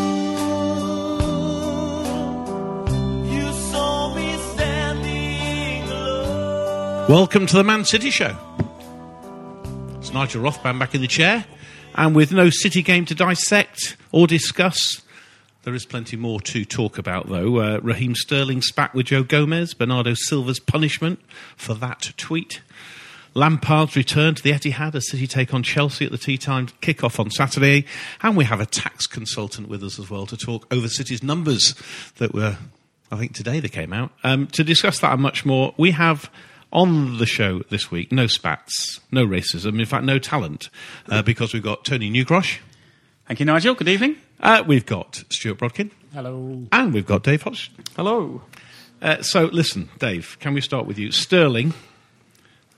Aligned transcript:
Welcome 7.13 7.45
to 7.49 7.57
the 7.57 7.63
Man 7.63 7.85
City 7.85 8.09
Show. 8.09 8.35
It's 9.99 10.15
Nigel 10.15 10.43
Rothband 10.43 10.79
back 10.79 10.95
in 10.95 11.03
the 11.03 11.07
chair, 11.07 11.45
and 11.95 12.17
with 12.17 12.33
no 12.33 12.49
City 12.49 12.81
game 12.81 13.05
to 13.05 13.15
dissect 13.15 13.99
or 14.13 14.27
discuss, 14.27 15.03
there 15.65 15.75
is 15.75 15.85
plenty 15.85 16.17
more 16.17 16.41
to 16.41 16.65
talk 16.65 16.97
about, 16.97 17.29
though. 17.29 17.59
Uh, 17.59 17.81
Raheem 17.83 18.15
Sterling 18.15 18.63
spat 18.63 18.95
with 18.95 19.09
Joe 19.09 19.25
Gomez, 19.25 19.75
Bernardo 19.75 20.15
Silva's 20.15 20.59
punishment 20.59 21.21
for 21.55 21.75
that 21.75 22.15
tweet. 22.17 22.63
Lampard's 23.35 23.95
return 23.95 24.35
to 24.35 24.43
the 24.43 24.53
Etihad 24.53 24.95
as 24.95 25.11
City 25.11 25.27
take 25.27 25.53
on 25.53 25.63
Chelsea 25.63 26.07
at 26.07 26.13
the 26.13 26.17
tea 26.17 26.39
time 26.39 26.69
kickoff 26.81 27.21
on 27.21 27.31
Saturday. 27.31 27.85
And 28.23 28.39
we 28.39 28.45
have 28.45 28.59
a 28.59 28.65
tax 28.65 29.07
consultant 29.07 29.69
with 29.69 29.85
us 29.85 29.99
as 29.99 30.09
well 30.09 30.25
to 30.25 30.37
talk 30.39 30.67
over 30.73 30.89
City's 30.89 31.23
numbers 31.23 31.75
that 32.17 32.33
were, 32.33 32.57
I 33.11 33.17
think 33.19 33.35
today 33.35 33.61
they 33.61 33.69
came 33.69 33.93
out. 33.93 34.13
Um, 34.25 34.47
to 34.47 34.65
discuss 34.65 35.01
that 35.01 35.13
and 35.13 35.21
much 35.21 35.45
more, 35.45 35.75
we 35.77 35.91
have 35.91 36.31
on 36.73 37.19
the 37.19 37.27
show 37.27 37.61
this 37.71 37.91
week 37.91 38.11
no 38.13 38.27
spats, 38.27 39.01
no 39.11 39.27
racism, 39.27 39.79
in 39.79 39.85
fact, 39.87 40.05
no 40.05 40.19
talent, 40.19 40.71
uh, 41.09 41.23
because 41.23 41.53
we've 41.53 41.63
got 41.63 41.85
Tony 41.85 42.11
Newgrosh, 42.11 42.59
Thank 43.29 43.39
you, 43.41 43.47
Nigel. 43.47 43.75
Good 43.75 43.89
evening. 43.89 44.17
uh, 44.41 44.63
we've 44.67 44.85
got 44.85 45.23
Stuart 45.31 45.59
Brodkin, 45.59 45.91
Hello. 46.13 46.67
and 46.73 46.93
we've 46.93 47.07
got 47.07 47.23
Dave 47.23 47.43
Hodge. 47.43 47.71
Hello. 47.97 48.43
Uh, 49.01 49.23
so, 49.23 49.45
listen, 49.47 49.89
Dave, 49.99 50.37
can 50.41 50.55
we 50.55 50.61
start 50.61 50.87
with 50.87 50.99
you? 50.99 51.11
Sterling, 51.13 51.73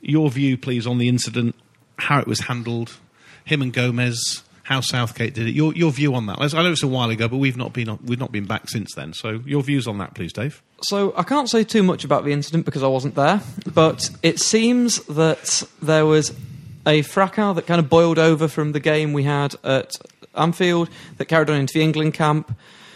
your 0.00 0.30
view, 0.30 0.56
please, 0.56 0.86
on 0.86 0.98
the 0.98 1.08
incident, 1.08 1.54
how 1.98 2.18
it 2.20 2.26
was 2.26 2.40
handled, 2.40 2.96
him 3.44 3.62
and 3.62 3.72
Gomez, 3.72 4.42
how 4.64 4.80
Southgate 4.80 5.34
did 5.34 5.46
it. 5.46 5.54
Your, 5.54 5.74
your 5.74 5.92
view 5.92 6.14
on 6.14 6.26
that. 6.26 6.38
I 6.40 6.62
know 6.62 6.72
it's 6.72 6.82
a 6.82 6.88
while 6.88 7.10
ago, 7.10 7.28
but 7.28 7.36
we've 7.36 7.56
not 7.56 7.72
been 7.72 7.98
we've 8.04 8.18
not 8.18 8.32
been 8.32 8.46
back 8.46 8.68
since 8.68 8.94
then. 8.94 9.12
So, 9.12 9.42
your 9.46 9.62
views 9.62 9.86
on 9.86 9.98
that, 9.98 10.14
please, 10.14 10.32
Dave. 10.32 10.62
So 10.82 11.14
I 11.16 11.22
can't 11.22 11.48
say 11.48 11.64
too 11.64 11.82
much 11.82 12.04
about 12.04 12.24
the 12.24 12.32
incident 12.32 12.64
because 12.64 12.82
I 12.82 12.88
wasn't 12.88 13.14
there, 13.14 13.40
but 13.72 14.10
it 14.22 14.40
seems 14.40 15.02
that 15.06 15.62
there 15.80 16.04
was 16.04 16.34
a 16.86 17.02
fracas 17.02 17.54
that 17.56 17.66
kind 17.66 17.78
of 17.78 17.88
boiled 17.88 18.18
over 18.18 18.48
from 18.48 18.72
the 18.72 18.80
game 18.80 19.12
we 19.12 19.22
had 19.22 19.54
at 19.64 19.92
Anfield 20.34 20.90
that 21.16 21.26
carried 21.26 21.48
on 21.48 21.56
into 21.56 21.74
the 21.74 21.82
England 21.82 22.14
camp. 22.14 22.54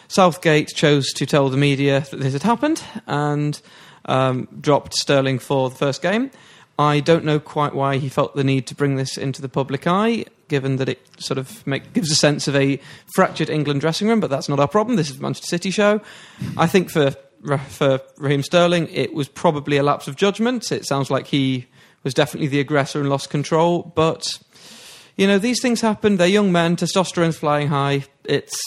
Southgate 0.09 0.69
chose 0.69 1.13
to 1.15 1.27
tell 1.27 1.49
the 1.49 1.57
media 1.57 2.01
that 2.11 2.19
this 2.19 2.33
had 2.33 2.43
happened 2.43 2.83
and 3.07 3.61
um, 4.07 4.49
dropped 4.61 4.95
Sterling 4.95 5.39
for 5.39 5.71
the 5.71 5.77
first 5.77 6.03
game. 6.03 6.31
I 6.79 7.01
don't 7.01 7.25
know 7.25 7.41
quite 7.41 7.75
why 7.75 7.97
he 7.97 8.09
felt 8.09 8.37
the 8.37 8.45
need 8.45 8.67
to 8.69 8.75
bring 8.75 8.97
this 8.97 9.17
into 9.17 9.43
the 9.43 9.49
public 9.49 9.87
eye, 9.87 10.27
given 10.47 10.77
that 10.77 10.89
it 10.89 11.01
sort 11.19 11.39
of 11.39 11.67
make, 11.67 11.93
gives 11.93 12.11
a 12.11 12.15
sense 12.15 12.47
of 12.47 12.55
a 12.55 12.81
fractured 13.15 13.51
England 13.51 13.81
dressing 13.81 14.07
room, 14.09 14.21
but 14.21 14.31
that's 14.31 14.49
not 14.49 14.61
our 14.61 14.69
problem. 14.69 14.97
This 14.97 15.11
is 15.11 15.19
Manchester 15.19 15.49
City 15.49 15.71
show. 15.71 16.01
I 16.57 16.67
think 16.67 16.91
for 16.91 17.15
for 17.69 18.01
Raheem 18.17 18.43
Sterling, 18.43 18.89
it 18.91 19.13
was 19.15 19.29
probably 19.29 19.77
a 19.77 19.83
lapse 19.83 20.09
of 20.09 20.17
judgment. 20.17 20.71
It 20.73 20.87
sounds 20.87 21.11
like 21.11 21.29
he 21.29 21.67
was 22.03 22.15
definitely 22.15 22.49
the 22.49 22.61
aggressor 22.61 23.01
and 23.01 23.09
lost 23.11 23.31
control, 23.31 23.93
but 23.95 24.39
you 25.17 25.27
know 25.27 25.39
these 25.39 25.61
things 25.61 25.81
happen. 25.81 26.17
They're 26.17 26.27
young 26.29 26.53
men. 26.53 26.77
Testosterone's 26.77 27.37
flying 27.39 27.69
high. 27.69 28.05
It's 28.25 28.61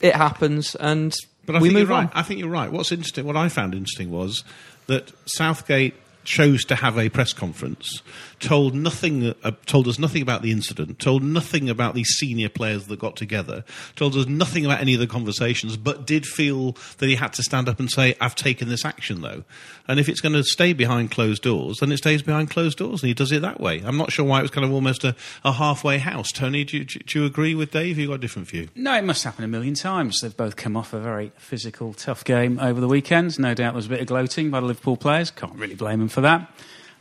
it 0.00 0.14
happens, 0.14 0.74
and 0.74 1.14
But 1.46 1.56
I 1.56 1.60
we 1.60 1.68
think 1.68 1.78
move 1.78 1.88
you're 1.88 1.98
right. 1.98 2.06
on. 2.06 2.12
I 2.14 2.22
think 2.22 2.40
you're 2.40 2.48
right. 2.50 2.70
What's 2.70 2.92
interesting, 2.92 3.26
what 3.26 3.36
I 3.36 3.48
found 3.48 3.74
interesting 3.74 4.10
was 4.10 4.44
that 4.86 5.12
Southgate 5.26 5.94
chose 6.24 6.64
to 6.66 6.74
have 6.74 6.98
a 6.98 7.08
press 7.08 7.32
conference, 7.32 8.02
told 8.40 8.74
nothing, 8.74 9.34
uh, 9.42 9.52
told 9.66 9.88
us 9.88 9.98
nothing 9.98 10.22
about 10.22 10.42
the 10.42 10.50
incident, 10.50 10.98
told 10.98 11.22
nothing 11.22 11.68
about 11.68 11.94
the 11.94 12.04
senior 12.04 12.48
players 12.48 12.86
that 12.86 12.98
got 12.98 13.16
together, 13.16 13.64
told 13.96 14.16
us 14.16 14.26
nothing 14.26 14.64
about 14.64 14.80
any 14.80 14.94
of 14.94 15.00
the 15.00 15.06
conversations, 15.06 15.76
but 15.76 16.06
did 16.06 16.26
feel 16.26 16.76
that 16.98 17.08
he 17.08 17.14
had 17.14 17.32
to 17.34 17.42
stand 17.42 17.68
up 17.68 17.78
and 17.78 17.90
say, 17.90 18.14
"I've 18.20 18.34
taken 18.34 18.68
this 18.68 18.84
action, 18.84 19.20
though." 19.20 19.44
And 19.86 19.98
if 19.98 20.08
it's 20.08 20.20
going 20.20 20.34
to 20.34 20.44
stay 20.44 20.72
behind 20.72 21.10
closed 21.10 21.42
doors, 21.42 21.78
then 21.78 21.90
it 21.92 21.98
stays 21.98 22.22
behind 22.22 22.50
closed 22.50 22.78
doors, 22.78 23.02
and 23.02 23.08
he 23.08 23.14
does 23.14 23.32
it 23.32 23.42
that 23.42 23.60
way. 23.60 23.82
I'm 23.84 23.96
not 23.96 24.12
sure 24.12 24.24
why 24.24 24.40
it 24.40 24.42
was 24.42 24.50
kind 24.50 24.64
of 24.64 24.72
almost 24.72 25.04
a, 25.04 25.16
a 25.44 25.52
halfway 25.52 25.98
house. 25.98 26.30
Tony, 26.30 26.64
do 26.64 26.78
you, 26.78 26.84
do 26.84 27.18
you 27.18 27.24
agree 27.24 27.54
with 27.54 27.70
Dave? 27.70 27.98
You 27.98 28.08
got 28.08 28.14
a 28.14 28.18
different 28.18 28.48
view? 28.48 28.68
No, 28.74 28.94
it 28.94 29.04
must 29.04 29.24
happen 29.24 29.44
a 29.44 29.48
million 29.48 29.74
times. 29.74 30.20
They've 30.20 30.36
both 30.36 30.56
come 30.56 30.76
off 30.76 30.92
a 30.92 31.00
very 31.00 31.32
physical, 31.36 31.94
tough 31.94 32.24
game 32.24 32.58
over 32.60 32.80
the 32.80 32.88
weekend. 32.88 33.38
No 33.38 33.54
doubt 33.54 33.72
there 33.72 33.76
was 33.76 33.86
a 33.86 33.90
bit 33.90 34.00
of 34.00 34.06
gloating 34.06 34.50
by 34.50 34.60
the 34.60 34.66
Liverpool 34.66 34.96
players. 34.96 35.30
Can't 35.30 35.54
really 35.54 35.74
blame 35.74 36.00
them 36.00 36.08
for 36.08 36.20
that. 36.20 36.50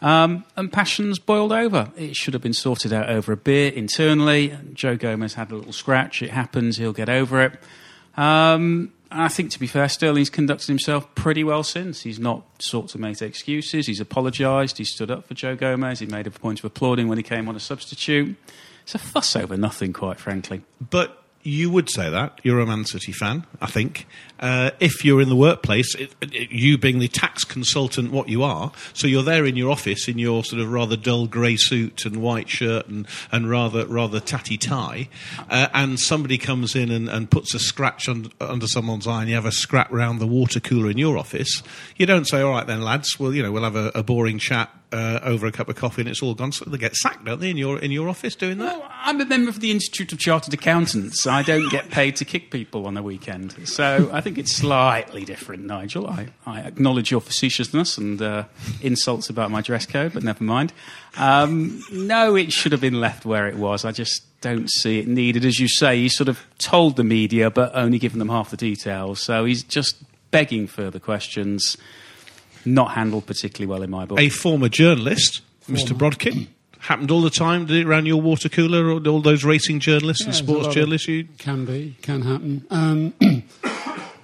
Um, 0.02 0.46
and 0.56 0.72
passions 0.72 1.18
boiled 1.18 1.52
over. 1.52 1.92
It 1.98 2.16
should 2.16 2.34
have 2.34 2.44
been 2.44 2.54
sorted 2.54 2.94
out 2.94 3.10
over 3.10 3.32
a 3.32 3.38
beer 3.38 3.72
internally. 3.72 4.56
Joe 4.74 4.96
Gomez 4.96 5.34
had 5.34 5.52
a 5.52 5.56
little 5.56 5.74
scratch. 5.74 6.22
It 6.22 6.30
happens. 6.30 6.78
He'll 6.78 6.94
get 6.94 7.10
over 7.10 7.42
it. 7.42 7.54
Um, 8.16 8.94
I 9.10 9.30
think, 9.30 9.52
to 9.52 9.60
be 9.60 9.68
fair, 9.68 9.88
Sterling's 9.88 10.30
conducted 10.30 10.68
himself 10.68 11.14
pretty 11.16 11.44
well 11.44 11.64
since. 11.64 12.02
He's 12.02 12.20
not 12.20 12.44
sought 12.62 12.90
to 12.90 13.00
make 13.00 13.22
excuses. 13.22 13.88
He's 13.88 14.00
apologised. 14.00 14.78
He 14.78 14.84
stood 14.84 15.10
up 15.10 15.28
for 15.28 15.34
Joe 15.34 15.56
Gomez. 15.56 16.00
He 16.00 16.06
made 16.06 16.28
a 16.28 16.32
point 16.32 16.60
of 16.60 16.66
applauding 16.66 17.08
when 17.08 17.18
he 17.18 17.24
came 17.24 17.48
on 17.48 17.56
a 17.56 17.60
substitute. 17.60 18.36
It's 18.84 18.96
a 18.96 19.00
fuss 19.00 19.36
over 19.36 19.56
nothing, 19.58 19.94
quite 19.94 20.20
frankly. 20.20 20.62
But 20.90 21.24
you 21.48 21.70
would 21.70 21.90
say 21.90 22.10
that 22.10 22.42
you're 22.44 22.60
a 22.60 22.66
Man 22.66 22.84
City 22.84 23.14
fan, 23.14 23.46
I 23.62 23.68
think. 23.68 24.06
Uh, 24.38 24.72
if 24.82 25.06
you're 25.06 25.22
in 25.22 25.30
the 25.30 25.36
workplace, 25.36 25.96
it, 25.96 26.14
it, 26.22 26.52
you 26.52 26.78
being 26.78 27.00
the 27.00 27.08
tax 27.08 27.46
consultant, 27.46 28.12
what 28.12 28.28
you 28.28 28.44
are, 28.44 28.74
so 28.92 29.08
you're 29.08 29.24
there 29.24 29.46
in 29.46 29.56
your 29.56 29.72
office 29.72 30.10
in 30.10 30.20
your 30.20 30.44
sort 30.44 30.62
of 30.62 30.70
rather 30.70 30.98
dull 30.98 31.26
grey 31.26 31.56
suit 31.56 32.06
and 32.06 32.18
white 32.18 32.50
shirt 32.50 32.88
and, 32.88 33.08
and 33.32 33.50
rather 33.50 33.86
rather 33.88 34.20
tatty 34.20 34.58
tie, 34.58 35.08
uh, 35.50 35.70
and 35.74 36.02
somebody 36.02 36.38
comes 36.38 36.76
in 36.76 36.92
and, 36.92 37.08
and 37.08 37.32
puts 37.32 37.54
a 37.54 37.60
scratch 37.60 38.10
un, 38.10 38.30
under 38.42 38.68
someone's 38.68 39.08
eye, 39.08 39.22
and 39.22 39.30
you 39.30 39.36
have 39.36 39.46
a 39.46 39.52
scrap 39.52 39.90
round 39.90 40.20
the 40.20 40.28
water 40.28 40.60
cooler 40.60 40.90
in 40.90 40.98
your 40.98 41.18
office. 41.18 41.64
You 41.96 42.06
don't 42.06 42.28
say, 42.28 42.42
"All 42.42 42.52
right 42.52 42.68
then, 42.68 42.82
lads, 42.82 43.18
well, 43.18 43.34
you 43.34 43.42
know, 43.42 43.54
we'll 43.54 43.64
have 43.64 43.78
a, 43.78 43.92
a 43.96 44.04
boring 44.04 44.38
chat." 44.38 44.70
Uh, 44.90 45.20
over 45.24 45.46
a 45.46 45.52
cup 45.52 45.68
of 45.68 45.76
coffee 45.76 46.02
and 46.02 46.08
it's 46.10 46.24
all 46.24 46.34
gone. 46.34 46.54
So 46.54 46.64
they 46.64 46.78
get 46.78 46.96
sacked, 46.96 47.26
don't 47.26 47.42
they, 47.42 47.50
in 47.50 47.58
your 47.58 47.78
in 47.78 47.92
your 47.92 48.08
office 48.08 48.36
doing 48.36 48.58
that? 48.60 48.80
Well, 48.80 48.90
I'm 48.90 49.20
a 49.20 49.26
member 49.26 49.50
of 49.50 49.60
the 49.60 49.70
Institute 49.70 50.14
of 50.14 50.20
Chartered 50.20 50.54
Accountants. 50.54 51.28
I 51.28 51.44
don't 51.44 51.70
get 51.70 51.90
paid 51.90 52.16
to 52.16 52.24
kick 52.24 52.52
people 52.52 52.88
on 52.88 52.94
the 52.94 53.04
weekend. 53.04 53.68
So 53.68 54.10
I 54.14 54.22
think 54.22 54.38
it's 54.38 54.56
slightly 54.56 55.26
different, 55.26 55.66
Nigel. 55.66 56.08
I, 56.08 56.30
I 56.46 56.62
acknowledge 56.62 57.12
your 57.12 57.20
facetiousness 57.20 57.98
and 57.98 58.22
uh, 58.22 58.46
insults 58.82 59.30
about 59.30 59.52
my 59.52 59.60
dress 59.60 59.86
code, 59.86 60.14
but 60.14 60.24
never 60.24 60.46
mind. 60.46 60.72
Um, 61.18 61.84
no, 61.92 62.38
it 62.38 62.54
should 62.54 62.72
have 62.72 62.80
been 62.80 63.02
left 63.02 63.26
where 63.26 63.46
it 63.50 63.56
was. 63.56 63.84
I 63.84 63.92
just 63.92 64.24
don't 64.40 64.70
see 64.70 65.00
it 65.00 65.08
needed. 65.10 65.44
As 65.44 65.60
you 65.60 65.68
say, 65.68 65.98
he 65.98 66.08
sort 66.08 66.30
of 66.30 66.40
told 66.60 66.96
the 66.96 67.04
media, 67.04 67.52
but 67.52 67.76
only 67.76 68.00
given 68.00 68.20
them 68.20 68.30
half 68.30 68.52
the 68.52 68.58
details. 68.58 69.22
So 69.22 69.44
he's 69.44 69.64
just 69.64 69.98
begging 70.32 70.66
further 70.66 71.00
questions. 71.00 71.76
Not 72.74 72.92
handled 72.92 73.26
particularly 73.26 73.70
well 73.72 73.84
in 73.84 73.90
my 73.90 74.06
book. 74.06 74.20
A 74.20 74.30
former 74.30 74.70
journalist, 74.70 75.42
Mr. 75.70 75.98
Brodkin, 75.98 76.48
happened 76.80 77.12
all 77.12 77.22
the 77.22 77.30
time. 77.30 77.66
Did 77.66 77.78
it 77.78 77.86
around 77.86 78.06
your 78.06 78.22
water 78.22 78.50
cooler? 78.50 78.90
Or 78.90 79.08
all 79.08 79.22
those 79.22 79.44
racing 79.44 79.80
journalists 79.80 80.24
and 80.24 80.34
Yeah, 80.34 80.42
there's 80.42 80.50
a 80.50 80.54
sports 80.62 80.76
journalists? 80.76 81.08
You 81.08 81.28
Can 81.38 81.66
be, 81.66 81.96
can 82.02 82.22
happen. 82.22 82.66
Um, 82.70 83.14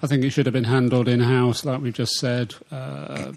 I 0.04 0.08
think 0.08 0.24
it 0.24 0.32
should 0.32 0.46
have 0.46 0.54
been 0.54 0.66
handled 0.66 1.08
in 1.08 1.22
house, 1.22 1.64
like 1.64 1.82
we've 1.82 1.94
just 1.94 2.14
said. 2.14 2.56
Uh, 2.72 3.32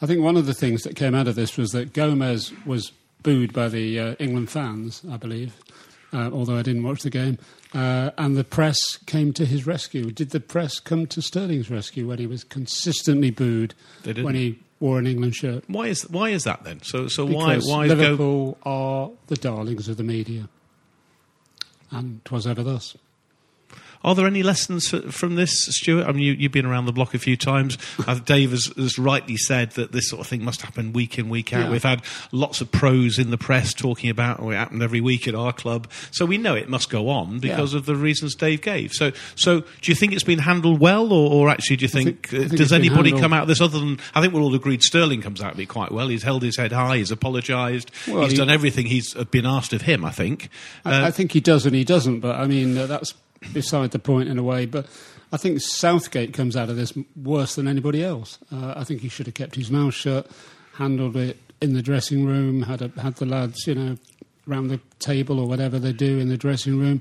I 0.00 0.06
think 0.06 0.22
one 0.22 0.36
of 0.36 0.46
the 0.46 0.54
things 0.54 0.82
that 0.82 0.94
came 0.94 1.14
out 1.14 1.26
of 1.26 1.34
this 1.34 1.56
was 1.56 1.70
that 1.70 1.92
Gomez 1.92 2.52
was 2.64 2.92
booed 3.24 3.52
by 3.52 3.68
the 3.68 3.98
uh, 3.98 4.14
England 4.20 4.50
fans, 4.50 5.02
I 5.10 5.16
believe, 5.16 5.56
uh, 6.12 6.30
although 6.32 6.56
I 6.56 6.62
didn't 6.62 6.84
watch 6.84 7.02
the 7.02 7.10
game. 7.10 7.38
Uh, 7.74 8.10
and 8.16 8.36
the 8.36 8.44
press 8.44 8.78
came 9.06 9.32
to 9.34 9.44
his 9.44 9.66
rescue. 9.66 10.10
Did 10.10 10.30
the 10.30 10.40
press 10.40 10.80
come 10.80 11.06
to 11.08 11.20
Sterling's 11.20 11.70
rescue 11.70 12.08
when 12.08 12.18
he 12.18 12.26
was 12.26 12.42
consistently 12.42 13.30
booed 13.30 13.74
when 14.04 14.34
he 14.34 14.58
wore 14.80 14.98
an 14.98 15.06
England 15.06 15.34
shirt? 15.36 15.64
why 15.68 15.88
is 15.88 16.08
why 16.08 16.30
is 16.30 16.44
that 16.44 16.64
then? 16.64 16.80
So 16.82 17.08
so 17.08 17.26
why 17.26 17.54
Because 17.56 17.68
why 17.68 17.88
Go- 17.88 17.94
Liverpool 17.94 18.58
are 18.64 19.10
the 19.26 19.36
darlings 19.36 19.88
of 19.88 19.96
the 19.98 20.02
media. 20.02 20.48
And 21.90 22.24
'twas 22.24 22.46
ever 22.46 22.62
thus. 22.62 22.96
Are 24.04 24.14
there 24.14 24.26
any 24.26 24.42
lessons 24.42 24.88
from 25.14 25.34
this, 25.36 25.66
Stuart? 25.66 26.06
I 26.06 26.12
mean, 26.12 26.22
you, 26.22 26.32
you've 26.32 26.52
been 26.52 26.66
around 26.66 26.86
the 26.86 26.92
block 26.92 27.14
a 27.14 27.18
few 27.18 27.36
times. 27.36 27.76
Uh, 28.08 28.14
Dave 28.14 28.52
has, 28.52 28.66
has 28.76 28.98
rightly 28.98 29.36
said 29.36 29.72
that 29.72 29.92
this 29.92 30.08
sort 30.08 30.20
of 30.20 30.26
thing 30.26 30.42
must 30.42 30.62
happen 30.62 30.92
week 30.94 31.18
in, 31.18 31.28
week 31.28 31.52
out. 31.52 31.64
Yeah. 31.64 31.70
We've 31.70 31.82
had 31.82 32.02
lots 32.32 32.60
of 32.62 32.70
pros 32.72 33.18
in 33.18 33.30
the 33.30 33.36
press 33.36 33.74
talking 33.74 34.08
about 34.08 34.40
oh, 34.40 34.50
it 34.50 34.54
happened 34.56 34.82
every 34.82 35.00
week 35.02 35.28
at 35.28 35.34
our 35.34 35.52
club. 35.52 35.90
So 36.10 36.24
we 36.24 36.38
know 36.38 36.54
it 36.54 36.68
must 36.70 36.88
go 36.88 37.08
on 37.10 37.38
because 37.38 37.72
Yeah. 37.74 37.78
of 37.80 37.86
the 37.86 37.96
reasons 37.96 38.34
Dave 38.34 38.62
gave. 38.62 38.92
So, 38.94 39.12
so 39.34 39.60
do 39.60 39.66
you 39.90 39.94
think 39.94 40.12
it's 40.14 40.22
been 40.24 40.38
handled 40.38 40.80
well, 40.80 41.12
or, 41.12 41.30
or 41.32 41.50
actually 41.50 41.76
do 41.76 41.84
you 41.84 41.88
think, 41.88 42.28
think- 42.28 42.44
uh, 42.44 42.48
think 42.48 42.56
does 42.58 42.72
anybody 42.72 43.10
handled- 43.10 43.20
come 43.22 43.32
out 43.34 43.42
of 43.42 43.48
this 43.48 43.60
other 43.60 43.78
than 43.78 43.98
I 44.14 44.22
think 44.22 44.32
we're 44.32 44.40
all 44.42 44.54
agreed 44.54 44.82
Sterling 44.82 45.20
comes 45.20 45.42
out 45.42 45.52
of 45.54 45.60
it 45.60 45.66
quite 45.66 45.92
well. 45.92 46.08
He's 46.08 46.22
held 46.22 46.42
his 46.42 46.56
head 46.56 46.72
high. 46.72 46.96
He's 46.98 47.10
apologised. 47.10 47.90
Well, 48.06 48.22
he's 48.22 48.32
he- 48.32 48.38
done 48.38 48.48
everything 48.48 48.86
he's 48.86 49.12
been 49.30 49.44
asked 49.46 49.72
of 49.74 49.82
him. 49.82 50.04
I 50.04 50.12
think. 50.12 50.48
Uh, 50.86 50.90
I, 50.90 51.06
I 51.06 51.10
think 51.10 51.32
he 51.32 51.40
does 51.40 51.66
and 51.66 51.74
he 51.74 51.84
doesn't, 51.84 52.20
but 52.20 52.36
I 52.38 52.46
mean, 52.46 52.78
uh, 52.78 52.86
that's 52.86 53.12
beside 53.52 53.90
the 53.92 53.98
point 53.98 54.28
in 54.28 54.38
a 54.38 54.42
way. 54.42 54.66
But 54.66 54.86
I 55.32 55.36
think 55.36 55.60
Southgate 55.60 56.32
comes 56.34 56.56
out 56.56 56.70
of 56.70 56.76
this 56.76 56.92
worse 57.16 57.54
than 57.54 57.68
anybody 57.68 58.02
else. 58.02 58.38
Uh, 58.52 58.74
I 58.76 58.84
think 58.84 59.00
he 59.02 59.08
should 59.08 59.26
have 59.26 59.34
kept 59.34 59.54
his 59.54 59.70
mouth 59.70 59.94
shut, 59.94 60.26
handled 60.74 61.16
it 61.16 61.36
in 61.60 61.74
the 61.74 61.82
dressing 61.82 62.24
room, 62.24 62.62
had, 62.62 62.82
a, 62.82 62.88
had 63.00 63.16
the 63.16 63.26
lads, 63.26 63.66
you 63.66 63.74
know, 63.74 63.96
round 64.46 64.70
the 64.70 64.80
table 64.98 65.38
or 65.40 65.46
whatever 65.48 65.78
they 65.78 65.92
do 65.92 66.18
in 66.18 66.28
the 66.28 66.36
dressing 66.36 66.78
room. 66.78 67.00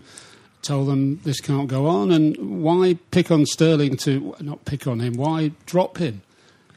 Told 0.63 0.87
them 0.89 1.21
this 1.23 1.39
can't 1.39 1.67
go 1.67 1.85
on, 1.87 2.11
and 2.11 2.35
why 2.63 2.97
pick 3.11 3.29
on 3.31 3.45
Sterling 3.45 3.95
to 3.97 4.35
not 4.41 4.65
pick 4.65 4.87
on 4.87 4.99
him? 4.99 5.13
Why 5.13 5.51
drop 5.67 5.97
him? 5.97 6.23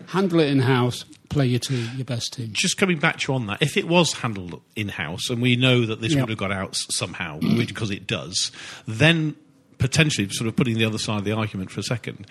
Handle 0.09 0.41
it 0.41 0.49
in 0.49 0.61
house. 0.61 1.05
Play 1.31 1.47
your 1.47 1.61
team, 1.61 1.89
your 1.97 2.05
best 2.05 2.33
team. 2.35 2.51
just 2.53 2.77
coming 2.77 2.99
back 2.99 3.19
to 3.21 3.33
you 3.33 3.37
on 3.37 3.47
that, 3.47 3.63
if 3.63 3.77
it 3.77 3.89
was 3.89 4.13
handled 4.15 4.61
in 4.77 4.89
house, 4.89 5.31
and 5.31 5.41
we 5.41 5.57
know 5.57 5.87
that 5.87 6.01
this 6.01 6.13
Yeah. 6.13 6.21
would 6.21 6.29
have 6.29 6.39
got 6.39 6.53
out 6.53 6.77
somehow 6.91 7.39
because 7.39 7.91
it 7.91 8.07
does, 8.07 8.51
then 8.87 9.35
potentially, 9.81 10.29
sort 10.31 10.47
of 10.47 10.55
putting 10.55 10.79
the 10.79 10.85
other 10.85 10.99
side 10.99 11.19
of 11.19 11.25
the 11.25 11.33
argument 11.33 11.71
for 11.71 11.81
a 11.81 11.83
second, 11.83 12.27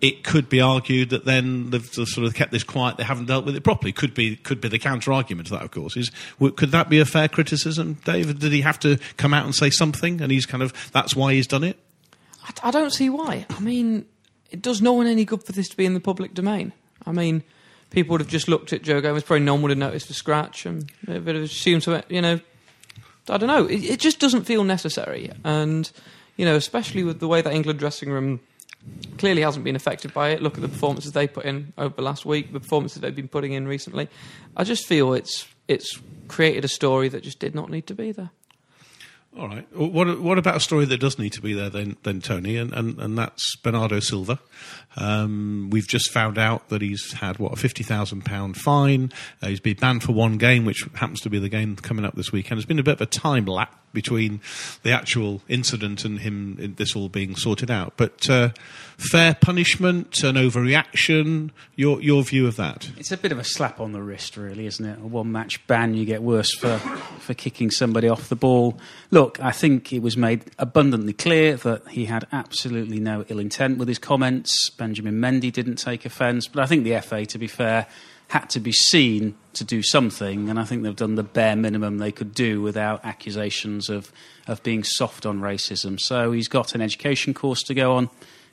it 0.00 0.24
could 0.24 0.48
be 0.48 0.60
argued 0.60 1.10
that 1.10 1.24
then 1.24 1.70
they've 1.70 1.84
sort 1.84 2.26
of 2.26 2.34
kept 2.34 2.52
this 2.52 2.64
quiet; 2.64 2.96
they 2.96 3.04
haven't 3.04 3.26
dealt 3.26 3.44
with 3.44 3.54
it 3.54 3.62
properly. 3.62 3.92
Could 3.92 4.14
be 4.14 4.36
could 4.36 4.60
be 4.60 4.68
the 4.68 4.78
counter 4.78 5.12
argument 5.12 5.48
to 5.48 5.54
that, 5.54 5.62
of 5.62 5.70
course. 5.70 5.96
Is 5.96 6.10
could 6.56 6.70
that 6.70 6.88
be 6.88 6.98
a 7.00 7.04
fair 7.04 7.28
criticism, 7.28 7.98
David? 8.04 8.38
Did 8.38 8.52
he 8.52 8.62
have 8.62 8.80
to 8.80 8.98
come 9.16 9.34
out 9.34 9.44
and 9.44 9.54
say 9.54 9.68
something, 9.68 10.20
and 10.22 10.32
he's 10.32 10.46
kind 10.46 10.62
of 10.62 10.72
that's 10.92 11.14
why 11.14 11.34
he's 11.34 11.46
done 11.46 11.64
it? 11.64 11.78
I, 12.44 12.68
I 12.68 12.70
don't 12.70 12.92
see 12.92 13.10
why. 13.10 13.46
I 13.50 13.60
mean, 13.60 14.06
it 14.50 14.62
does 14.62 14.80
no 14.80 14.92
one 14.92 15.06
any 15.06 15.24
good 15.24 15.44
for 15.44 15.52
this 15.52 15.68
to 15.68 15.76
be 15.76 15.84
in 15.84 15.94
the 15.94 16.00
public 16.00 16.34
domain. 16.34 16.72
I 17.06 17.12
mean, 17.12 17.42
people 17.90 18.12
would 18.12 18.20
have 18.20 18.30
just 18.30 18.48
looked 18.48 18.72
at 18.72 18.82
Joe 18.82 19.00
Gomez, 19.00 19.22
probably 19.22 19.44
no 19.44 19.54
one 19.54 19.62
would 19.62 19.70
have 19.70 19.78
noticed 19.78 20.08
the 20.08 20.14
scratch, 20.14 20.66
and 20.66 20.90
they 21.04 21.18
would 21.18 21.34
have 21.34 21.44
assumed 21.44 21.86
it, 21.88 22.06
you 22.08 22.20
know. 22.20 22.40
I 23.28 23.36
don't 23.36 23.48
know. 23.48 23.66
It, 23.66 23.84
it 23.84 24.00
just 24.00 24.18
doesn't 24.18 24.44
feel 24.44 24.64
necessary, 24.64 25.30
and 25.44 25.90
you 26.36 26.44
know, 26.44 26.56
especially 26.56 27.04
with 27.04 27.20
the 27.20 27.28
way 27.28 27.42
that 27.42 27.52
England 27.52 27.78
dressing 27.78 28.10
room 28.10 28.40
clearly 29.18 29.42
hasn't 29.42 29.64
been 29.64 29.76
affected 29.76 30.12
by 30.12 30.30
it. 30.30 30.42
Look 30.42 30.56
at 30.56 30.62
the 30.62 30.68
performances 30.68 31.12
they 31.12 31.26
put 31.26 31.44
in 31.44 31.72
over 31.78 31.94
the 31.94 32.02
last 32.02 32.24
week, 32.24 32.52
the 32.52 32.60
performances 32.60 33.00
they've 33.00 33.14
been 33.14 33.28
putting 33.28 33.52
in 33.52 33.66
recently. 33.68 34.08
I 34.56 34.64
just 34.64 34.86
feel 34.86 35.14
it's 35.14 35.46
it's 35.68 36.00
created 36.28 36.64
a 36.64 36.68
story 36.68 37.08
that 37.08 37.22
just 37.22 37.38
did 37.38 37.54
not 37.54 37.70
need 37.70 37.86
to 37.86 37.94
be 37.94 38.12
there. 38.12 38.30
All 39.38 39.48
right. 39.48 39.66
What 39.74 40.20
what 40.20 40.36
about 40.36 40.56
a 40.56 40.60
story 40.60 40.84
that 40.84 40.98
does 40.98 41.18
need 41.18 41.32
to 41.32 41.40
be 41.40 41.54
there 41.54 41.70
then, 41.70 41.96
then 42.02 42.20
Tony, 42.20 42.58
and, 42.58 42.70
and, 42.74 42.98
and 42.98 43.16
that's 43.16 43.56
Bernardo 43.56 43.98
Silva. 43.98 44.38
Um, 44.96 45.70
we've 45.70 45.88
just 45.88 46.10
found 46.10 46.36
out 46.36 46.68
that 46.68 46.82
he's 46.82 47.14
had 47.14 47.38
what 47.38 47.54
a 47.54 47.56
fifty 47.56 47.82
thousand 47.82 48.26
pound 48.26 48.58
fine. 48.58 49.10
Uh, 49.42 49.48
he's 49.48 49.60
been 49.60 49.78
banned 49.78 50.02
for 50.02 50.12
one 50.12 50.36
game, 50.36 50.66
which 50.66 50.86
happens 50.94 51.22
to 51.22 51.30
be 51.30 51.38
the 51.38 51.48
game 51.48 51.76
coming 51.76 52.04
up 52.04 52.14
this 52.14 52.30
weekend. 52.30 52.58
There's 52.58 52.66
been 52.66 52.78
a 52.78 52.82
bit 52.82 52.94
of 52.94 53.00
a 53.00 53.06
time 53.06 53.46
lapse 53.46 53.78
between 53.94 54.40
the 54.82 54.92
actual 54.92 55.42
incident 55.48 56.04
and 56.04 56.20
him 56.20 56.74
this 56.76 56.94
all 56.94 57.08
being 57.08 57.34
sorted 57.34 57.70
out. 57.70 57.94
But 57.96 58.28
uh, 58.28 58.50
fair 59.02 59.34
punishment, 59.34 60.22
an 60.22 60.36
overreaction. 60.36 61.50
Your 61.76 62.00
your 62.00 62.22
view 62.22 62.46
of 62.46 62.56
that? 62.56 62.90
It's 62.96 63.12
a 63.12 63.16
bit 63.16 63.32
of 63.32 63.38
a 63.38 63.44
slap 63.44 63.80
on 63.80 63.92
the 63.92 64.02
wrist, 64.02 64.36
really, 64.36 64.66
isn't 64.66 64.84
it? 64.84 64.98
A 64.98 65.06
one 65.06 65.32
match 65.32 65.66
ban, 65.66 65.94
you 65.94 66.04
get 66.04 66.22
worse 66.22 66.54
for, 66.54 66.78
for 66.78 67.34
kicking 67.34 67.70
somebody 67.70 68.08
off 68.08 68.28
the 68.28 68.36
ball. 68.36 68.78
Look, 69.10 69.40
I 69.40 69.52
think 69.52 69.92
it 69.92 70.00
was 70.00 70.16
made 70.16 70.44
abundantly 70.58 71.12
clear 71.12 71.56
that 71.56 71.88
he 71.88 72.06
had 72.06 72.26
absolutely 72.32 73.00
no 73.00 73.24
ill 73.28 73.38
intent 73.38 73.78
with 73.78 73.88
his 73.88 73.98
comments. 73.98 74.70
Benjamin 74.70 75.20
Mendy 75.20 75.52
didn't 75.52 75.76
take 75.76 76.04
offence, 76.06 76.46
but 76.48 76.62
I 76.62 76.66
think 76.66 76.84
the 76.84 77.00
FA, 77.00 77.26
to 77.26 77.38
be 77.38 77.46
fair, 77.48 77.86
had 78.32 78.48
to 78.48 78.60
be 78.60 78.72
seen 78.72 79.34
to 79.52 79.62
do 79.62 79.82
something, 79.82 80.48
and 80.48 80.58
I 80.58 80.64
think 80.64 80.82
they've 80.82 80.96
done 80.96 81.16
the 81.16 81.22
bare 81.22 81.54
minimum 81.54 81.98
they 81.98 82.12
could 82.12 82.32
do 82.32 82.62
without 82.62 83.04
accusations 83.04 83.90
of, 83.90 84.10
of 84.46 84.62
being 84.62 84.84
soft 84.84 85.26
on 85.26 85.40
racism. 85.40 86.00
So 86.00 86.32
he's 86.32 86.48
got 86.48 86.74
an 86.74 86.80
education 86.80 87.34
course 87.34 87.62
to 87.64 87.74
go 87.74 87.92
on. 87.92 88.08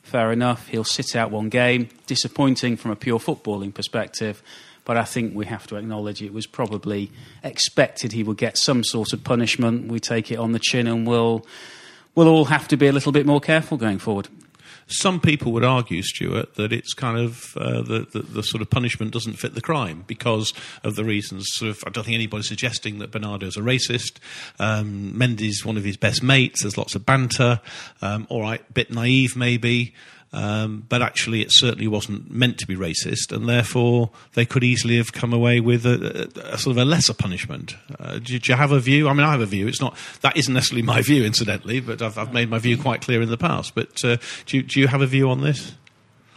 Fair 0.09 0.31
enough. 0.31 0.69
He'll 0.69 0.83
sit 0.83 1.15
out 1.15 1.29
one 1.29 1.49
game. 1.49 1.87
Disappointing 2.07 2.77
from 2.77 2.89
a 2.89 2.95
pure 2.95 3.19
footballing 3.19 3.71
perspective. 3.71 4.41
But 4.83 4.97
I 4.97 5.03
think 5.03 5.35
we 5.35 5.45
have 5.45 5.67
to 5.67 5.75
acknowledge 5.75 6.23
it 6.23 6.33
was 6.33 6.47
probably 6.47 7.11
expected 7.43 8.11
he 8.11 8.23
would 8.23 8.37
get 8.37 8.57
some 8.57 8.83
sort 8.83 9.13
of 9.13 9.23
punishment. 9.23 9.85
We 9.87 9.99
take 9.99 10.31
it 10.31 10.39
on 10.39 10.51
the 10.51 10.57
chin 10.57 10.87
and 10.87 11.05
we'll, 11.05 11.45
we'll 12.15 12.27
all 12.27 12.45
have 12.45 12.67
to 12.69 12.75
be 12.75 12.87
a 12.87 12.91
little 12.91 13.11
bit 13.11 13.27
more 13.27 13.39
careful 13.39 13.77
going 13.77 13.99
forward. 13.99 14.29
Some 14.91 15.19
people 15.19 15.51
would 15.51 15.63
argue, 15.63 16.01
Stuart, 16.01 16.55
that 16.55 16.73
it's 16.73 16.93
kind 16.93 17.17
of 17.17 17.55
uh, 17.55 17.81
the, 17.81 18.07
the 18.11 18.19
the 18.19 18.43
sort 18.43 18.61
of 18.61 18.69
punishment 18.69 19.11
doesn't 19.11 19.33
fit 19.33 19.53
the 19.53 19.61
crime 19.61 20.03
because 20.07 20.53
of 20.83 20.95
the 20.95 21.03
reasons. 21.03 21.45
Sort 21.49 21.71
of, 21.71 21.83
I 21.85 21.91
don't 21.91 22.03
think 22.03 22.15
anybody's 22.15 22.47
suggesting 22.47 22.99
that 22.99 23.11
Bernardo's 23.11 23.55
a 23.55 23.61
racist. 23.61 24.17
Um, 24.57 25.13
Mendy's 25.15 25.63
one 25.63 25.77
of 25.77 25.83
his 25.83 25.97
best 25.97 26.23
mates. 26.23 26.63
There's 26.63 26.77
lots 26.77 26.95
of 26.95 27.05
banter. 27.05 27.61
Um, 28.01 28.25
all 28.29 28.41
right, 28.41 28.61
bit 28.73 28.91
naive 28.91 29.35
maybe. 29.35 29.93
Um, 30.31 30.85
but 30.87 31.01
actually, 31.01 31.41
it 31.41 31.47
certainly 31.51 31.87
wasn't 31.87 32.29
meant 32.29 32.59
to 32.59 32.67
be 32.67 32.75
racist, 32.75 33.31
and 33.35 33.49
therefore 33.49 34.11
they 34.35 34.45
could 34.45 34.63
easily 34.63 34.97
have 34.97 35.11
come 35.11 35.33
away 35.33 35.59
with 35.59 35.85
a, 35.87 36.29
a, 36.45 36.53
a 36.53 36.57
sort 36.59 36.77
of 36.77 36.77
a 36.77 36.85
lesser 36.85 37.15
punishment. 37.15 37.75
Uh, 37.99 38.19
do, 38.19 38.33
you- 38.41 38.55
have 38.55 38.71
a 38.71 38.79
view? 38.79 39.07
I 39.07 39.13
mean, 39.13 39.25
I 39.25 39.31
have 39.31 39.41
a 39.41 39.45
view. 39.47 39.67
It's 39.67 39.81
not 39.81 39.97
that 40.21 40.37
isn't 40.37 40.53
necessarily 40.53 40.83
my 40.83 41.01
view, 41.01 41.23
incidentally, 41.23 41.79
but 41.79 42.01
I've, 42.01 42.17
I've 42.17 42.33
made 42.33 42.49
my 42.49 42.59
view 42.59 42.77
quite 42.77 43.01
clear 43.01 43.21
in 43.21 43.29
the 43.29 43.37
past. 43.37 43.73
But 43.73 44.03
uh, 44.05 44.17
do, 44.45 44.57
you, 44.57 44.63
do 44.63 44.79
you 44.79 44.87
have 44.87 45.01
a 45.01 45.07
view 45.07 45.29
on 45.29 45.41
this? 45.41 45.73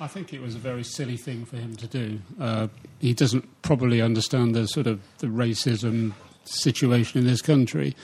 I 0.00 0.06
think 0.08 0.32
it 0.32 0.40
was 0.40 0.54
a 0.54 0.58
very 0.58 0.82
silly 0.84 1.16
thing 1.16 1.44
for 1.44 1.56
him 1.56 1.76
to 1.76 1.86
do. 1.86 2.20
Uh, 2.40 2.68
he 2.98 3.12
doesn't 3.14 3.46
probably 3.62 4.00
understand 4.00 4.54
the 4.54 4.66
sort 4.66 4.86
of 4.86 5.00
the 5.18 5.26
racism 5.28 6.12
situation 6.44 7.20
in 7.20 7.26
this 7.26 7.40
country, 7.42 7.94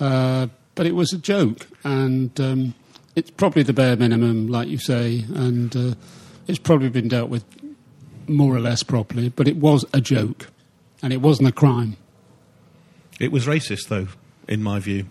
uh, 0.00 0.48
but 0.74 0.86
it 0.86 0.94
was 0.94 1.12
a 1.12 1.18
joke, 1.18 1.66
and 1.84 2.38
um, 2.40 2.74
it's 3.16 3.30
probably 3.30 3.62
the 3.62 3.72
bare 3.72 3.96
minimum, 3.96 4.46
like 4.46 4.68
you 4.68 4.78
say, 4.78 5.24
and 5.34 5.74
uh, 5.74 5.94
it's 6.46 6.58
probably 6.58 6.90
been 6.90 7.08
dealt 7.08 7.30
with 7.30 7.44
more 8.28 8.54
or 8.54 8.60
less 8.60 8.82
properly. 8.82 9.30
But 9.30 9.48
it 9.48 9.56
was 9.56 9.84
a 9.92 10.00
joke, 10.00 10.48
and 11.02 11.12
it 11.12 11.22
wasn't 11.22 11.48
a 11.48 11.52
crime. 11.52 11.96
It 13.18 13.32
was 13.32 13.46
racist, 13.46 13.88
though, 13.88 14.08
in 14.46 14.62
my 14.62 14.78
view. 14.78 15.06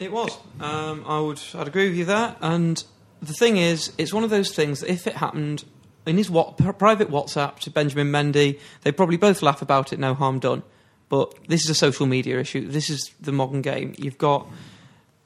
It 0.00 0.12
was. 0.12 0.36
Um, 0.60 1.04
I 1.06 1.20
would. 1.20 1.40
I'd 1.54 1.68
agree 1.68 1.88
with 1.88 1.96
you 1.96 2.04
there. 2.04 2.34
And 2.40 2.82
the 3.22 3.32
thing 3.32 3.56
is, 3.56 3.92
it's 3.98 4.12
one 4.12 4.24
of 4.24 4.30
those 4.30 4.54
things 4.54 4.80
that 4.80 4.90
if 4.90 5.06
it 5.06 5.16
happened 5.16 5.64
in 6.06 6.16
his 6.16 6.30
what, 6.30 6.56
private 6.78 7.08
WhatsApp 7.08 7.60
to 7.60 7.70
Benjamin 7.70 8.10
Mendy, 8.10 8.58
they'd 8.82 8.96
probably 8.96 9.16
both 9.16 9.42
laugh 9.42 9.62
about 9.62 9.92
it. 9.92 10.00
No 10.00 10.14
harm 10.14 10.40
done. 10.40 10.64
But 11.08 11.34
this 11.48 11.62
is 11.64 11.70
a 11.70 11.74
social 11.74 12.06
media 12.06 12.40
issue. 12.40 12.66
This 12.66 12.90
is 12.90 13.12
the 13.20 13.32
modern 13.32 13.62
game. 13.62 13.94
You've 13.96 14.18
got 14.18 14.46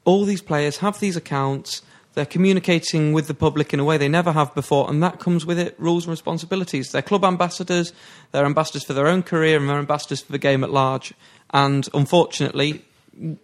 all 0.05 0.25
these 0.25 0.41
players 0.41 0.77
have 0.77 0.99
these 0.99 1.15
accounts. 1.15 1.81
They're 2.13 2.25
communicating 2.25 3.11
with 3.11 3.27
the 3.27 3.33
public 3.33 3.73
in 3.73 3.79
a 3.79 3.83
way 3.83 3.97
they 3.97 4.07
never 4.07 4.31
have 4.31 4.53
before, 4.53 4.89
and 4.89 5.01
that 5.01 5.19
comes 5.19 5.45
with 5.45 5.57
it 5.57 5.75
rules 5.79 6.05
and 6.05 6.11
responsibilities. 6.11 6.91
They're 6.91 7.01
club 7.01 7.25
ambassadors, 7.25 7.91
they're 8.31 8.45
ambassadors 8.45 8.83
for 8.83 8.93
their 8.93 9.07
own 9.07 9.23
career, 9.23 9.57
and 9.57 9.67
they're 9.67 9.79
ambassadors 9.79 10.21
for 10.21 10.31
the 10.31 10.37
game 10.37 10.63
at 10.63 10.69
large. 10.69 11.13
And 11.51 11.87
unfortunately, 11.93 12.85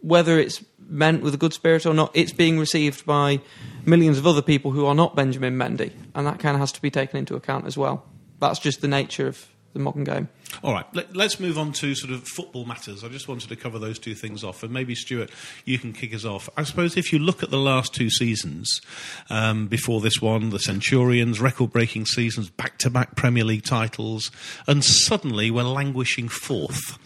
whether 0.01 0.38
it's 0.39 0.63
meant 0.88 1.21
with 1.21 1.33
a 1.33 1.38
good 1.38 1.53
spirit 1.53 1.85
or 1.85 1.93
not, 1.93 2.11
it's 2.13 2.33
being 2.33 2.59
received 2.59 3.05
by 3.05 3.39
millions 3.85 4.17
of 4.17 4.27
other 4.27 4.41
people 4.41 4.71
who 4.71 4.85
are 4.85 4.95
not 4.95 5.15
Benjamin 5.15 5.55
Mendy, 5.55 5.91
and 6.13 6.27
that 6.27 6.39
kind 6.39 6.55
of 6.55 6.59
has 6.59 6.71
to 6.73 6.81
be 6.81 6.91
taken 6.91 7.17
into 7.17 7.35
account 7.35 7.65
as 7.65 7.77
well. 7.77 8.05
That's 8.39 8.59
just 8.59 8.81
the 8.81 8.88
nature 8.88 9.27
of 9.27 9.47
the 9.79 9.83
modern 9.83 10.03
game. 10.03 10.29
All 10.63 10.74
right, 10.74 10.86
let, 10.93 11.15
us 11.15 11.39
move 11.39 11.57
on 11.57 11.71
to 11.74 11.95
sort 11.95 12.12
of 12.13 12.27
football 12.27 12.65
matters. 12.65 13.03
I 13.03 13.07
just 13.07 13.27
wanted 13.27 13.50
to 13.50 13.55
cover 13.55 13.79
those 13.79 13.98
two 13.98 14.13
things 14.13 14.43
off, 14.43 14.62
and 14.62 14.71
maybe 14.74 14.93
Stuart, 14.93 15.31
you 15.65 15.79
can 15.79 15.93
kick 15.93 16.13
us 16.13 16.25
off. 16.25 16.50
I 16.57 16.63
suppose 16.63 16.98
if 16.98 17.13
you 17.13 17.19
look 17.19 17.43
at 17.43 17.50
the 17.50 17.57
last 17.59 17.93
two 17.93 18.09
seasons 18.09 18.81
um, 19.29 19.67
before 19.67 20.01
this 20.01 20.21
one, 20.21 20.50
the 20.50 20.59
Centurions, 20.59 21.39
record-breaking 21.39 22.05
seasons, 22.05 22.50
back-to-back 22.50 23.15
Premier 23.15 23.43
League 23.43 23.63
titles, 23.63 24.31
and 24.67 24.83
suddenly 24.83 25.50
we're 25.50 25.63
languishing 25.63 26.27
fourth. 26.29 26.98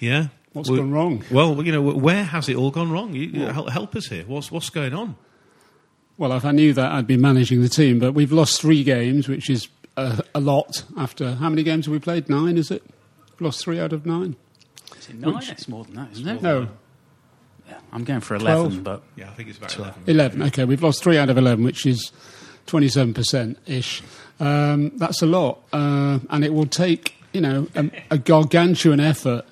Yeah, 0.00 0.28
What's 0.52 0.70
We- 0.70 0.78
gone 0.78 0.90
wrong? 0.90 1.22
Well, 1.30 1.62
you 1.62 1.70
know, 1.70 1.82
where 1.82 2.24
has 2.24 2.48
it 2.48 2.56
all 2.56 2.70
gone 2.70 2.90
wrong? 2.90 3.14
You, 3.14 3.24
you 3.26 3.46
help, 3.46 3.68
help 3.68 3.94
us 3.94 4.06
here. 4.06 4.24
What's 4.26 4.50
what's 4.50 4.70
going 4.70 4.94
on? 4.94 5.16
Well, 6.18 6.32
if 6.32 6.46
I 6.46 6.52
knew 6.52 6.72
that, 6.72 6.92
I'd 6.92 7.06
be 7.06 7.18
managing 7.18 7.60
the 7.60 7.68
team. 7.68 7.98
But 7.98 8.12
we've 8.14 8.32
lost 8.32 8.62
three 8.62 8.82
games, 8.82 9.28
which 9.28 9.50
is 9.50 9.66
a, 9.96 10.22
a 10.34 10.40
lot. 10.40 10.84
After 10.96 11.34
how 11.34 11.48
many 11.48 11.62
games 11.62 11.86
have 11.86 11.92
we 11.92 11.98
played? 11.98 12.28
Nine, 12.28 12.56
is 12.58 12.70
it? 12.70 12.82
We've 13.32 13.40
lost 13.42 13.60
three 13.62 13.78
out 13.80 13.92
of 13.92 14.06
nine. 14.06 14.36
Is 14.98 15.08
it 15.08 15.16
nine? 15.16 15.34
Which- 15.34 15.50
It's 15.50 15.68
more 15.68 15.84
than 15.84 15.94
that, 15.96 16.12
isn't 16.12 16.28
it? 16.28 16.42
No, 16.42 16.68
Yeah, 17.68 17.78
I'm 17.92 18.04
going 18.04 18.20
for 18.20 18.38
Twelve. 18.38 18.66
11, 18.66 18.82
but 18.82 19.02
Yeah, 19.16 19.28
I 19.30 19.34
think 19.34 19.48
it's 19.48 19.58
about 19.58 19.76
eleven. 19.76 20.02
eleven. 20.06 20.42
Okay, 20.44 20.64
we've 20.64 20.82
lost 20.82 21.02
three 21.02 21.18
out 21.18 21.28
of 21.30 21.36
eleven, 21.38 21.64
which 21.64 21.84
is 21.86 22.12
twenty-seven 22.66 23.14
percent 23.14 23.58
ish. 23.66 24.02
Um, 24.38 24.92
that's 24.96 25.22
a 25.22 25.26
lot, 25.26 25.60
uh, 25.72 26.18
and 26.30 26.44
it 26.44 26.52
will 26.52 26.66
take 26.66 27.14
you 27.32 27.40
know 27.40 27.66
a, 27.74 27.90
a 28.12 28.18
gargantuan 28.18 29.00
effort 29.00 29.44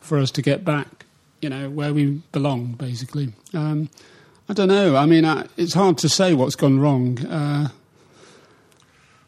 for 0.00 0.18
us 0.18 0.30
to 0.32 0.42
get 0.42 0.64
back. 0.64 1.04
You 1.40 1.50
know 1.50 1.68
where 1.70 1.92
we 1.94 2.22
belong, 2.32 2.72
basically. 2.72 3.32
Um, 3.52 3.88
I 4.48 4.52
don't 4.52 4.68
know. 4.68 4.96
I 4.96 5.06
mean, 5.06 5.24
I, 5.24 5.46
it's 5.56 5.74
hard 5.74 5.96
to 5.98 6.08
say 6.08 6.34
what's 6.34 6.54
gone 6.56 6.78
wrong. 6.80 7.24
Uh, 7.24 7.68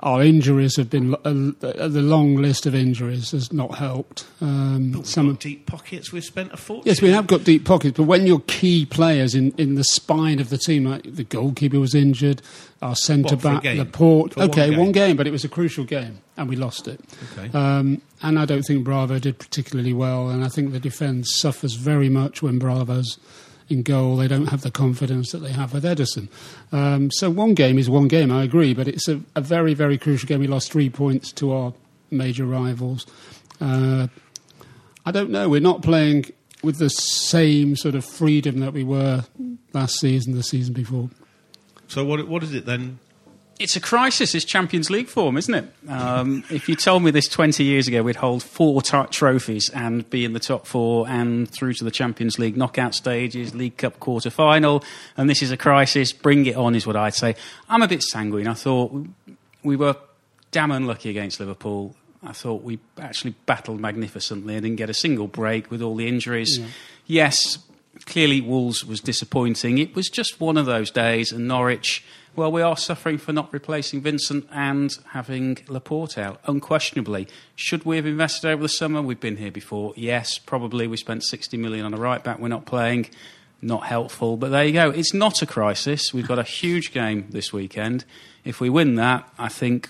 our 0.06 0.22
injuries 0.22 0.76
have 0.76 0.88
been 0.88 1.14
uh, 1.14 1.18
the 1.25 2.00
long 2.00 2.36
list 2.36 2.64
of 2.64 2.76
injuries 2.76 3.32
has 3.32 3.52
not 3.52 3.75
helped. 3.75 4.25
Um, 4.40 5.04
some 5.04 5.30
got 5.30 5.40
deep 5.40 5.66
pockets. 5.66 6.12
We've 6.12 6.25
spent 6.25 6.52
a 6.52 6.56
fortune. 6.56 6.84
Yes, 6.86 7.02
we 7.02 7.10
have 7.10 7.26
got 7.26 7.42
deep 7.42 7.64
pockets, 7.64 7.96
but 7.96 8.04
when 8.04 8.25
your 8.25 8.38
key 8.46 8.86
players 8.86 9.34
in, 9.34 9.50
in 9.58 9.75
the 9.75 9.82
spine 9.82 10.38
of 10.38 10.48
the 10.48 10.58
team, 10.58 10.84
like 10.84 11.02
the 11.02 11.25
goalkeeper 11.25 11.80
was 11.80 11.92
injured, 11.92 12.40
our 12.80 12.94
centre 12.94 13.34
What, 13.34 13.42
for 13.42 13.48
a 13.48 13.60
back? 13.60 13.76
Laporte. 13.76 14.34
For 14.34 14.40
one 14.40 14.50
okay, 14.50 14.70
game? 14.70 14.78
one 14.78 14.92
game, 14.92 15.16
but 15.16 15.26
it 15.26 15.32
was 15.32 15.42
a 15.42 15.48
crucial 15.48 15.82
game, 15.82 16.20
and 16.36 16.48
we 16.48 16.54
lost 16.54 16.86
it. 16.86 17.00
Okay. 17.32 17.50
Um, 17.58 18.00
and 18.22 18.38
I 18.38 18.44
don't 18.44 18.62
think 18.62 18.84
Bravo 18.84 19.18
did 19.18 19.40
particularly 19.40 19.92
well, 19.92 20.28
and 20.28 20.44
I 20.44 20.48
think 20.48 20.70
the 20.70 20.78
defence 20.78 21.34
suffers 21.34 21.75
very 21.75 22.08
much 22.08 22.42
when 22.42 22.60
Bravo's 22.60 23.18
in 23.68 23.82
goal. 23.82 24.16
They 24.16 24.28
don't 24.28 24.46
have 24.46 24.62
the 24.62 24.70
confidence 24.70 25.32
that 25.32 25.38
they 25.38 25.52
have 25.52 25.73
with 25.73 25.85
Ederson. 25.85 26.28
Um, 26.73 27.11
so 27.11 27.30
one 27.30 27.54
game 27.54 27.78
is 27.78 27.90
one 27.90 28.08
game, 28.08 28.30
I 28.30 28.44
agree, 28.44 28.75
but 28.75 28.88
it's 28.88 29.08
a, 29.08 29.20
a 29.35 29.40
very, 29.40 29.75
very 29.75 29.99
crucial 29.99 30.26
game. 30.26 30.40
We 30.40 30.46
lost 30.46 30.73
three 30.73 30.90
points 30.90 31.32
to 31.32 31.52
our 31.52 31.75
major 32.11 32.44
rivals. 32.44 33.06
Uh, 33.61 34.08
I 35.04 35.11
don't 35.11 35.30
know. 35.30 35.49
We're 35.49 35.61
not 35.61 35.82
playing 35.82 36.26
with 36.62 36.78
the 36.78 36.90
same 36.90 37.76
sort 37.76 37.94
of 37.94 38.04
freedom 38.04 38.61
that 38.61 38.73
we 38.73 38.85
were 38.85 39.25
last 39.73 39.99
season, 40.00 40.35
the 40.35 40.42
season 40.42 40.75
before. 40.75 41.11
So 41.88 42.04
what 42.04 42.26
what 42.26 42.42
is 42.42 42.54
it 42.54 42.66
then? 42.66 42.99
It's 43.58 43.76
a 43.76 43.80
crisis. 43.80 44.34
It's 44.34 44.44
Champions 44.44 44.90
League 44.90 45.08
form, 45.08 45.36
isn't 45.36 45.54
it? 45.54 45.64
Um, 45.88 46.44
if 46.50 46.68
you 46.68 46.76
told 46.76 47.02
me 47.02 47.10
this 47.10 47.28
20 47.28 47.64
years 47.64 47.88
ago, 47.88 48.02
we'd 48.02 48.16
hold 48.16 48.42
four 48.42 48.82
t- 48.82 49.02
trophies 49.10 49.70
and 49.70 50.08
be 50.10 50.25
in 50.25 50.32
the 50.32 50.40
top 50.40 50.66
four 50.66 51.08
and 51.08 51.48
through 51.50 51.75
to 51.75 51.84
the 51.84 51.90
Champions 51.90 52.38
League 52.38 52.56
knockout 52.56 52.94
stages, 52.94 53.54
League 53.54 53.76
Cup 53.76 53.98
quarter 54.00 54.30
final, 54.30 54.84
and 55.16 55.30
this 55.30 55.42
is 55.42 55.50
a 55.50 55.56
crisis, 55.56 56.12
bring 56.12 56.46
it 56.46 56.56
on, 56.56 56.75
is 56.75 56.86
what 56.86 56.96
I'd 56.96 57.14
say. 57.14 57.36
I'm 57.68 57.82
a 57.82 57.88
bit 57.88 58.02
sanguine. 58.02 58.46
I 58.46 58.54
thought 58.54 58.92
we 59.62 59.76
were 59.76 59.96
damn 60.50 60.70
unlucky 60.70 61.10
against 61.10 61.40
Liverpool. 61.40 61.94
I 62.22 62.32
thought 62.32 62.62
we 62.62 62.78
actually 62.98 63.34
battled 63.46 63.80
magnificently 63.80 64.54
and 64.54 64.62
didn't 64.62 64.76
get 64.76 64.90
a 64.90 64.94
single 64.94 65.28
break 65.28 65.70
with 65.70 65.82
all 65.82 65.94
the 65.94 66.08
injuries. 66.08 66.60
Yes, 67.06 67.58
clearly 68.04 68.40
Wolves 68.40 68.84
was 68.84 69.00
disappointing. 69.00 69.78
It 69.78 69.94
was 69.94 70.08
just 70.08 70.40
one 70.40 70.56
of 70.56 70.66
those 70.66 70.90
days, 70.90 71.32
and 71.32 71.48
Norwich, 71.48 72.04
well, 72.37 72.52
we 72.52 72.62
are 72.62 72.76
suffering 72.76 73.19
for 73.19 73.33
not 73.33 73.52
replacing 73.52 74.00
Vincent 74.00 74.47
and 74.52 74.97
having 75.12 75.59
Laporte 75.69 76.19
out, 76.19 76.40
unquestionably. 76.47 77.28
Should 77.55 77.85
we 77.85 77.97
have 77.97 78.07
invested 78.07 78.49
over 78.49 78.62
the 78.62 78.69
summer? 78.69 79.00
We've 79.00 79.19
been 79.19 79.37
here 79.37 79.50
before. 79.50 79.93
Yes, 79.97 80.38
probably. 80.38 80.87
We 80.87 80.97
spent 80.97 81.25
60 81.25 81.57
million 81.57 81.87
on 81.87 81.95
a 81.95 81.97
right 81.97 82.23
back. 82.23 82.38
We're 82.38 82.49
not 82.49 82.66
playing. 82.66 83.09
Not 83.62 83.87
helpful, 83.87 84.37
but 84.37 84.50
there 84.50 84.64
you 84.64 84.73
go. 84.73 84.90
It's 84.90 85.14
not 85.14 85.40
a 85.40 85.47
crisis. 85.47 86.12
We've 86.12 86.28
got 86.28 86.38
a 86.38 86.43
huge 86.43 86.93
game 86.93 87.26
this 87.31 87.52
weekend. 87.55 88.05
If 88.45 88.61
we 88.61 88.69
win 88.69 88.97
that, 88.97 89.28
I 89.38 89.49
think 89.49 89.88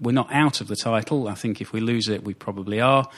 we're 0.00 0.12
not 0.12 0.32
out 0.32 0.60
of 0.60 0.68
the 0.68 0.76
title. 0.76 1.28
I 1.28 1.34
think 1.34 1.60
if 1.60 1.72
we 1.72 1.80
lose 1.80 2.08
it, 2.08 2.24
we 2.24 2.34
probably 2.34 2.80
are. 2.80 3.08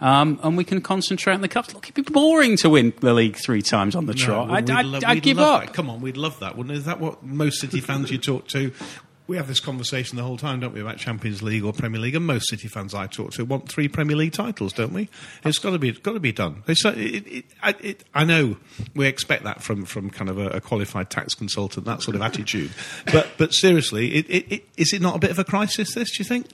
Um, 0.00 0.38
and 0.44 0.56
we 0.56 0.62
can 0.62 0.80
concentrate 0.80 1.34
on 1.34 1.40
the 1.40 1.48
cups. 1.48 1.74
Look, 1.74 1.86
it'd 1.86 1.94
be 1.94 2.12
boring 2.12 2.56
to 2.58 2.70
win 2.70 2.92
the 3.00 3.12
league 3.12 3.36
three 3.36 3.62
times 3.62 3.96
on 3.96 4.06
the 4.06 4.14
trot. 4.14 4.46
No, 4.46 4.54
I'd, 4.54 4.70
I'd, 4.70 4.86
lo- 4.86 5.00
I'd 5.04 5.22
give 5.22 5.40
up. 5.40 5.64
That. 5.64 5.74
Come 5.74 5.90
on, 5.90 6.00
we'd 6.00 6.16
love 6.16 6.38
that, 6.38 6.56
wouldn't 6.56 6.74
it? 6.74 6.78
Is 6.78 6.84
that 6.84 7.00
what 7.00 7.24
most 7.24 7.60
City 7.60 7.80
fans 7.80 8.10
you 8.10 8.18
talk 8.18 8.46
to? 8.48 8.72
We 9.26 9.36
have 9.36 9.48
this 9.48 9.60
conversation 9.60 10.16
the 10.16 10.22
whole 10.22 10.38
time, 10.38 10.60
don't 10.60 10.72
we, 10.72 10.80
about 10.80 10.96
Champions 10.96 11.42
League 11.42 11.62
or 11.62 11.72
Premier 11.74 12.00
League? 12.00 12.14
And 12.14 12.24
most 12.26 12.48
City 12.48 12.68
fans 12.68 12.94
I 12.94 13.08
talk 13.08 13.32
to 13.32 13.44
want 13.44 13.68
three 13.68 13.88
Premier 13.88 14.16
League 14.16 14.32
titles, 14.32 14.72
don't 14.72 14.92
we? 14.92 15.10
It's 15.44 15.58
got 15.58 15.72
to 15.72 15.78
be, 15.78 15.92
got 15.92 16.12
to 16.12 16.20
be 16.20 16.32
done. 16.32 16.62
It's, 16.66 16.84
it, 16.84 16.96
it, 16.96 17.44
I, 17.62 17.74
it, 17.82 18.04
I 18.14 18.24
know 18.24 18.56
we 18.94 19.06
expect 19.06 19.42
that 19.44 19.62
from, 19.62 19.84
from 19.84 20.10
kind 20.10 20.30
of 20.30 20.38
a, 20.38 20.48
a 20.50 20.60
qualified 20.60 21.10
tax 21.10 21.34
consultant, 21.34 21.84
that 21.86 22.02
sort 22.02 22.14
of 22.14 22.22
attitude. 22.22 22.70
But, 23.12 23.28
but 23.36 23.52
seriously, 23.52 24.14
it, 24.14 24.30
it, 24.30 24.52
it, 24.52 24.68
is 24.78 24.94
it 24.94 25.02
not 25.02 25.16
a 25.16 25.18
bit 25.18 25.30
of 25.30 25.38
a 25.38 25.44
crisis? 25.44 25.92
This, 25.94 26.16
do 26.16 26.22
you 26.22 26.24
think? 26.24 26.46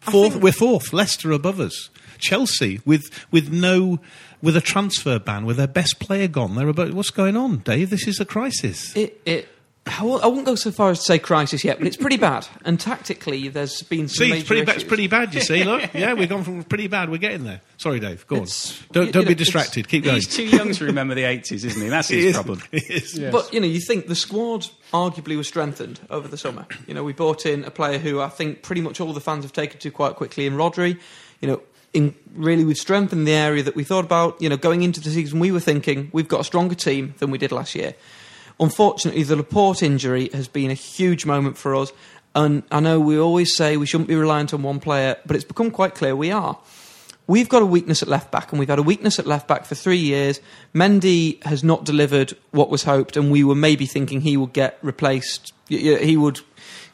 Fourth, 0.00 0.36
we're 0.36 0.50
fourth. 0.50 0.92
Leicester 0.92 1.30
above 1.30 1.60
us. 1.60 1.90
Chelsea 2.18 2.80
with 2.84 3.26
with 3.30 3.50
no 3.52 3.98
with 4.42 4.56
a 4.56 4.60
transfer 4.60 5.18
ban, 5.18 5.44
with 5.46 5.56
their 5.56 5.66
best 5.66 5.98
player 5.98 6.28
gone. 6.28 6.54
They're 6.56 6.68
about 6.68 6.92
what's 6.94 7.10
going 7.10 7.36
on, 7.36 7.58
Dave? 7.58 7.90
This 7.90 8.06
is 8.06 8.20
a 8.20 8.24
crisis. 8.24 8.94
It, 8.96 9.20
it, 9.24 9.48
I 9.86 10.02
won't 10.02 10.44
go 10.44 10.56
so 10.56 10.72
far 10.72 10.90
as 10.90 10.98
to 10.98 11.04
say 11.04 11.18
crisis 11.20 11.64
yet, 11.64 11.78
but 11.78 11.86
it's 11.86 11.96
pretty 11.96 12.16
bad. 12.16 12.46
And 12.64 12.78
tactically, 12.78 13.48
there's 13.48 13.82
been 13.82 14.08
some 14.08 14.24
See, 14.24 14.30
major 14.30 14.38
it's 14.40 14.46
pretty, 14.48 14.64
ba- 14.64 14.74
it's 14.74 14.84
pretty 14.84 15.06
bad. 15.06 15.32
You 15.32 15.40
see, 15.40 15.62
look, 15.64 15.90
yeah, 15.94 16.12
we've 16.12 16.28
gone 16.28 16.42
from 16.42 16.64
pretty 16.64 16.88
bad. 16.88 17.08
We're 17.08 17.18
getting 17.18 17.44
there. 17.44 17.60
Sorry, 17.78 18.00
Dave. 18.00 18.26
Go 18.26 18.36
on. 18.36 18.42
It's- 18.42 18.82
Don't 18.90 19.06
you 19.06 19.12
don't 19.12 19.22
know, 19.22 19.28
be 19.28 19.32
it's- 19.32 19.46
distracted. 19.46 19.88
Keep 19.88 20.04
going. 20.04 20.16
He's 20.16 20.26
too 20.28 20.44
young 20.44 20.72
to 20.72 20.84
remember 20.86 21.14
the 21.14 21.22
80s, 21.22 21.64
isn't 21.64 21.80
he? 21.80 21.88
That's 21.88 22.08
He 22.10 22.16
his 22.16 22.26
is. 22.26 22.32
problem. 22.34 22.62
He 22.72 22.78
is. 22.78 23.16
Yes. 23.16 23.30
But 23.32 23.52
you 23.54 23.60
know, 23.60 23.66
you 23.68 23.80
think 23.80 24.08
the 24.08 24.16
squad 24.16 24.66
arguably 24.92 25.36
was 25.36 25.46
strengthened 25.48 26.00
over 26.10 26.26
the 26.28 26.36
summer. 26.36 26.66
You 26.88 26.94
know, 26.94 27.04
we 27.04 27.12
brought 27.12 27.46
in 27.46 27.62
a 27.64 27.70
player 27.70 27.98
who 27.98 28.20
I 28.20 28.28
think 28.28 28.62
pretty 28.62 28.82
much 28.82 29.00
all 29.00 29.12
the 29.12 29.20
fans 29.20 29.44
have 29.44 29.52
taken 29.52 29.78
to 29.80 29.90
quite 29.92 30.16
quickly 30.16 30.46
in 30.46 30.54
Rodri. 30.54 30.98
You 31.40 31.48
know, 31.48 31.62
in 31.96 32.14
really 32.34 32.64
we've 32.64 32.76
strengthened 32.76 33.26
the 33.26 33.32
area 33.32 33.62
that 33.62 33.74
we 33.74 33.82
thought 33.82 34.04
about. 34.04 34.40
You 34.40 34.48
know, 34.48 34.56
going 34.56 34.82
into 34.82 35.00
the 35.00 35.10
season, 35.10 35.40
we 35.40 35.50
were 35.50 35.60
thinking 35.60 36.10
we've 36.12 36.28
got 36.28 36.40
a 36.40 36.44
stronger 36.44 36.74
team 36.74 37.14
than 37.18 37.30
we 37.30 37.38
did 37.38 37.50
last 37.50 37.74
year. 37.74 37.94
Unfortunately, 38.60 39.22
the 39.22 39.36
Laporte 39.36 39.82
injury 39.82 40.30
has 40.32 40.48
been 40.48 40.70
a 40.70 40.74
huge 40.74 41.26
moment 41.26 41.58
for 41.58 41.74
us. 41.74 41.92
And 42.34 42.62
I 42.70 42.80
know 42.80 43.00
we 43.00 43.18
always 43.18 43.56
say 43.56 43.76
we 43.76 43.86
shouldn't 43.86 44.08
be 44.08 44.14
reliant 44.14 44.52
on 44.52 44.62
one 44.62 44.78
player, 44.78 45.16
but 45.24 45.36
it's 45.36 45.44
become 45.44 45.70
quite 45.70 45.94
clear 45.94 46.14
we 46.14 46.30
are. 46.30 46.58
We've 47.26 47.48
got 47.48 47.62
a 47.62 47.66
weakness 47.66 48.02
at 48.02 48.08
left 48.08 48.30
back, 48.30 48.52
and 48.52 48.58
we've 48.58 48.68
had 48.68 48.78
a 48.78 48.82
weakness 48.82 49.18
at 49.18 49.26
left 49.26 49.48
back 49.48 49.64
for 49.64 49.74
three 49.74 49.98
years. 49.98 50.40
Mendy 50.74 51.42
has 51.44 51.64
not 51.64 51.84
delivered 51.84 52.36
what 52.52 52.70
was 52.70 52.84
hoped, 52.84 53.16
and 53.16 53.32
we 53.32 53.42
were 53.42 53.54
maybe 53.54 53.86
thinking 53.86 54.20
he 54.20 54.36
would 54.36 54.52
get 54.52 54.78
replaced. 54.80 55.52
He 55.68 56.16
would, 56.16 56.40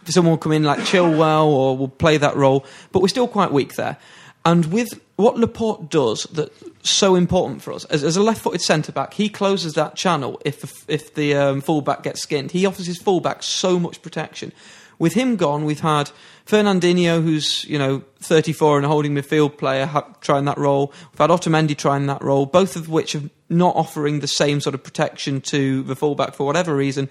someone 0.06 0.30
would 0.32 0.40
come 0.40 0.52
in 0.52 0.62
like 0.62 0.78
Chilwell 0.80 1.46
or 1.46 1.76
will 1.76 1.88
play 1.88 2.16
that 2.16 2.34
role, 2.34 2.64
but 2.92 3.02
we're 3.02 3.08
still 3.08 3.28
quite 3.28 3.52
weak 3.52 3.74
there. 3.74 3.98
And 4.44 4.66
with 4.66 5.00
what 5.16 5.38
Laporte 5.38 5.88
does 5.88 6.24
that's 6.24 6.64
so 6.82 7.14
important 7.14 7.62
for 7.62 7.72
us, 7.72 7.84
as, 7.86 8.02
as 8.02 8.16
a 8.16 8.22
left-footed 8.22 8.60
centre 8.60 8.92
back, 8.92 9.14
he 9.14 9.28
closes 9.28 9.74
that 9.74 9.94
channel 9.94 10.40
if 10.44 10.60
the, 10.62 10.92
if 10.92 11.14
the 11.14 11.34
um, 11.34 11.60
fullback 11.60 12.02
gets 12.02 12.22
skinned. 12.22 12.50
He 12.50 12.66
offers 12.66 12.86
his 12.86 12.98
fullback 12.98 13.42
so 13.42 13.78
much 13.78 14.02
protection. 14.02 14.52
With 14.98 15.14
him 15.14 15.36
gone, 15.36 15.64
we've 15.64 15.80
had 15.80 16.10
Fernandinho, 16.46 17.22
who's 17.22 17.64
you 17.64 17.78
know 17.78 18.04
34 18.20 18.78
and 18.78 18.86
a 18.86 18.88
holding 18.88 19.14
midfield 19.14 19.58
player, 19.58 19.86
ha- 19.86 20.12
trying 20.20 20.44
that 20.44 20.58
role. 20.58 20.92
We've 21.12 21.18
had 21.18 21.30
Otamendi 21.30 21.76
trying 21.76 22.06
that 22.06 22.22
role, 22.22 22.46
both 22.46 22.76
of 22.76 22.88
which 22.88 23.14
are 23.14 23.22
not 23.48 23.74
offering 23.76 24.20
the 24.20 24.28
same 24.28 24.60
sort 24.60 24.74
of 24.74 24.82
protection 24.82 25.40
to 25.42 25.82
the 25.82 25.96
fullback 25.96 26.34
for 26.34 26.46
whatever 26.46 26.74
reason. 26.74 27.08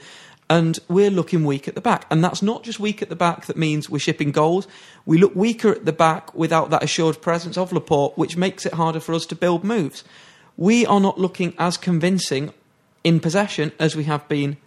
And 0.51 0.77
we're 0.89 1.09
looking 1.09 1.45
weak 1.45 1.69
at 1.69 1.75
the 1.75 1.81
back. 1.81 2.05
And 2.11 2.21
that's 2.21 2.41
not 2.41 2.63
just 2.63 2.77
weak 2.77 3.01
at 3.01 3.07
the 3.07 3.15
back 3.15 3.45
that 3.45 3.55
means 3.55 3.89
we're 3.89 3.99
shipping 3.99 4.31
goals. 4.31 4.67
We 5.05 5.17
look 5.17 5.33
weaker 5.33 5.71
at 5.71 5.85
the 5.85 5.93
back 5.93 6.35
without 6.35 6.69
that 6.71 6.83
assured 6.83 7.21
presence 7.21 7.57
of 7.57 7.71
Laporte, 7.71 8.17
which 8.17 8.35
makes 8.35 8.65
it 8.65 8.73
harder 8.73 8.99
for 8.99 9.13
us 9.13 9.25
to 9.27 9.35
build 9.35 9.63
moves. 9.63 10.03
We 10.57 10.85
are 10.85 10.99
not 10.99 11.17
looking 11.17 11.53
as 11.57 11.77
convincing 11.77 12.53
in 13.01 13.21
possession 13.21 13.71
as 13.79 13.95
we 13.95 14.03
have 14.03 14.27
been 14.27 14.57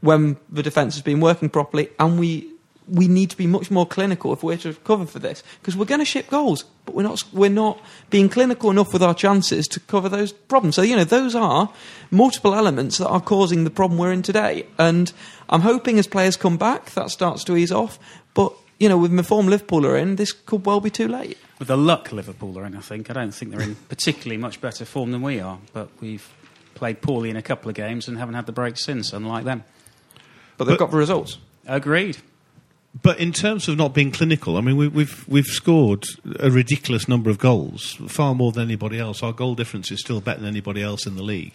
when 0.00 0.38
the 0.50 0.64
defence 0.64 0.96
has 0.96 1.02
been 1.02 1.20
working 1.20 1.50
properly, 1.50 1.90
and 2.00 2.18
we 2.18 2.50
we 2.88 3.08
need 3.08 3.30
to 3.30 3.36
be 3.36 3.46
much 3.46 3.70
more 3.70 3.84
clinical 3.86 4.32
if 4.32 4.42
we're 4.42 4.56
to 4.58 4.72
cover 4.74 5.06
for 5.06 5.18
this 5.18 5.42
because 5.60 5.76
we're 5.76 5.84
going 5.86 6.00
to 6.00 6.04
ship 6.04 6.28
goals, 6.28 6.64
but 6.84 6.94
we're 6.94 7.02
not 7.02 7.22
we're 7.32 7.50
not 7.50 7.80
being 8.10 8.28
clinical 8.28 8.70
enough 8.70 8.92
with 8.92 9.02
our 9.02 9.14
chances 9.14 9.66
to 9.68 9.80
cover 9.80 10.08
those 10.08 10.32
problems. 10.32 10.76
So 10.76 10.82
you 10.82 10.94
know 10.96 11.04
those 11.04 11.34
are 11.34 11.68
multiple 12.10 12.54
elements 12.54 12.98
that 12.98 13.08
are 13.08 13.20
causing 13.20 13.64
the 13.64 13.70
problem 13.70 13.98
we're 13.98 14.12
in 14.12 14.22
today. 14.22 14.66
And 14.78 15.12
I'm 15.48 15.62
hoping 15.62 15.98
as 15.98 16.06
players 16.06 16.36
come 16.36 16.56
back 16.56 16.90
that 16.92 17.10
starts 17.10 17.42
to 17.44 17.56
ease 17.56 17.72
off. 17.72 17.98
But 18.34 18.52
you 18.78 18.88
know 18.88 18.98
with 18.98 19.14
the 19.16 19.22
form 19.24 19.48
Liverpool 19.48 19.84
are 19.86 19.96
in, 19.96 20.16
this 20.16 20.32
could 20.32 20.64
well 20.64 20.80
be 20.80 20.90
too 20.90 21.08
late. 21.08 21.38
With 21.58 21.68
the 21.68 21.76
luck 21.76 22.12
Liverpool 22.12 22.56
are 22.58 22.66
in, 22.66 22.76
I 22.76 22.80
think. 22.80 23.10
I 23.10 23.14
don't 23.14 23.32
think 23.32 23.50
they're 23.50 23.62
in 23.62 23.74
particularly 23.88 24.36
much 24.36 24.60
better 24.60 24.84
form 24.84 25.10
than 25.10 25.22
we 25.22 25.40
are, 25.40 25.58
but 25.72 25.88
we've 26.00 26.28
played 26.74 27.00
poorly 27.00 27.30
in 27.30 27.36
a 27.36 27.42
couple 27.42 27.68
of 27.68 27.74
games 27.74 28.06
and 28.06 28.18
haven't 28.18 28.34
had 28.34 28.46
the 28.46 28.52
break 28.52 28.76
since, 28.76 29.12
unlike 29.12 29.44
them. 29.44 29.64
But 30.56 30.66
they've 30.66 30.74
But- 30.78 30.84
got 30.84 30.90
the 30.92 30.98
results. 30.98 31.38
Agreed. 31.66 32.18
But 33.02 33.18
in 33.18 33.32
terms 33.32 33.68
of 33.68 33.76
not 33.76 33.94
being 33.94 34.10
clinical, 34.10 34.56
I 34.56 34.60
mean, 34.60 34.76
we, 34.76 34.88
we've 34.88 35.28
we've 35.28 35.46
scored 35.46 36.04
a 36.38 36.50
ridiculous 36.50 37.08
number 37.08 37.30
of 37.30 37.38
goals, 37.38 37.94
far 38.08 38.34
more 38.34 38.52
than 38.52 38.62
anybody 38.62 38.98
else. 38.98 39.22
Our 39.22 39.32
goal 39.32 39.54
difference 39.54 39.90
is 39.90 40.00
still 40.00 40.20
better 40.20 40.40
than 40.40 40.48
anybody 40.48 40.82
else 40.82 41.06
in 41.06 41.16
the 41.16 41.22
league. 41.22 41.52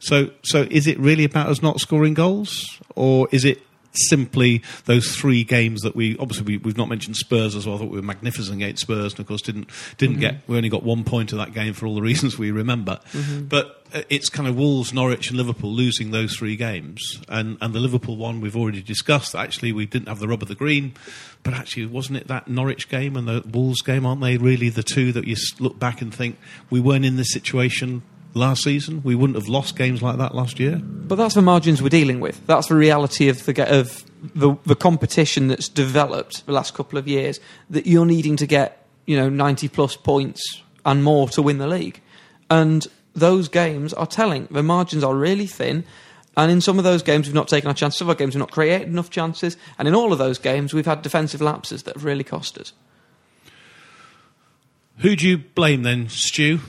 So, 0.00 0.30
so 0.42 0.66
is 0.70 0.86
it 0.86 0.98
really 0.98 1.24
about 1.24 1.48
us 1.48 1.60
not 1.60 1.80
scoring 1.80 2.14
goals, 2.14 2.80
or 2.94 3.28
is 3.32 3.44
it 3.44 3.60
simply 3.92 4.62
those 4.84 5.16
three 5.16 5.44
games 5.44 5.82
that 5.82 5.96
we 5.96 6.16
obviously 6.18 6.44
we, 6.44 6.56
we've 6.58 6.76
not 6.76 6.88
mentioned 6.88 7.16
Spurs 7.16 7.54
as 7.54 7.66
well? 7.66 7.76
I 7.76 7.78
thought 7.78 7.90
we 7.90 7.98
were 7.98 8.02
magnificent 8.02 8.56
against 8.56 8.82
Spurs, 8.82 9.12
and 9.12 9.20
of 9.20 9.26
course 9.26 9.42
didn't 9.42 9.70
didn't 9.96 10.20
get 10.20 10.36
we 10.46 10.56
only 10.56 10.68
got 10.68 10.82
one 10.82 11.04
point 11.04 11.32
of 11.32 11.38
that 11.38 11.52
game 11.52 11.72
for 11.72 11.86
all 11.86 11.94
the 11.94 12.02
reasons 12.08 12.38
we 12.38 12.50
remember. 12.50 13.00
But 13.48 13.82
uh, 13.92 14.02
it's 14.10 14.28
kind 14.28 14.48
of 14.48 14.56
Wolves, 14.56 14.92
Norwich, 14.92 15.28
and 15.28 15.38
Liverpool 15.38 15.72
losing 15.72 16.10
those 16.10 16.36
three 16.36 16.56
games, 16.56 17.20
and 17.28 17.56
and 17.60 17.74
the 17.74 17.80
Liverpool 17.80 18.16
one 18.16 18.40
we've 18.40 18.56
already 18.56 18.82
discussed. 18.82 19.34
Actually, 19.34 19.72
we 19.72 19.86
didn't 19.86 20.08
have 20.08 20.18
the 20.18 20.28
rub 20.28 20.42
of 20.42 20.48
the 20.48 20.54
green, 20.54 20.94
but 21.42 21.54
actually, 21.54 21.86
wasn't 21.86 22.18
it 22.18 22.28
that 22.28 22.48
Norwich 22.48 22.88
game 22.88 23.16
and 23.16 23.26
the 23.26 23.42
Wolves 23.50 23.82
game? 23.82 24.04
Aren't 24.04 24.20
they 24.20 24.36
really 24.36 24.68
the 24.68 24.82
two 24.82 25.12
that 25.12 25.26
you 25.26 25.36
look 25.58 25.78
back 25.78 26.02
and 26.02 26.14
think 26.14 26.38
we 26.70 26.80
weren't 26.80 27.04
in 27.04 27.16
this 27.16 27.32
situation? 27.32 28.02
Last 28.38 28.62
season, 28.62 29.02
we 29.02 29.16
wouldn't 29.16 29.36
have 29.36 29.48
lost 29.48 29.76
games 29.76 30.00
like 30.00 30.16
that 30.18 30.32
last 30.32 30.60
year. 30.60 30.76
But 30.78 31.16
that's 31.16 31.34
the 31.34 31.42
margins 31.42 31.82
we're 31.82 31.88
dealing 31.88 32.20
with. 32.20 32.46
That's 32.46 32.68
the 32.68 32.76
reality 32.76 33.28
of 33.28 33.44
the 33.44 33.80
of 33.80 34.04
the 34.34 34.54
the 34.64 34.76
competition 34.76 35.48
that's 35.48 35.68
developed 35.68 36.46
the 36.46 36.52
last 36.52 36.72
couple 36.74 37.00
of 37.00 37.08
years. 37.08 37.40
That 37.68 37.86
you're 37.86 38.06
needing 38.06 38.36
to 38.36 38.46
get 38.46 38.86
you 39.06 39.16
know 39.16 39.28
ninety 39.28 39.66
plus 39.66 39.96
points 39.96 40.62
and 40.86 41.02
more 41.02 41.28
to 41.30 41.42
win 41.42 41.58
the 41.58 41.66
league, 41.66 42.00
and 42.48 42.86
those 43.12 43.48
games 43.48 43.92
are 43.92 44.06
telling. 44.06 44.46
The 44.52 44.62
margins 44.62 45.02
are 45.02 45.16
really 45.16 45.46
thin. 45.46 45.84
And 46.36 46.52
in 46.52 46.60
some 46.60 46.78
of 46.78 46.84
those 46.84 47.02
games, 47.02 47.26
we've 47.26 47.34
not 47.34 47.48
taken 47.48 47.66
our 47.66 47.74
chances. 47.74 47.98
Some 47.98 48.06
of 48.08 48.10
our 48.10 48.14
games, 48.14 48.36
we've 48.36 48.40
not 48.40 48.52
created 48.52 48.86
enough 48.86 49.10
chances. 49.10 49.56
And 49.76 49.88
in 49.88 49.94
all 49.96 50.12
of 50.12 50.18
those 50.18 50.38
games, 50.38 50.72
we've 50.72 50.86
had 50.86 51.02
defensive 51.02 51.40
lapses 51.40 51.82
that 51.82 51.96
have 51.96 52.04
really 52.04 52.22
cost 52.22 52.56
us. 52.58 52.72
Who 54.98 55.16
do 55.16 55.26
you 55.26 55.38
blame 55.38 55.82
then, 55.82 56.08
Stu? 56.08 56.60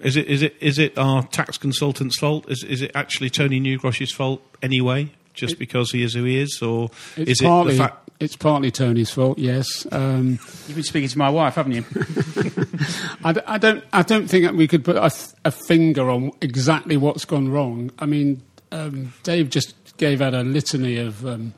Is 0.00 0.16
it 0.16 0.26
is 0.28 0.42
it 0.42 0.56
is 0.60 0.78
it 0.78 0.96
our 0.98 1.22
tax 1.28 1.58
consultant's 1.58 2.18
fault? 2.18 2.50
Is 2.50 2.64
is 2.64 2.82
it 2.82 2.92
actually 2.94 3.30
Tony 3.30 3.60
Newgrosh's 3.60 4.12
fault 4.12 4.42
anyway? 4.62 5.10
Just 5.32 5.58
because 5.58 5.92
he 5.92 6.02
is 6.02 6.14
who 6.14 6.24
he 6.24 6.38
is, 6.38 6.60
or 6.60 6.90
It's 7.16 7.40
is 7.40 7.42
it 7.42 7.64
the 7.66 7.74
fact? 7.78 8.10
it's 8.18 8.36
partly 8.36 8.70
Tony's 8.70 9.10
fault. 9.10 9.38
Yes. 9.38 9.86
Um, 9.92 10.38
You've 10.66 10.74
been 10.74 10.82
speaking 10.82 11.08
to 11.08 11.18
my 11.18 11.30
wife, 11.30 11.54
haven't 11.54 11.72
you? 11.72 11.84
I, 13.24 13.32
d- 13.32 13.40
I 13.46 13.56
don't. 13.58 13.84
I 13.92 14.02
don't 14.02 14.26
think 14.28 14.44
that 14.44 14.54
we 14.54 14.66
could 14.66 14.84
put 14.84 14.96
a, 14.96 15.08
th- 15.08 15.28
a 15.44 15.50
finger 15.50 16.10
on 16.10 16.32
exactly 16.40 16.96
what's 16.96 17.24
gone 17.24 17.48
wrong. 17.48 17.90
I 17.98 18.06
mean, 18.06 18.42
um, 18.72 19.12
Dave 19.22 19.50
just 19.50 19.74
gave 19.96 20.20
out 20.20 20.34
a 20.34 20.42
litany 20.42 20.96
of 20.96 21.24
um, 21.24 21.54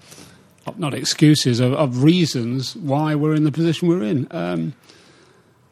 not 0.77 0.95
excuses 0.95 1.59
of, 1.61 1.73
of 1.73 2.03
reasons 2.05 2.77
why 2.77 3.15
we're 3.15 3.35
in 3.35 3.45
the 3.45 3.53
position 3.53 3.89
we're 3.89 4.03
in. 4.05 4.29
Um, 4.31 4.75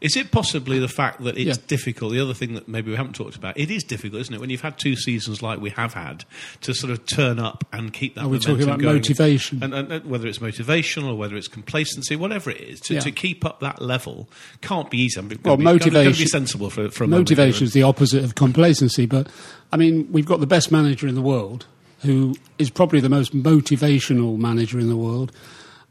Is 0.00 0.16
it 0.16 0.30
possibly 0.30 0.78
the 0.78 0.88
fact 0.88 1.22
that 1.24 1.36
it's 1.36 1.58
Yeah. 1.58 1.64
difficult? 1.66 2.12
The 2.12 2.20
other 2.20 2.32
thing 2.32 2.54
that 2.54 2.66
maybe 2.68 2.90
we 2.90 2.96
haven't 2.96 3.14
talked 3.14 3.36
about, 3.36 3.58
it 3.58 3.70
is 3.70 3.84
difficult, 3.84 4.22
isn't 4.22 4.34
it? 4.34 4.40
When 4.40 4.48
you've 4.48 4.62
had 4.62 4.78
two 4.78 4.96
seasons 4.96 5.42
like 5.42 5.60
we 5.60 5.68
have 5.70 5.92
had, 5.92 6.24
to 6.62 6.72
sort 6.72 6.90
of 6.90 7.04
turn 7.04 7.38
up 7.38 7.66
and 7.70 7.92
keep 7.92 8.14
that. 8.14 8.22
Are 8.24 8.28
we 8.28 8.38
talking 8.38 8.62
about 8.62 8.78
going. 8.78 8.94
motivation? 8.96 9.62
And, 9.62 9.74
and, 9.74 9.92
and 9.92 10.06
whether 10.06 10.26
it's 10.26 10.40
motivation 10.40 11.04
or 11.04 11.16
whether 11.18 11.36
it's 11.36 11.48
complacency, 11.48 12.16
whatever 12.16 12.50
it 12.50 12.62
is, 12.62 12.80
to, 12.80 12.94
Yeah. 12.94 13.00
to 13.00 13.10
keep 13.12 13.44
up 13.44 13.60
that 13.60 13.82
level 13.82 14.26
can't 14.62 14.90
be 14.90 14.98
easy. 15.02 15.18
I'm 15.20 15.28
Well, 15.28 15.36
be, 15.36 15.42
to 15.50 15.56
be 15.58 15.64
motivation- 15.64 16.26
sensible 16.28 16.70
for, 16.70 16.88
for 16.90 17.06
motivation 17.06 17.64
is 17.66 17.74
the 17.74 17.82
opposite 17.82 18.24
of 18.24 18.34
complacency. 18.36 19.04
But 19.04 19.28
I 19.70 19.76
mean, 19.76 20.08
we've 20.10 20.24
got 20.26 20.40
the 20.40 20.46
best 20.46 20.72
manager 20.72 21.06
in 21.08 21.14
the 21.14 21.20
world, 21.22 21.66
who 22.00 22.34
is 22.58 22.70
probably 22.70 23.00
the 23.00 23.10
most 23.10 23.34
motivational 23.36 24.38
manager 24.38 24.78
in 24.80 24.88
the 24.88 24.96
world. 24.96 25.30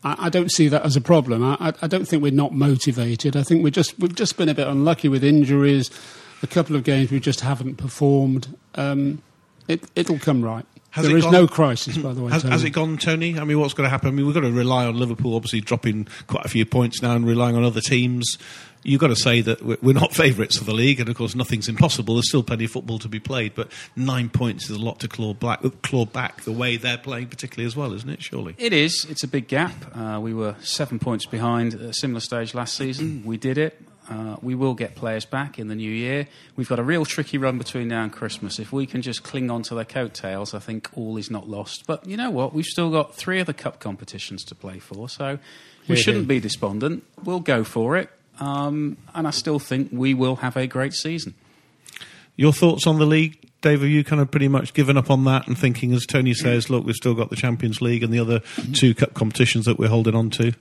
I, 0.04 0.28
I 0.28 0.30
don't 0.30 0.52
see 0.52 0.68
that 0.70 0.84
as 0.84 0.96
a 0.96 1.02
problem. 1.02 1.44
I, 1.44 1.74
I, 1.82 1.88
don't 1.88 2.08
think 2.08 2.24
we're 2.24 2.32
not 2.32 2.54
motivated. 2.54 3.36
I 3.36 3.44
think 3.44 3.64
we're 3.64 3.70
just 3.70 3.98
we've 4.00 4.16
just 4.16 4.38
been 4.38 4.50
a 4.50 4.54
bit 4.54 4.68
unlucky 4.68 5.10
with 5.10 5.24
injuries. 5.24 5.92
A 6.42 6.48
couple 6.48 6.76
of 6.76 6.84
games 6.84 7.12
we 7.12 7.20
just 7.20 7.42
haven't 7.42 7.76
performed. 7.76 8.56
Um, 8.76 9.22
it, 9.68 9.84
it'll 9.96 10.20
come 10.20 10.42
right. 10.42 10.66
Has 10.92 11.06
There 11.06 11.18
is 11.18 11.24
gone- 11.24 11.34
no 11.34 11.48
crisis, 11.48 11.98
by 11.98 12.14
the 12.14 12.24
way. 12.24 12.32
Has, 12.32 12.42
Tony. 12.42 12.52
has 12.52 12.64
it 12.64 12.72
gone, 12.72 12.98
Tony? 12.98 13.38
I 13.38 13.44
mean, 13.44 13.60
what's 13.60 13.76
going 13.76 13.86
to 13.86 13.92
happen? 13.92 14.08
I 14.08 14.12
mean, 14.12 14.26
we've 14.26 14.34
got 14.34 14.42
to 14.42 14.52
rely 14.52 14.86
on 14.86 14.98
Liverpool, 14.98 15.36
obviously 15.36 15.62
dropping 15.62 16.08
quite 16.26 16.46
a 16.46 16.50
few 16.50 16.66
points 16.66 17.02
now 17.04 17.16
and 17.16 17.28
relying 17.28 17.56
on 17.56 17.64
other 17.64 17.82
teams. 17.82 18.40
You've 18.84 19.02
got 19.02 19.08
to 19.08 19.16
say 19.16 19.42
that 19.42 19.62
we're 19.84 19.94
not 19.94 20.14
favourites 20.16 20.60
of 20.60 20.66
the 20.66 20.74
league, 20.74 21.00
and 21.00 21.10
of 21.10 21.16
course, 21.16 21.36
nothing's 21.36 21.68
impossible. 21.68 22.16
There's 22.16 22.30
still 22.30 22.44
plenty 22.44 22.66
of 22.66 22.72
football 22.72 23.00
to 23.00 23.10
be 23.10 23.20
played, 23.20 23.56
but 23.56 23.72
nine 23.96 24.30
points 24.30 24.70
is 24.70 24.78
a 24.78 24.80
lot 24.80 25.00
to 25.02 25.08
claw 25.08 25.34
back, 25.34 25.62
claw 25.82 26.06
back 26.06 26.42
the 26.44 26.52
way 26.52 26.78
they're 26.78 26.98
playing, 26.98 27.28
particularly 27.28 27.68
as 27.68 27.76
well, 27.76 27.94
isn't 27.94 28.10
it? 28.10 28.22
Surely. 28.24 28.56
It 28.58 28.74
is. 28.74 29.06
It's 29.10 29.24
a 29.24 29.28
big 29.28 29.48
gap. 29.48 29.74
Uh, 29.96 30.20
we 30.22 30.34
were 30.34 30.56
seven 30.62 31.00
points 31.00 31.26
behind 31.26 31.74
at 31.74 31.82
a 31.82 31.94
similar 31.94 32.22
stage 32.22 32.54
last 32.54 32.76
season. 32.76 33.24
We 33.26 33.38
did 33.38 33.58
it. 33.58 33.82
Uh, 34.10 34.38
we 34.42 34.56
will 34.56 34.74
get 34.74 34.96
players 34.96 35.24
back 35.24 35.60
in 35.60 35.68
the 35.68 35.76
new 35.76 35.92
year. 35.92 36.28
We've 36.56 36.68
got 36.68 36.80
a 36.80 36.84
real 36.84 37.06
tricky 37.06 37.38
run 37.38 37.60
between 37.60 37.90
now 37.90 38.04
and 38.04 38.12
Christmas. 38.12 38.58
If 38.58 38.74
we 38.74 38.88
can 38.88 39.04
just 39.04 39.22
cling 39.22 39.52
on 39.52 39.62
to 39.64 39.76
their 39.76 39.86
coattails, 39.86 40.56
I 40.56 40.60
think 40.60 40.90
all 40.96 41.18
is 41.18 41.30
not 41.30 41.48
lost. 41.48 41.84
But 41.86 42.08
you 42.08 42.18
know 42.18 42.32
what? 42.32 42.54
We've 42.54 42.66
still 42.66 42.90
got 42.90 43.14
three 43.14 43.40
other 43.40 43.54
cup 43.54 43.80
competitions 43.80 44.44
to 44.46 44.56
play 44.56 44.80
for, 44.80 45.10
so 45.10 45.38
we 45.88 45.96
shouldn't 45.96 46.28
be 46.28 46.40
despondent. 46.40 47.04
We'll 47.24 47.40
go 47.40 47.64
for 47.64 47.98
it. 47.98 48.10
Um, 48.40 48.98
and 49.14 49.28
I 49.28 49.32
still 49.32 49.60
think 49.60 49.90
we 49.92 50.14
will 50.14 50.38
have 50.38 50.56
a 50.58 50.66
great 50.68 50.94
season. 50.94 51.36
Your 52.36 52.54
thoughts 52.54 52.88
on 52.88 52.98
the 53.00 53.06
league, 53.06 53.38
Dave? 53.62 53.82
Have 53.82 53.90
you 53.90 54.04
kind 54.04 54.22
of 54.22 54.32
pretty 54.32 54.48
much 54.48 54.74
given 54.74 54.96
up 54.98 55.12
on 55.12 55.26
that 55.26 55.48
and 55.48 55.58
thinking, 55.58 55.92
as 55.94 56.06
Tony 56.06 56.34
says, 56.34 56.70
look, 56.70 56.86
we've 56.86 56.96
still 56.96 57.14
got 57.14 57.30
the 57.30 57.36
Champions 57.36 57.82
League 57.82 58.02
and 58.02 58.14
the 58.14 58.20
other 58.20 58.40
two 58.74 58.94
cup 58.96 59.14
competitions 59.14 59.66
that 59.66 59.78
we're 59.78 59.90
holding 59.90 60.16
on 60.16 60.30
to? 60.32 60.54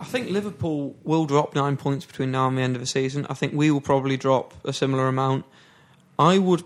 I 0.00 0.04
think 0.04 0.30
Liverpool 0.30 0.96
will 1.04 1.26
drop 1.26 1.54
nine 1.54 1.76
points 1.76 2.06
between 2.06 2.30
now 2.30 2.48
and 2.48 2.56
the 2.56 2.62
end 2.62 2.76
of 2.76 2.80
the 2.80 2.86
season. 2.86 3.26
I 3.28 3.34
think 3.34 3.52
we 3.52 3.70
will 3.70 3.82
probably 3.82 4.16
drop 4.16 4.54
a 4.64 4.72
similar 4.72 5.06
amount. 5.08 5.44
I 6.18 6.38
would 6.38 6.62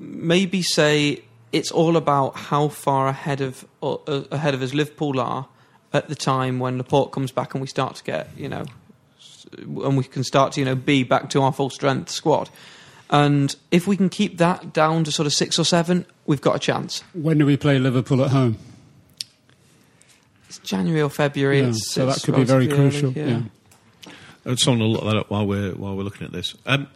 maybe 0.00 0.62
say 0.62 1.22
it's 1.52 1.70
all 1.70 1.96
about 1.96 2.34
how 2.36 2.66
far 2.68 3.06
ahead 3.06 3.40
of 3.40 3.64
uh, 3.82 3.92
uh, 3.94 4.24
ahead 4.32 4.54
of 4.54 4.62
us 4.62 4.74
Liverpool 4.74 5.20
are 5.20 5.46
at 5.92 6.08
the 6.08 6.14
time 6.16 6.58
when 6.58 6.78
Laporte 6.78 7.12
comes 7.12 7.30
back 7.30 7.54
and 7.54 7.60
we 7.60 7.66
start 7.68 7.94
to 7.96 8.02
get 8.04 8.30
you 8.36 8.48
know, 8.48 8.64
s- 8.64 8.68
and 9.58 9.96
we 9.96 10.04
can 10.04 10.24
start 10.24 10.52
to 10.52 10.60
you 10.60 10.64
know 10.64 10.74
be 10.74 11.02
back 11.04 11.30
to 11.30 11.42
our 11.42 11.52
full 11.52 11.70
strength 11.70 12.10
squad. 12.10 12.50
And 13.10 13.54
if 13.70 13.86
we 13.86 13.96
can 13.98 14.08
keep 14.08 14.38
that 14.38 14.72
down 14.72 15.04
to 15.04 15.12
sort 15.12 15.26
of 15.26 15.34
six 15.34 15.58
or 15.58 15.64
seven, 15.64 16.06
we've 16.24 16.40
got 16.40 16.56
a 16.56 16.58
chance. 16.58 17.04
when 17.12 17.36
do 17.36 17.44
we 17.44 17.58
play 17.58 17.78
Liverpool 17.78 18.24
at 18.24 18.30
home? 18.30 18.56
It's 20.48 20.58
January 20.58 21.02
or 21.02 21.10
February. 21.10 21.60
Yeah, 21.60 21.68
it's, 21.68 21.90
so 21.90 22.06
that 22.06 22.22
could 22.22 22.36
be 22.36 22.44
very 22.44 22.66
relatively 22.68 23.22
early, 23.22 23.30
crucial. 23.30 23.32
yeah. 24.46 24.52
Uh, 24.52 24.56
Someone 24.56 24.80
will 24.80 24.92
look 24.92 25.04
that 25.04 25.16
up 25.16 25.30
while 25.30 25.46
we're 25.46 25.72
while 25.72 25.96
we're 25.96 26.02
looking 26.02 26.26
at 26.26 26.32
this. 26.32 26.54
Um, 26.66 26.88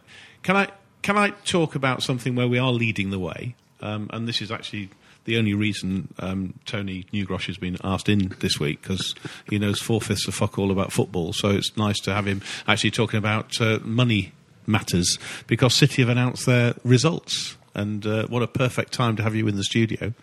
can 0.42 0.57
I 0.57 0.69
can 1.03 1.16
I 1.16 1.31
talk 1.45 1.75
about 1.75 2.03
something 2.03 2.35
where 2.35 2.49
we 2.49 2.59
are 2.59 2.73
leading 2.73 3.11
the 3.11 3.19
way? 3.19 3.55
Um, 3.81 4.09
and 4.12 4.27
this 4.27 4.40
is 4.40 4.51
actually 4.51 4.88
the 5.27 5.37
only 5.37 5.55
reason 5.55 6.15
um, 6.19 6.55
Tony 6.65 7.05
Newgrosh 7.12 7.47
has 7.47 7.59
been 7.59 7.77
asked 7.85 8.09
in 8.09 8.35
this 8.41 8.59
week 8.59 8.81
because 8.81 9.15
he 9.51 9.59
knows 9.59 9.81
four 9.81 10.01
fifths 10.01 10.27
of 10.27 10.35
fuck 10.35 10.59
all 10.59 10.71
about 10.71 10.93
football. 10.93 11.33
So 11.33 11.51
it's 11.51 11.77
nice 11.77 12.01
to 12.01 12.15
have 12.15 12.27
him 12.27 12.41
actually 12.67 12.93
talking 12.93 13.19
about 13.19 13.61
uh, 13.61 13.81
money 13.83 14.33
matters 14.67 15.19
because 15.47 15.75
City 15.75 16.03
have 16.03 16.09
announced 16.09 16.47
their 16.47 16.75
results. 16.85 17.57
And 17.75 18.07
uh, 18.07 18.27
what 18.29 18.43
a 18.43 18.47
perfect 18.47 18.93
time 18.93 19.17
to 19.17 19.23
have 19.23 19.35
you 19.35 19.47
in 19.49 19.57
the 19.57 19.65
studio. 19.65 20.15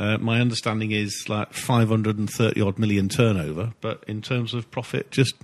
Uh, 0.00 0.18
my 0.18 0.40
understanding 0.40 0.90
is 0.90 1.26
like 1.28 1.52
530 1.52 2.60
odd 2.60 2.76
million 2.76 3.08
turnover, 3.08 3.72
but 3.80 4.02
in 4.08 4.20
terms 4.20 4.52
of 4.52 4.68
profit, 4.72 5.12
just 5.12 5.36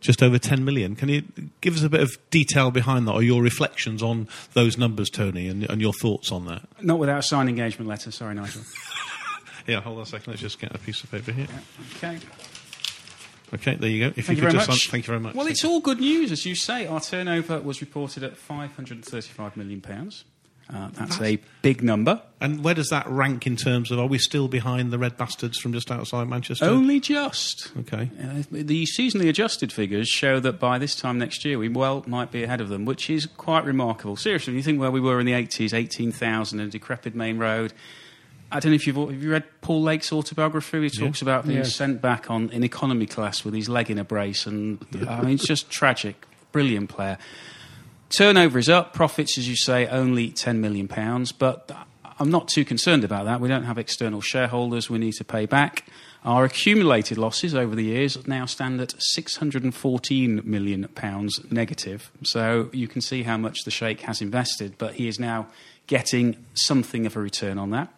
just 0.00 0.22
over 0.22 0.38
10 0.38 0.64
million. 0.64 0.94
Can 0.96 1.08
you 1.08 1.22
give 1.60 1.76
us 1.76 1.82
a 1.82 1.88
bit 1.88 2.00
of 2.00 2.16
detail 2.30 2.70
behind 2.70 3.06
that 3.08 3.12
or 3.12 3.22
your 3.22 3.42
reflections 3.42 4.02
on 4.02 4.28
those 4.54 4.76
numbers, 4.78 5.10
Tony, 5.10 5.48
and, 5.48 5.64
and 5.64 5.80
your 5.80 5.92
thoughts 5.92 6.30
on 6.32 6.46
that? 6.46 6.62
Not 6.82 6.98
without 6.98 7.18
a 7.18 7.22
signed 7.22 7.48
engagement 7.48 7.88
letter. 7.88 8.10
Sorry, 8.10 8.34
Nigel. 8.34 8.62
Yeah, 9.66 9.80
hold 9.80 9.96
on 9.96 10.04
a 10.04 10.06
second. 10.06 10.28
Let's 10.30 10.40
just 10.42 10.60
get 10.60 10.72
a 10.72 10.78
piece 10.78 11.02
of 11.02 11.10
paper 11.10 11.32
here. 11.32 11.48
Okay. 11.96 12.20
Okay, 13.52 13.74
there 13.74 13.90
you 13.90 14.04
go. 14.10 14.12
If 14.16 14.26
Thank 14.26 14.28
you 14.28 14.34
you 14.36 14.40
could 14.42 14.52
very 14.52 14.64
just 14.64 14.68
much. 14.68 14.90
thank 14.90 15.04
you 15.04 15.08
very 15.08 15.18
much. 15.18 15.34
Well, 15.34 15.44
Thank 15.44 15.54
it's 15.54 15.64
you. 15.64 15.70
all 15.70 15.80
good 15.80 15.98
news, 15.98 16.30
as 16.30 16.46
you 16.46 16.54
say. 16.54 16.86
Our 16.86 17.00
turnover 17.00 17.60
was 17.60 17.80
reported 17.80 18.22
at 18.22 18.36
535 18.36 19.56
million 19.56 19.80
pounds. 19.80 20.24
Uh, 20.72 20.88
that's 20.94 21.20
a 21.20 21.38
big 21.62 21.82
number. 21.82 22.20
And 22.40 22.64
where 22.64 22.74
does 22.74 22.88
that 22.88 23.06
rank 23.08 23.46
in 23.46 23.56
terms 23.56 23.90
of 23.92 23.98
are 24.00 24.06
we 24.06 24.18
still 24.18 24.48
behind 24.48 24.92
the 24.92 24.98
Red 24.98 25.16
Bastards 25.16 25.58
from 25.58 25.72
just 25.72 25.90
outside 25.92 26.28
Manchester? 26.28 26.64
Only 26.64 26.98
just. 26.98 27.70
Okay. 27.78 28.10
Uh, 28.20 28.42
the 28.50 28.84
seasonally 28.84 29.28
adjusted 29.28 29.72
figures 29.72 30.08
show 30.08 30.40
that 30.40 30.58
by 30.58 30.78
this 30.78 30.96
time 30.96 31.18
next 31.18 31.44
year 31.44 31.56
we 31.58 31.68
well 31.68 32.02
might 32.08 32.32
be 32.32 32.42
ahead 32.42 32.60
of 32.60 32.68
them, 32.68 32.84
which 32.84 33.08
is 33.08 33.26
quite 33.26 33.64
remarkable. 33.64 34.16
Seriously, 34.16 34.52
when 34.52 34.58
you 34.58 34.62
think 34.64 34.80
where 34.80 34.90
we 34.90 35.00
were 35.00 35.20
in 35.20 35.26
the 35.26 35.32
80s, 35.32 35.72
18,000 35.72 36.58
and 36.60 36.72
decrepit 36.72 37.14
Maine 37.14 37.38
Road. 37.38 37.72
I 38.50 38.60
don't 38.60 38.70
know 38.72 38.76
if 38.76 38.86
you've 38.86 38.96
have 38.96 39.22
you 39.22 39.30
read 39.32 39.44
Paul 39.60 39.82
Lake's 39.82 40.12
autobiography. 40.12 40.82
He 40.82 40.90
talks 40.90 41.20
about 41.20 41.46
being 41.46 41.58
Yes. 41.58 41.74
sent 41.74 42.00
back 42.00 42.30
on 42.30 42.48
in 42.50 42.62
economy 42.62 43.06
class 43.06 43.44
with 43.44 43.54
his 43.54 43.68
leg 43.68 43.90
in 43.90 43.98
a 43.98 44.04
brace, 44.04 44.46
and 44.46 44.84
I 45.08 45.22
mean 45.22 45.34
it's 45.34 45.46
just 45.46 45.68
tragic. 45.70 46.24
Brilliant 46.52 46.88
player. 46.88 47.18
Turnover 48.08 48.58
is 48.58 48.68
up, 48.68 48.92
profits, 48.92 49.36
as 49.36 49.48
you 49.48 49.56
say, 49.56 49.86
only 49.88 50.30
£10 50.30 50.58
million, 50.58 50.88
but 51.38 51.70
I'm 52.18 52.30
not 52.30 52.48
too 52.48 52.64
concerned 52.64 53.04
about 53.04 53.24
that. 53.24 53.40
We 53.40 53.48
don't 53.48 53.64
have 53.64 53.78
external 53.78 54.20
shareholders 54.20 54.88
we 54.88 54.98
need 54.98 55.14
to 55.14 55.24
pay 55.24 55.44
back. 55.44 55.84
Our 56.24 56.44
accumulated 56.44 57.18
losses 57.18 57.54
over 57.54 57.74
the 57.74 57.84
years 57.84 58.26
now 58.26 58.46
stand 58.46 58.80
at 58.80 58.94
£614 59.16 60.44
million 60.44 60.88
negative. 61.50 62.10
So 62.22 62.70
you 62.72 62.88
can 62.88 63.00
see 63.00 63.22
how 63.24 63.36
much 63.36 63.64
the 63.64 63.70
Sheikh 63.70 64.00
has 64.02 64.22
invested, 64.22 64.76
but 64.78 64.94
he 64.94 65.08
is 65.08 65.20
now 65.20 65.48
getting 65.86 66.44
something 66.54 67.06
of 67.06 67.16
a 67.16 67.20
return 67.20 67.58
on 67.58 67.70
that. 67.70 67.92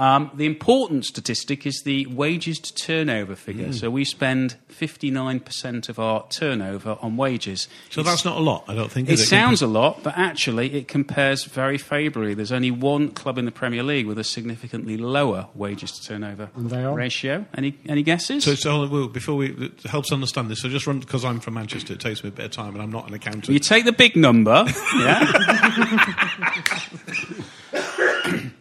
Um, 0.00 0.30
the 0.32 0.46
important 0.46 1.04
statistic 1.04 1.66
is 1.66 1.82
the 1.84 2.06
wages 2.06 2.58
to 2.60 2.74
turnover 2.74 3.36
figure. 3.36 3.70
So 3.74 3.90
we 3.90 4.06
spend 4.06 4.56
59% 4.70 5.90
of 5.90 5.98
our 5.98 6.26
turnover 6.30 6.96
on 7.02 7.18
wages. 7.18 7.68
So 7.90 8.02
that's 8.02 8.24
not 8.24 8.38
a 8.38 8.40
lot, 8.40 8.64
I 8.66 8.74
don't 8.74 8.90
think. 8.90 9.10
It 9.10 9.12
is 9.12 9.20
It 9.20 9.26
sounds 9.26 9.60
a 9.60 9.66
lot, 9.66 10.02
but 10.02 10.16
actually 10.16 10.72
it 10.72 10.88
compares 10.88 11.44
very 11.44 11.76
favourably. 11.76 12.32
There's 12.32 12.50
only 12.50 12.70
one 12.70 13.10
club 13.10 13.36
in 13.36 13.44
the 13.44 13.52
Premier 13.52 13.82
League 13.82 14.06
with 14.06 14.18
a 14.18 14.24
significantly 14.24 14.96
lower 14.96 15.48
wages 15.54 15.92
to 15.92 16.08
turnover 16.08 16.48
And 16.56 16.70
they 16.70 16.82
are? 16.82 16.94
ratio. 16.94 17.44
Any 17.54 17.76
any 17.86 18.02
guesses? 18.02 18.42
So, 18.44 18.54
so 18.54 18.88
well, 18.88 19.08
before 19.08 19.36
we 19.36 19.50
it 19.50 19.82
helps 19.82 20.12
understand 20.12 20.50
this, 20.50 20.60
so 20.60 20.70
just 20.70 20.86
run 20.86 21.00
because 21.00 21.26
I'm 21.26 21.40
from 21.40 21.52
Manchester, 21.54 21.92
it 21.92 22.00
takes 22.00 22.24
me 22.24 22.30
a 22.30 22.32
bit 22.32 22.46
of 22.46 22.52
time, 22.52 22.72
and 22.72 22.82
I'm 22.82 22.90
not 22.90 23.06
an 23.06 23.12
accountant. 23.12 23.50
you 23.50 23.58
take 23.58 23.84
the 23.84 23.92
big 23.92 24.16
number, 24.16 24.64
yeah. 24.98 25.26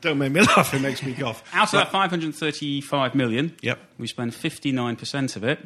Don't 0.02 0.18
make 0.18 0.32
me 0.32 0.42
laugh; 0.56 0.74
it 0.74 0.82
makes 0.82 1.04
me 1.04 1.14
cough. 1.14 1.44
Out 1.54 1.68
of 1.74 1.80
that 1.80 1.92
535 1.92 3.16
million, 3.16 3.56
Yep. 3.62 3.80
we 3.98 4.08
spend 4.08 4.32
59% 4.32 5.36
of 5.36 5.44
it 5.44 5.60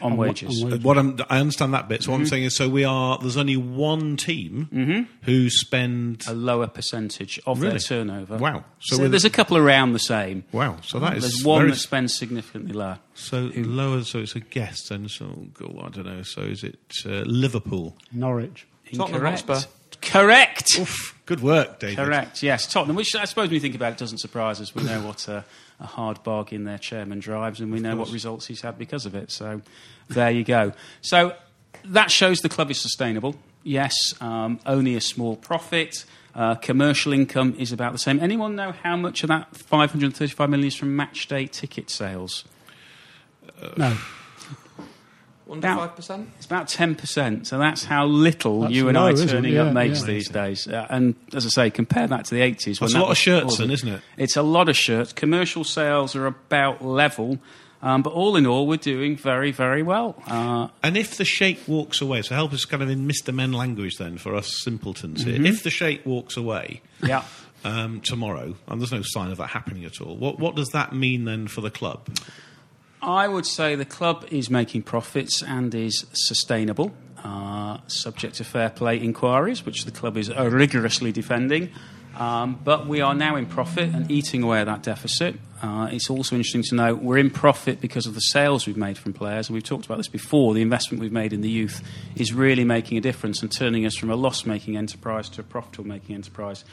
on, 0.00 0.12
On 0.12 0.18
wages. 0.18 0.62
on 0.62 0.70
wages. 0.70 0.84
What 0.84 0.98
I'm, 0.98 1.18
I 1.30 1.38
understand 1.38 1.72
that 1.74 1.88
bit. 1.88 2.02
So 2.02 2.06
Mm-hmm. 2.06 2.12
what 2.12 2.18
I'm 2.20 2.26
saying 2.26 2.44
is, 2.44 2.56
so 2.56 2.68
we 2.68 2.84
are. 2.84 3.16
There's 3.18 3.36
only 3.36 3.56
one 3.56 4.16
team 4.16 5.06
who 5.22 5.48
spend. 5.50 6.24
a 6.28 6.34
lower 6.34 6.66
percentage 6.66 7.40
of 7.46 7.60
Really? 7.60 7.70
their 7.70 7.78
turnover. 7.78 8.36
Wow. 8.36 8.64
So 8.80 8.96
So, 8.96 9.02
with- 9.02 9.12
there's 9.12 9.24
a 9.24 9.30
couple 9.30 9.56
around 9.56 9.92
the 9.92 9.98
same. 9.98 10.44
Wow. 10.52 10.78
So 10.82 10.98
that 10.98 11.16
is 11.16 11.22
There's 11.22 11.44
one 11.44 11.60
very 11.60 11.70
that 11.70 11.76
spends 11.78 12.14
significantly 12.14 12.72
lower. 12.72 12.98
so 13.14 13.50
lower. 13.54 14.02
So 14.04 14.18
it's 14.18 14.34
a 14.34 14.40
guess 14.40 14.88
then. 14.88 15.08
So 15.08 15.26
go. 15.54 15.80
I 15.84 15.88
don't 15.90 16.06
know. 16.06 16.22
So 16.22 16.42
is 16.42 16.64
it 16.64 16.78
uh, 17.06 17.22
Liverpool? 17.24 17.96
Norwich. 18.12 18.66
Tottenham 18.92 19.14
Incorrect. 19.24 19.46
Hotspur. 19.48 19.68
Correct. 20.04 20.78
Oof. 20.78 21.14
Good 21.26 21.40
work, 21.40 21.78
David. 21.78 21.96
Correct. 21.96 22.42
Yes, 22.42 22.66
Tottenham. 22.70 22.96
Which 22.96 23.16
I 23.16 23.24
suppose 23.24 23.48
when 23.48 23.54
you 23.54 23.60
think 23.60 23.74
about 23.74 23.92
it, 23.92 23.98
doesn't 23.98 24.18
surprise 24.18 24.60
us. 24.60 24.74
We 24.74 24.82
know 24.82 25.00
what 25.06 25.26
a, 25.26 25.44
a 25.80 25.86
hard 25.86 26.22
bargain 26.22 26.64
their 26.64 26.76
chairman 26.76 27.18
drives, 27.18 27.60
and 27.60 27.72
we 27.72 27.80
know 27.80 27.96
what 27.96 28.10
results 28.10 28.46
he's 28.46 28.60
had 28.60 28.76
because 28.76 29.06
of 29.06 29.14
it. 29.14 29.30
So 29.30 29.62
there 30.08 30.30
you 30.30 30.44
go. 30.44 30.72
So 31.00 31.34
that 31.86 32.10
shows 32.10 32.40
the 32.40 32.50
club 32.50 32.70
is 32.70 32.78
sustainable. 32.78 33.36
Yes, 33.62 33.94
um, 34.20 34.60
only 34.66 34.96
a 34.96 35.00
small 35.00 35.36
profit. 35.36 36.04
Uh, 36.34 36.56
commercial 36.56 37.12
income 37.12 37.54
is 37.58 37.72
about 37.72 37.92
the 37.92 37.98
same. 37.98 38.20
Anyone 38.20 38.54
know 38.54 38.72
how 38.72 38.96
much 38.96 39.22
of 39.22 39.28
that 39.28 39.56
535 39.56 40.50
million 40.50 40.66
is 40.66 40.74
from 40.74 40.94
match 40.94 41.26
day 41.26 41.46
ticket 41.46 41.88
sales? 41.88 42.44
No. 43.78 43.96
Under 45.50 45.66
About- 45.68 45.96
5%? 45.96 46.26
It's 46.38 46.46
about 46.46 46.68
10%. 46.68 47.46
So 47.46 47.58
that's 47.58 47.84
how 47.84 48.06
little 48.06 48.62
That's 48.62 48.72
you 48.74 48.88
and 48.88 48.96
low, 48.96 49.06
I 49.06 49.10
isn't 49.12 49.28
turning 49.28 49.52
Yeah, 49.54 49.64
up 49.64 49.74
makes 49.74 50.00
yeah. 50.00 50.06
these 50.06 50.28
days. 50.30 50.66
Uh, 50.66 50.86
and 50.88 51.14
as 51.34 51.44
I 51.44 51.48
say, 51.50 51.70
compare 51.70 52.06
that 52.06 52.24
to 52.26 52.34
the 52.34 52.40
80s. 52.40 52.80
when 52.80 52.86
That's 52.88 52.94
a 52.94 53.00
lot 53.00 53.10
of 53.10 53.18
shirts 53.18 53.58
then, 53.58 53.70
isn't 53.70 53.88
it? 53.88 54.00
It's 54.16 54.36
a 54.36 54.42
lot 54.42 54.68
of 54.70 54.76
shirts. 54.76 55.12
Commercial 55.12 55.62
sales 55.64 56.16
are 56.16 56.26
about 56.26 56.82
level. 56.84 57.38
Um, 57.82 58.00
but 58.00 58.14
all 58.14 58.34
in 58.36 58.46
all, 58.46 58.66
we're 58.66 58.78
doing 58.78 59.14
very, 59.14 59.50
very 59.52 59.82
well. 59.82 60.16
Uh, 60.26 60.68
And 60.82 60.96
if 60.96 61.18
the 61.18 61.24
sheikh 61.26 61.60
walks 61.68 62.00
away, 62.00 62.22
so 62.22 62.34
help 62.34 62.54
us 62.54 62.64
kind 62.64 62.82
of 62.82 62.88
in 62.88 63.06
Mr. 63.06 63.34
Men 63.34 63.52
language 63.52 63.96
then 63.98 64.16
for 64.16 64.34
us 64.34 64.62
simpletons 64.62 65.22
Mm-hmm. 65.26 65.44
here. 65.44 65.52
If 65.52 65.62
the 65.62 65.68
sheikh 65.68 66.06
walks 66.06 66.38
away 66.38 66.80
yeah. 67.02 67.24
um, 67.62 68.00
tomorrow, 68.00 68.56
and 68.68 68.80
there's 68.80 68.92
no 68.92 69.02
sign 69.04 69.30
of 69.30 69.36
that 69.36 69.48
happening 69.48 69.84
at 69.84 70.00
all, 70.00 70.16
what, 70.16 70.38
what 70.38 70.54
does 70.56 70.68
that 70.68 70.94
mean 70.94 71.26
then 71.26 71.46
for 71.46 71.60
the 71.60 71.70
club? 71.70 72.08
I 73.04 73.28
would 73.28 73.44
say 73.44 73.74
the 73.74 73.84
club 73.84 74.24
is 74.30 74.48
making 74.48 74.82
profits 74.82 75.42
and 75.42 75.74
is 75.74 76.06
sustainable, 76.14 76.94
uh, 77.22 77.78
subject 77.86 78.36
to 78.36 78.44
fair 78.44 78.70
play 78.70 78.96
inquiries, 78.96 79.66
which 79.66 79.84
the 79.84 79.90
club 79.90 80.16
is 80.16 80.34
rigorously 80.34 81.12
defending. 81.12 81.70
Um, 82.16 82.58
but 82.64 82.86
we 82.86 83.02
are 83.02 83.14
now 83.14 83.36
in 83.36 83.44
profit 83.44 83.90
and 83.92 84.10
eating 84.10 84.42
away 84.42 84.60
at 84.60 84.64
that 84.64 84.82
deficit. 84.82 85.34
Uh, 85.60 85.88
it's 85.90 86.08
also 86.08 86.36
interesting 86.36 86.62
to 86.62 86.74
know 86.74 86.94
we're 86.94 87.18
in 87.18 87.28
profit 87.28 87.80
because 87.80 88.06
of 88.06 88.14
the 88.14 88.20
sales 88.20 88.66
we've 88.66 88.76
made 88.76 88.96
from 88.96 89.12
players. 89.12 89.48
And 89.48 89.54
we've 89.54 89.64
talked 89.64 89.84
about 89.84 89.98
this 89.98 90.08
before. 90.08 90.54
The 90.54 90.62
investment 90.62 91.02
we've 91.02 91.12
made 91.12 91.32
in 91.34 91.42
the 91.42 91.50
youth 91.50 91.82
is 92.16 92.32
really 92.32 92.64
making 92.64 92.96
a 92.96 93.00
difference 93.02 93.42
and 93.42 93.52
turning 93.52 93.84
us 93.84 93.96
from 93.96 94.10
a 94.10 94.16
loss 94.16 94.46
making 94.46 94.78
enterprise 94.78 95.28
to 95.30 95.42
a 95.42 95.44
profitable 95.44 95.88
making 95.88 96.14
enterprise. 96.14 96.64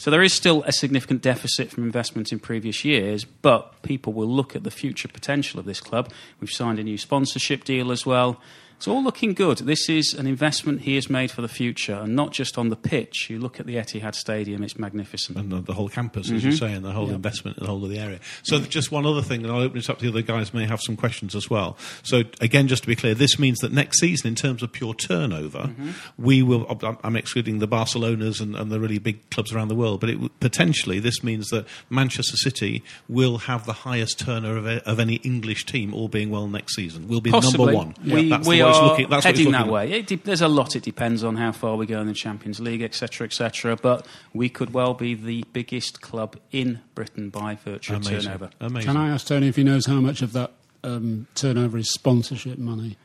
So 0.00 0.10
there 0.10 0.22
is 0.22 0.32
still 0.32 0.62
a 0.62 0.72
significant 0.72 1.20
deficit 1.20 1.70
from 1.70 1.84
investment 1.84 2.32
in 2.32 2.38
previous 2.38 2.86
years, 2.86 3.26
but 3.26 3.82
people 3.82 4.14
will 4.14 4.30
look 4.30 4.56
at 4.56 4.64
the 4.64 4.70
future 4.70 5.08
potential 5.08 5.60
of 5.60 5.66
this 5.66 5.82
club. 5.82 6.10
We've 6.40 6.50
signed 6.50 6.78
a 6.78 6.82
new 6.82 6.96
sponsorship 6.96 7.64
deal 7.64 7.92
as 7.92 8.06
well. 8.06 8.40
It's 8.80 8.88
all 8.88 9.04
looking 9.04 9.34
good. 9.34 9.58
This 9.58 9.90
is 9.90 10.14
an 10.14 10.26
investment 10.26 10.80
he 10.80 10.94
has 10.94 11.10
made 11.10 11.30
for 11.30 11.42
the 11.42 11.48
future, 11.48 11.96
and 11.96 12.16
not 12.16 12.32
just 12.32 12.56
on 12.56 12.70
the 12.70 12.76
pitch. 12.76 13.28
You 13.28 13.38
look 13.38 13.60
at 13.60 13.66
the 13.66 13.74
Etihad 13.74 14.14
Stadium; 14.14 14.62
it's 14.62 14.78
magnificent. 14.78 15.36
And 15.36 15.52
the, 15.52 15.60
the 15.60 15.74
whole 15.74 15.90
campus, 15.90 16.30
as 16.30 16.40
Mm-hmm. 16.40 16.50
you 16.50 16.56
say, 16.56 16.72
and 16.72 16.82
the 16.82 16.92
whole 16.92 17.10
investment 17.10 17.58
in 17.58 17.64
the 17.64 17.68
whole 17.70 17.84
of 17.84 17.90
the 17.90 17.98
area. 17.98 18.20
So, 18.42 18.58
just 18.60 18.90
one 18.90 19.04
other 19.04 19.20
thing, 19.20 19.42
and 19.44 19.52
I'll 19.52 19.60
open 19.60 19.76
it 19.76 19.90
up 19.90 19.98
to 19.98 20.04
the 20.04 20.08
other 20.10 20.22
guys, 20.22 20.54
may 20.54 20.64
have 20.64 20.80
some 20.80 20.96
questions 20.96 21.34
as 21.34 21.50
well. 21.50 21.76
So, 22.04 22.22
again, 22.40 22.68
just 22.68 22.82
to 22.84 22.86
be 22.86 22.96
clear, 22.96 23.12
this 23.14 23.38
means 23.38 23.58
that 23.58 23.70
next 23.70 24.00
season, 24.00 24.28
in 24.28 24.34
terms 24.34 24.62
of 24.62 24.72
pure 24.72 24.94
turnover, 24.94 25.58
Mm-hmm. 25.58 25.90
we 26.16 26.42
will, 26.42 26.66
I'm- 27.04 27.16
excluding 27.16 27.58
the 27.58 27.68
Barcelonas 27.68 28.40
and, 28.40 28.56
and 28.56 28.72
the 28.72 28.80
really 28.80 28.98
big 28.98 29.28
clubs 29.28 29.52
around 29.52 29.68
the 29.68 29.74
world, 29.74 30.00
but 30.00 30.08
it, 30.08 30.40
potentially 30.40 31.00
this 31.00 31.22
means 31.22 31.48
that 31.50 31.66
Manchester 31.90 32.38
City 32.38 32.82
will 33.10 33.36
have 33.38 33.66
the 33.66 33.74
highest 33.74 34.18
turnover 34.20 34.58
of, 34.76 34.82
of 34.84 34.98
any 35.00 35.16
English 35.16 35.66
team, 35.66 35.92
all 35.92 36.08
being 36.08 36.30
well, 36.30 36.48
next 36.48 36.74
season. 36.76 37.08
We'll 37.08 37.20
be 37.20 37.30
Possibly, 37.30 37.74
number 37.74 37.76
one. 37.76 37.94
we, 38.02 38.32
we 38.48 38.62
what 38.78 38.82
it's 38.84 38.90
looking- 38.90 39.08
that's 39.10 39.10
what 39.10 39.16
it's 39.18 39.24
heading 39.38 39.52
looking 39.52 39.66
that 39.66 39.72
like. 39.72 39.90
way. 39.90 39.98
It 39.98 40.06
de- 40.06 40.16
there's 40.16 40.42
a 40.42 40.48
lot. 40.48 40.76
It 40.76 40.82
depends 40.82 41.22
on 41.24 41.36
how 41.36 41.52
far 41.52 41.76
we 41.76 41.86
go 41.86 42.00
in 42.00 42.06
the 42.06 42.14
Champions 42.14 42.60
League, 42.60 42.82
etc., 42.82 43.26
etc. 43.26 43.76
But 43.80 44.06
we 44.34 44.48
could 44.48 44.72
well 44.74 44.94
be 44.94 45.14
the 45.14 45.44
biggest 45.52 46.00
club 46.00 46.36
in 46.52 46.80
Britain 46.94 47.30
by 47.30 47.56
virtue 47.56 47.94
of 47.94 48.04
turnover. 48.04 48.50
Amazing. 48.60 48.86
Can 48.86 48.96
I 48.96 49.08
ask 49.10 49.26
Tony 49.26 49.48
if 49.48 49.56
he 49.56 49.64
knows 49.64 49.86
how 49.86 50.00
much 50.00 50.22
of 50.22 50.32
that 50.32 50.52
um, 50.84 51.26
turnover 51.34 51.78
is 51.78 51.90
sponsorship 51.92 52.58
money? 52.58 52.96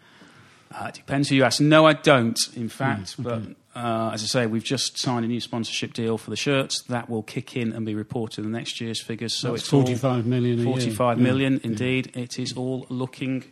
Uh, 0.73 0.85
it 0.87 0.95
depends 0.95 1.29
who 1.29 1.35
you 1.35 1.43
ask. 1.43 1.61
No, 1.61 1.85
I 1.85 1.93
don't, 1.93 2.37
in 2.55 2.67
fact. 2.69 3.15
Right, 3.19 3.33
okay. 3.33 3.53
But 3.73 3.79
uh, 3.81 4.11
as 4.13 4.23
I 4.23 4.25
say, 4.25 4.45
we've 4.45 4.63
just 4.63 4.97
signed 4.97 5.23
a 5.25 5.27
new 5.27 5.39
sponsorship 5.39 5.93
deal 5.93 6.17
for 6.17 6.29
the 6.29 6.35
shirts. 6.35 6.81
That 6.83 7.09
will 7.09 7.23
kick 7.23 7.55
in 7.55 7.71
and 7.73 7.85
be 7.85 7.93
reported 7.95 8.43
in 8.43 8.51
the 8.51 8.57
next 8.57 8.81
year's 8.81 9.01
figures. 9.01 9.33
So 9.33 9.51
That's 9.51 9.63
it's 9.63 9.73
all 9.73 9.81
45 9.83 10.25
million 10.25 10.59
a 10.59 10.63
year. 10.63 10.71
45 10.71 11.17
Yeah. 11.17 11.23
million, 11.23 11.61
indeed. 11.63 12.11
It 12.15 12.39
is 12.39 12.53
all 12.53 12.85
looking 12.89 13.43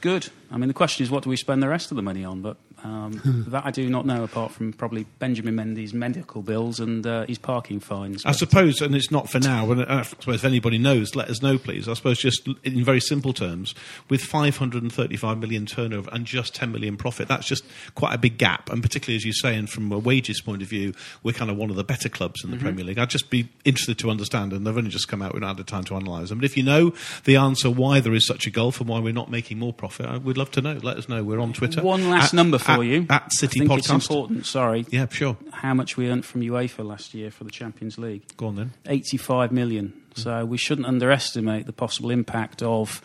good. 0.00 0.28
I 0.50 0.56
mean, 0.56 0.68
the 0.68 0.74
question 0.74 1.04
is, 1.04 1.10
what 1.10 1.24
do 1.24 1.30
we 1.30 1.36
spend 1.36 1.62
the 1.62 1.68
rest 1.68 1.90
of 1.90 1.96
the 1.96 2.02
money 2.02 2.24
on? 2.24 2.42
But 2.42 2.56
um, 2.84 3.20
that 3.48 3.64
I 3.64 3.70
do 3.70 3.88
not 3.88 4.06
know, 4.06 4.24
apart 4.24 4.52
from 4.52 4.72
probably 4.72 5.06
Benjamin 5.18 5.56
Mendy's 5.56 5.92
medical 5.92 6.42
bills 6.42 6.80
and 6.80 7.06
uh, 7.06 7.26
his 7.26 7.38
parking 7.38 7.80
fines. 7.80 8.24
I 8.24 8.32
suppose, 8.32 8.80
and 8.80 8.94
it's 8.94 9.10
not 9.10 9.30
for 9.30 9.38
now, 9.38 9.66
but 9.66 9.90
I 9.90 10.02
suppose 10.02 10.36
if 10.36 10.44
anybody 10.44 10.78
knows, 10.78 11.14
let 11.14 11.28
us 11.28 11.42
know, 11.42 11.58
please. 11.58 11.88
I 11.88 11.94
suppose 11.94 12.18
just 12.18 12.48
in 12.64 12.84
very 12.84 13.00
simple 13.00 13.32
terms, 13.32 13.74
with 14.08 14.22
535 14.22 15.38
million 15.38 15.66
turnover 15.66 16.10
and 16.12 16.24
just 16.24 16.54
10 16.54 16.72
million 16.72 16.96
profit, 16.96 17.28
that's 17.28 17.46
just 17.46 17.64
quite 17.94 18.14
a 18.14 18.18
big 18.18 18.38
gap. 18.38 18.70
And 18.70 18.82
particularly, 18.82 19.16
as 19.16 19.24
you 19.24 19.32
say, 19.32 19.56
and 19.56 19.68
from 19.68 19.90
a 19.92 19.98
wages 19.98 20.40
point 20.40 20.62
of 20.62 20.68
view, 20.68 20.94
we're 21.22 21.32
kind 21.32 21.50
of 21.50 21.56
one 21.56 21.70
of 21.70 21.76
the 21.76 21.84
better 21.84 22.08
clubs 22.08 22.42
in 22.44 22.50
the 22.50 22.56
Premier 22.56 22.84
League. 22.84 22.98
I'd 22.98 23.10
just 23.10 23.30
be 23.30 23.48
interested 23.64 23.98
to 23.98 24.10
understand, 24.10 24.52
and 24.52 24.66
they've 24.66 24.76
only 24.76 24.90
just 24.90 25.08
come 25.08 25.22
out, 25.22 25.32
we've 25.34 25.42
not 25.42 25.48
had 25.48 25.56
the 25.58 25.64
time 25.64 25.84
to 25.84 25.96
analyse 25.96 26.28
them. 26.30 26.38
But 26.38 26.44
if 26.44 26.56
you 26.56 26.62
know 26.62 26.92
the 27.24 27.36
answer 27.36 27.70
why 27.70 28.00
there 28.00 28.14
is 28.14 28.26
such 28.26 28.46
a 28.46 28.50
gulf 28.50 28.80
and 28.80 28.88
why 28.88 29.00
we're 29.00 29.12
not 29.12 29.30
making 29.30 29.58
more 29.58 29.72
profit, 29.72 30.06
I 30.06 30.16
would 30.16 30.38
love 30.38 30.50
to 30.52 30.60
know. 30.62 30.78
Let 30.82 30.96
us 30.96 31.08
know. 31.08 31.22
We're 31.22 31.40
on 31.40 31.52
Twitter. 31.52 31.82
One 31.82 32.08
last 32.10 32.32
At- 32.32 32.36
number 32.36 32.58
for 32.58 32.69
at- 32.78 32.80
you. 32.86 33.06
At 33.10 33.32
City 33.32 33.60
I 33.60 33.66
think 33.66 33.70
Podcast. 33.70 33.78
it's 33.96 34.08
important. 34.08 34.46
Sorry. 34.46 34.86
Yeah, 34.90 35.06
sure. 35.08 35.36
How 35.52 35.74
much 35.74 35.96
we 35.96 36.08
earned 36.10 36.24
from 36.24 36.40
UEFA 36.42 36.84
last 36.86 37.14
year 37.14 37.30
for 37.30 37.44
the 37.44 37.50
Champions 37.50 37.98
League? 37.98 38.22
Go 38.36 38.46
on 38.48 38.56
then. 38.56 38.72
85 38.86 39.52
million. 39.52 39.92
So 40.14 40.44
we 40.44 40.56
shouldn't 40.58 40.86
underestimate 40.86 41.66
the 41.66 41.72
possible 41.72 42.10
impact 42.10 42.62
of 42.62 43.00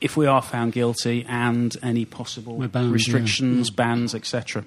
if 0.00 0.16
we 0.16 0.26
are 0.26 0.40
found 0.40 0.72
guilty 0.72 1.26
and 1.28 1.76
any 1.82 2.04
possible 2.04 2.56
We're 2.56 2.68
banned, 2.68 2.88
yeah. 2.88 2.92
restrictions, 2.94 3.70
bans, 3.70 4.14
etc. 4.14 4.64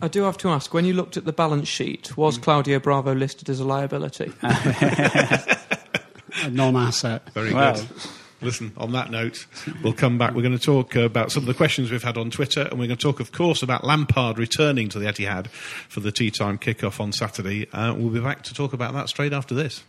I 0.00 0.08
do 0.08 0.22
have 0.24 0.36
to 0.38 0.50
ask, 0.50 0.74
when 0.74 0.84
you 0.84 0.92
looked 0.92 1.16
at 1.16 1.24
the 1.24 1.32
balance 1.32 1.66
sheet, 1.68 2.10
Mm. 2.12 2.16
was 2.18 2.36
Claudio 2.38 2.78
Bravo 2.78 3.14
listed 3.14 3.48
as 3.48 3.58
a 3.60 3.64
liability? 3.64 4.30
A 6.42 6.50
non-asset. 6.50 7.30
Very 7.32 7.52
Wow. 7.54 7.72
good. 7.74 7.86
Listen, 8.42 8.72
on 8.76 8.92
that 8.92 9.10
note, 9.10 9.46
we'll 9.82 9.94
come 9.94 10.18
back. 10.18 10.34
We're 10.34 10.42
going 10.42 10.58
to 10.58 10.64
talk 10.64 10.94
about 10.94 11.32
some 11.32 11.42
of 11.42 11.46
the 11.46 11.54
questions 11.54 11.90
we've 11.90 12.02
had 12.02 12.18
on 12.18 12.30
Twitter, 12.30 12.62
and 12.62 12.72
we're 12.72 12.86
going 12.86 12.98
to 12.98 13.02
talk, 13.02 13.18
of 13.18 13.32
course, 13.32 13.62
about 13.62 13.82
Lampard 13.82 14.38
returning 14.38 14.88
to 14.90 14.98
the 14.98 15.06
Etihad 15.06 15.48
for 15.88 16.00
the 16.00 16.12
tea 16.12 16.30
time 16.30 16.58
kickoff 16.58 17.00
on 17.00 17.12
Saturday. 17.12 17.66
Uh, 17.72 17.94
we'll 17.94 18.10
be 18.10 18.20
back 18.20 18.42
to 18.42 18.54
talk 18.54 18.72
about 18.72 18.92
that 18.92 19.08
straight 19.08 19.32
after 19.32 19.54
this. 19.54 19.84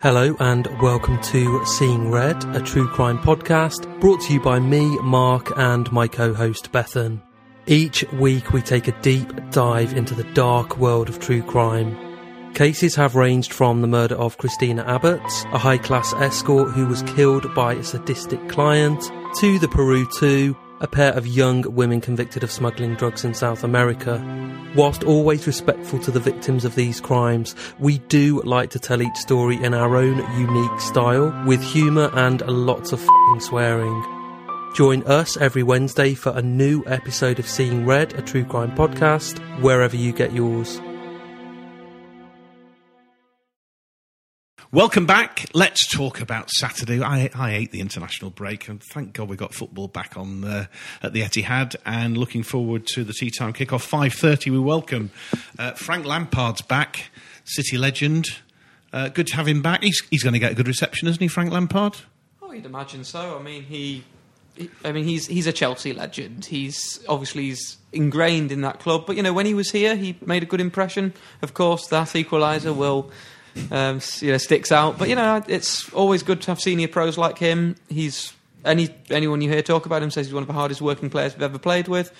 Hello 0.00 0.34
and 0.40 0.66
welcome 0.80 1.22
to 1.22 1.64
Seeing 1.64 2.10
Red, 2.10 2.42
a 2.56 2.60
true 2.60 2.88
crime 2.88 3.20
podcast 3.20 4.00
brought 4.00 4.20
to 4.22 4.32
you 4.32 4.40
by 4.40 4.58
me, 4.58 4.98
Mark, 4.98 5.56
and 5.56 5.92
my 5.92 6.08
co-host 6.08 6.72
Bethan. 6.72 7.22
Each 7.66 8.04
week 8.12 8.52
we 8.52 8.62
take 8.62 8.88
a 8.88 9.00
deep 9.02 9.32
dive 9.50 9.92
into 9.92 10.14
the 10.14 10.24
dark 10.32 10.78
world 10.78 11.08
of 11.08 11.20
true 11.20 11.42
crime. 11.42 11.96
Cases 12.54 12.96
have 12.96 13.14
ranged 13.14 13.52
from 13.52 13.80
the 13.80 13.86
murder 13.86 14.16
of 14.16 14.38
Christina 14.38 14.82
Abbott, 14.86 15.20
a 15.52 15.58
high 15.58 15.78
class 15.78 16.12
escort 16.14 16.72
who 16.72 16.86
was 16.86 17.02
killed 17.02 17.54
by 17.54 17.74
a 17.74 17.84
sadistic 17.84 18.48
client, 18.48 19.00
to 19.38 19.58
the 19.58 19.68
Peru 19.68 20.08
2, 20.18 20.56
a 20.80 20.88
pair 20.88 21.12
of 21.12 21.26
young 21.26 21.62
women 21.74 22.00
convicted 22.00 22.42
of 22.42 22.50
smuggling 22.50 22.94
drugs 22.96 23.24
in 23.24 23.34
South 23.34 23.62
America. 23.62 24.18
Whilst 24.74 25.04
always 25.04 25.46
respectful 25.46 25.98
to 26.00 26.10
the 26.10 26.18
victims 26.18 26.64
of 26.64 26.74
these 26.74 27.00
crimes, 27.00 27.54
we 27.78 27.98
do 27.98 28.40
like 28.42 28.70
to 28.70 28.78
tell 28.78 29.02
each 29.02 29.16
story 29.16 29.62
in 29.62 29.74
our 29.74 29.96
own 29.96 30.16
unique 30.38 30.80
style, 30.80 31.30
with 31.46 31.62
humour 31.62 32.10
and 32.14 32.40
lots 32.48 32.92
of 32.92 33.06
swearing. 33.38 34.19
Join 34.74 35.02
us 35.02 35.36
every 35.36 35.62
Wednesday 35.62 36.14
for 36.14 36.30
a 36.36 36.42
new 36.42 36.84
episode 36.86 37.38
of 37.38 37.48
Seeing 37.48 37.84
Red, 37.86 38.12
a 38.14 38.22
true 38.22 38.44
crime 38.44 38.70
podcast, 38.76 39.38
wherever 39.60 39.96
you 39.96 40.12
get 40.12 40.32
yours. 40.32 40.80
Welcome 44.72 45.04
back. 45.06 45.46
Let's 45.52 45.88
talk 45.88 46.20
about 46.20 46.48
Saturday. 46.50 47.02
I, 47.02 47.28
I 47.34 47.50
hate 47.50 47.72
the 47.72 47.80
international 47.80 48.30
break, 48.30 48.68
and 48.68 48.80
thank 48.80 49.12
God 49.14 49.28
we 49.28 49.36
got 49.36 49.52
football 49.52 49.88
back 49.88 50.16
on 50.16 50.44
uh, 50.44 50.66
at 51.02 51.12
the 51.12 51.22
Etihad. 51.22 51.74
And 51.84 52.16
looking 52.16 52.44
forward 52.44 52.86
to 52.88 53.02
the 53.02 53.12
tea 53.12 53.30
time 53.30 53.52
kickoff. 53.52 53.80
Five 53.80 54.14
thirty. 54.14 54.50
We 54.50 54.60
welcome 54.60 55.10
uh, 55.58 55.72
Frank 55.72 56.06
Lampard's 56.06 56.62
back, 56.62 57.10
City 57.44 57.76
legend. 57.76 58.26
Uh, 58.92 59.08
good 59.08 59.26
to 59.26 59.36
have 59.36 59.48
him 59.48 59.60
back. 59.62 59.82
He's 59.82 60.00
he's 60.10 60.22
going 60.22 60.34
to 60.34 60.38
get 60.38 60.52
a 60.52 60.54
good 60.54 60.68
reception, 60.68 61.08
isn't 61.08 61.20
he, 61.20 61.26
Frank 61.26 61.50
Lampard? 61.50 61.96
Oh, 62.40 62.52
you'd 62.52 62.64
imagine 62.66 63.02
so. 63.02 63.36
I 63.36 63.42
mean, 63.42 63.64
he, 63.64 63.76
he- 63.76 64.04
I 64.84 64.92
mean, 64.92 65.04
he's 65.04 65.26
he's 65.26 65.46
a 65.46 65.52
Chelsea 65.52 65.92
legend. 65.92 66.44
He's 66.44 67.00
obviously 67.08 67.44
he's 67.44 67.78
ingrained 67.92 68.52
in 68.52 68.62
that 68.62 68.80
club. 68.80 69.06
But 69.06 69.16
you 69.16 69.22
know, 69.22 69.32
when 69.32 69.46
he 69.46 69.54
was 69.54 69.70
here, 69.70 69.96
he 69.96 70.16
made 70.24 70.42
a 70.42 70.46
good 70.46 70.60
impression. 70.60 71.14
Of 71.42 71.54
course, 71.54 71.86
that 71.88 72.08
equaliser 72.08 72.74
will, 72.74 73.10
um, 73.70 74.00
you 74.20 74.32
know, 74.32 74.38
sticks 74.38 74.72
out. 74.72 74.98
But 74.98 75.08
you 75.08 75.14
know, 75.14 75.42
it's 75.46 75.92
always 75.92 76.22
good 76.22 76.40
to 76.42 76.50
have 76.50 76.60
senior 76.60 76.88
pros 76.88 77.16
like 77.16 77.38
him. 77.38 77.76
He's 77.88 78.32
any 78.64 78.94
anyone 79.10 79.40
you 79.40 79.50
hear 79.50 79.62
talk 79.62 79.86
about 79.86 80.02
him 80.02 80.10
says 80.10 80.26
he's 80.26 80.34
one 80.34 80.42
of 80.42 80.48
the 80.48 80.52
hardest 80.54 80.80
working 80.80 81.10
players 81.10 81.34
we've 81.34 81.42
ever 81.42 81.58
played 81.58 81.88
with. 81.88 82.12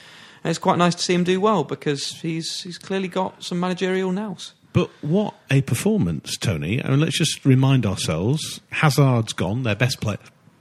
And 0.43 0.51
it's 0.51 0.59
quite 0.59 0.79
nice 0.79 0.95
to 0.95 1.03
see 1.03 1.15
him 1.15 1.25
do 1.25 1.41
well 1.41 1.65
because 1.65 2.21
he's 2.21 2.63
he's 2.63 2.79
clearly 2.79 3.09
got 3.09 3.43
some 3.43 3.61
managerial 3.61 4.13
nous. 4.13 4.55
But 4.73 4.91
what 5.01 5.35
a 5.51 5.63
performance, 5.63 6.37
Tony. 6.37 6.83
I 6.83 6.91
mean, 6.91 7.01
let's 7.01 7.19
just 7.19 7.45
remind 7.45 7.85
ourselves 7.85 8.61
Hazard's 8.71 9.33
gone, 9.33 9.65
their 9.65 9.75
best 9.75 10.01
player. 10.01 10.19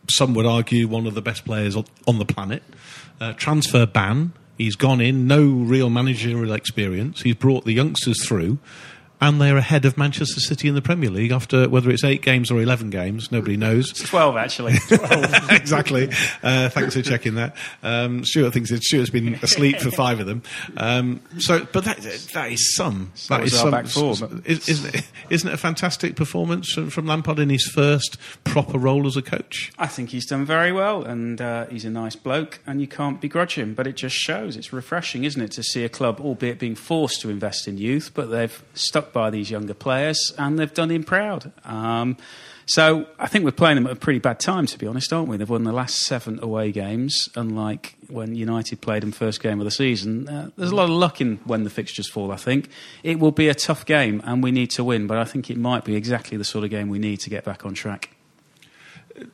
Some 0.09 0.33
would 0.33 0.45
argue 0.45 0.87
one 0.87 1.07
of 1.07 1.13
the 1.13 1.21
best 1.21 1.45
players 1.45 1.75
on, 1.75 2.17
the 2.19 2.25
planet. 2.25 2.63
Uh, 3.19 3.33
transfer 3.33 3.85
ban. 3.85 4.33
He's 4.57 4.75
gone 4.75 4.99
in, 4.99 5.27
no 5.27 5.43
real 5.43 5.89
managerial 5.89 6.53
experience. 6.53 7.21
He's 7.21 7.35
brought 7.35 7.63
the 7.63 7.71
youngsters 7.71 8.25
through, 8.25 8.59
and 9.21 9.41
they're 9.41 9.57
ahead 9.57 9.85
of 9.85 9.97
Manchester 9.97 10.39
City 10.39 10.67
in 10.67 10.75
the 10.75 10.81
Premier 10.81 11.09
League 11.09 11.31
after 11.31 11.67
whether 11.67 11.89
it's 11.89 12.03
eight 12.03 12.21
games 12.21 12.49
or 12.49 12.61
11 12.61 12.89
games, 12.89 13.31
nobody 13.31 13.57
knows. 13.57 13.91
12, 13.91 14.37
actually. 14.37 14.77
12. 14.87 15.51
exactly. 15.51 16.09
Uh, 16.41 16.69
thanks 16.69 16.95
for 16.95 17.01
checking 17.01 17.35
that. 17.35 17.55
Um, 17.83 18.23
Stuart 18.23 18.53
thinks 18.53 18.69
that 18.69 18.83
Stuart's 18.83 19.09
been 19.09 19.35
asleep 19.35 19.79
for 19.79 19.91
five 19.91 20.19
of 20.19 20.25
them. 20.25 20.43
Um, 20.77 21.21
so, 21.37 21.67
but 21.71 21.83
that 21.85 21.97
that 22.33 22.51
is 22.51 22.75
some. 22.75 23.11
that 23.27 23.41
was 23.41 23.53
is 23.53 23.59
our 23.59 23.63
some. 23.63 23.71
back 23.71 23.87
four, 23.87 24.11
is, 24.45 24.69
isn't, 24.69 24.95
it, 24.95 25.11
isn't 25.29 25.49
it 25.49 25.53
a 25.53 25.57
fantastic 25.57 26.15
performance 26.15 26.71
from, 26.71 26.89
from 26.89 27.05
Lampard 27.05 27.39
in 27.39 27.49
his 27.49 27.65
first 27.65 28.17
proper 28.43 28.77
role 28.77 29.05
as 29.05 29.17
a 29.17 29.21
coach? 29.21 29.71
I 29.77 29.87
think 29.87 30.09
he's 30.09 30.25
done 30.25 30.45
very 30.45 30.71
well, 30.71 31.03
and 31.03 31.41
uh, 31.41 31.65
he's 31.67 31.85
a 31.85 31.89
nice 31.89 32.15
bloke, 32.15 32.59
and 32.65 32.79
you 32.79 32.87
can't 32.87 33.19
begrudge 33.19 33.55
him. 33.55 33.73
But 33.73 33.87
it 33.87 33.95
just 33.95 34.15
shows 34.15 34.55
it's 34.55 34.71
refreshing, 34.71 35.23
isn't 35.25 35.41
it, 35.41 35.51
to 35.51 35.63
see 35.63 35.83
a 35.83 35.89
club, 35.89 36.19
albeit 36.21 36.59
being 36.59 36.75
forced 36.75 37.21
to 37.21 37.29
invest 37.29 37.67
in 37.67 37.77
youth, 37.77 38.11
but 38.13 38.29
they've 38.29 38.63
stuck 38.73 39.08
by 39.13 39.29
these 39.29 39.49
younger 39.51 39.73
players, 39.73 40.33
and 40.37 40.57
they've 40.57 40.73
done 40.73 40.89
him 40.89 41.03
proud. 41.03 41.51
Um, 41.65 42.17
so 42.69 43.07
I 43.17 43.25
think 43.25 43.45
we're 43.45 43.51
playing 43.51 43.75
them 43.75 43.87
at 43.87 43.93
a 43.93 43.95
pretty 43.95 44.19
bad 44.19 44.39
time, 44.39 44.67
to 44.67 44.77
be 44.77 44.85
honest, 44.85 45.11
aren't 45.11 45.27
we? 45.27 45.37
They've 45.37 45.49
won 45.49 45.63
the 45.63 45.71
last 45.71 46.01
seven 46.01 46.39
away 46.43 46.71
games, 46.71 47.27
unlike 47.35 47.95
when 48.09 48.35
United 48.35 48.79
played 48.79 49.01
them 49.01 49.11
first 49.11 49.41
game 49.41 49.59
of 49.59 49.65
the 49.65 49.71
season. 49.71 50.29
Uh, 50.29 50.51
there's 50.55 50.69
a 50.69 50.75
lot 50.75 50.83
of 50.83 50.91
luck 50.91 51.19
in 51.19 51.37
when 51.45 51.63
the 51.63 51.71
fixtures 51.71 52.07
fall. 52.07 52.31
I 52.31 52.35
think 52.35 52.69
it 53.01 53.19
will 53.19 53.31
be 53.31 53.47
a 53.47 53.55
tough 53.55 53.87
game, 53.87 54.21
and 54.23 54.43
we 54.43 54.51
need 54.51 54.69
to 54.71 54.83
win. 54.83 55.07
But 55.07 55.17
I 55.17 55.23
think 55.23 55.49
it 55.49 55.57
might 55.57 55.83
be 55.83 55.95
exactly 55.95 56.37
the 56.37 56.43
sort 56.43 56.63
of 56.63 56.69
game 56.69 56.89
we 56.89 56.99
need 56.99 57.19
to 57.21 57.31
get 57.31 57.43
back 57.43 57.65
on 57.65 57.73
track. 57.73 58.11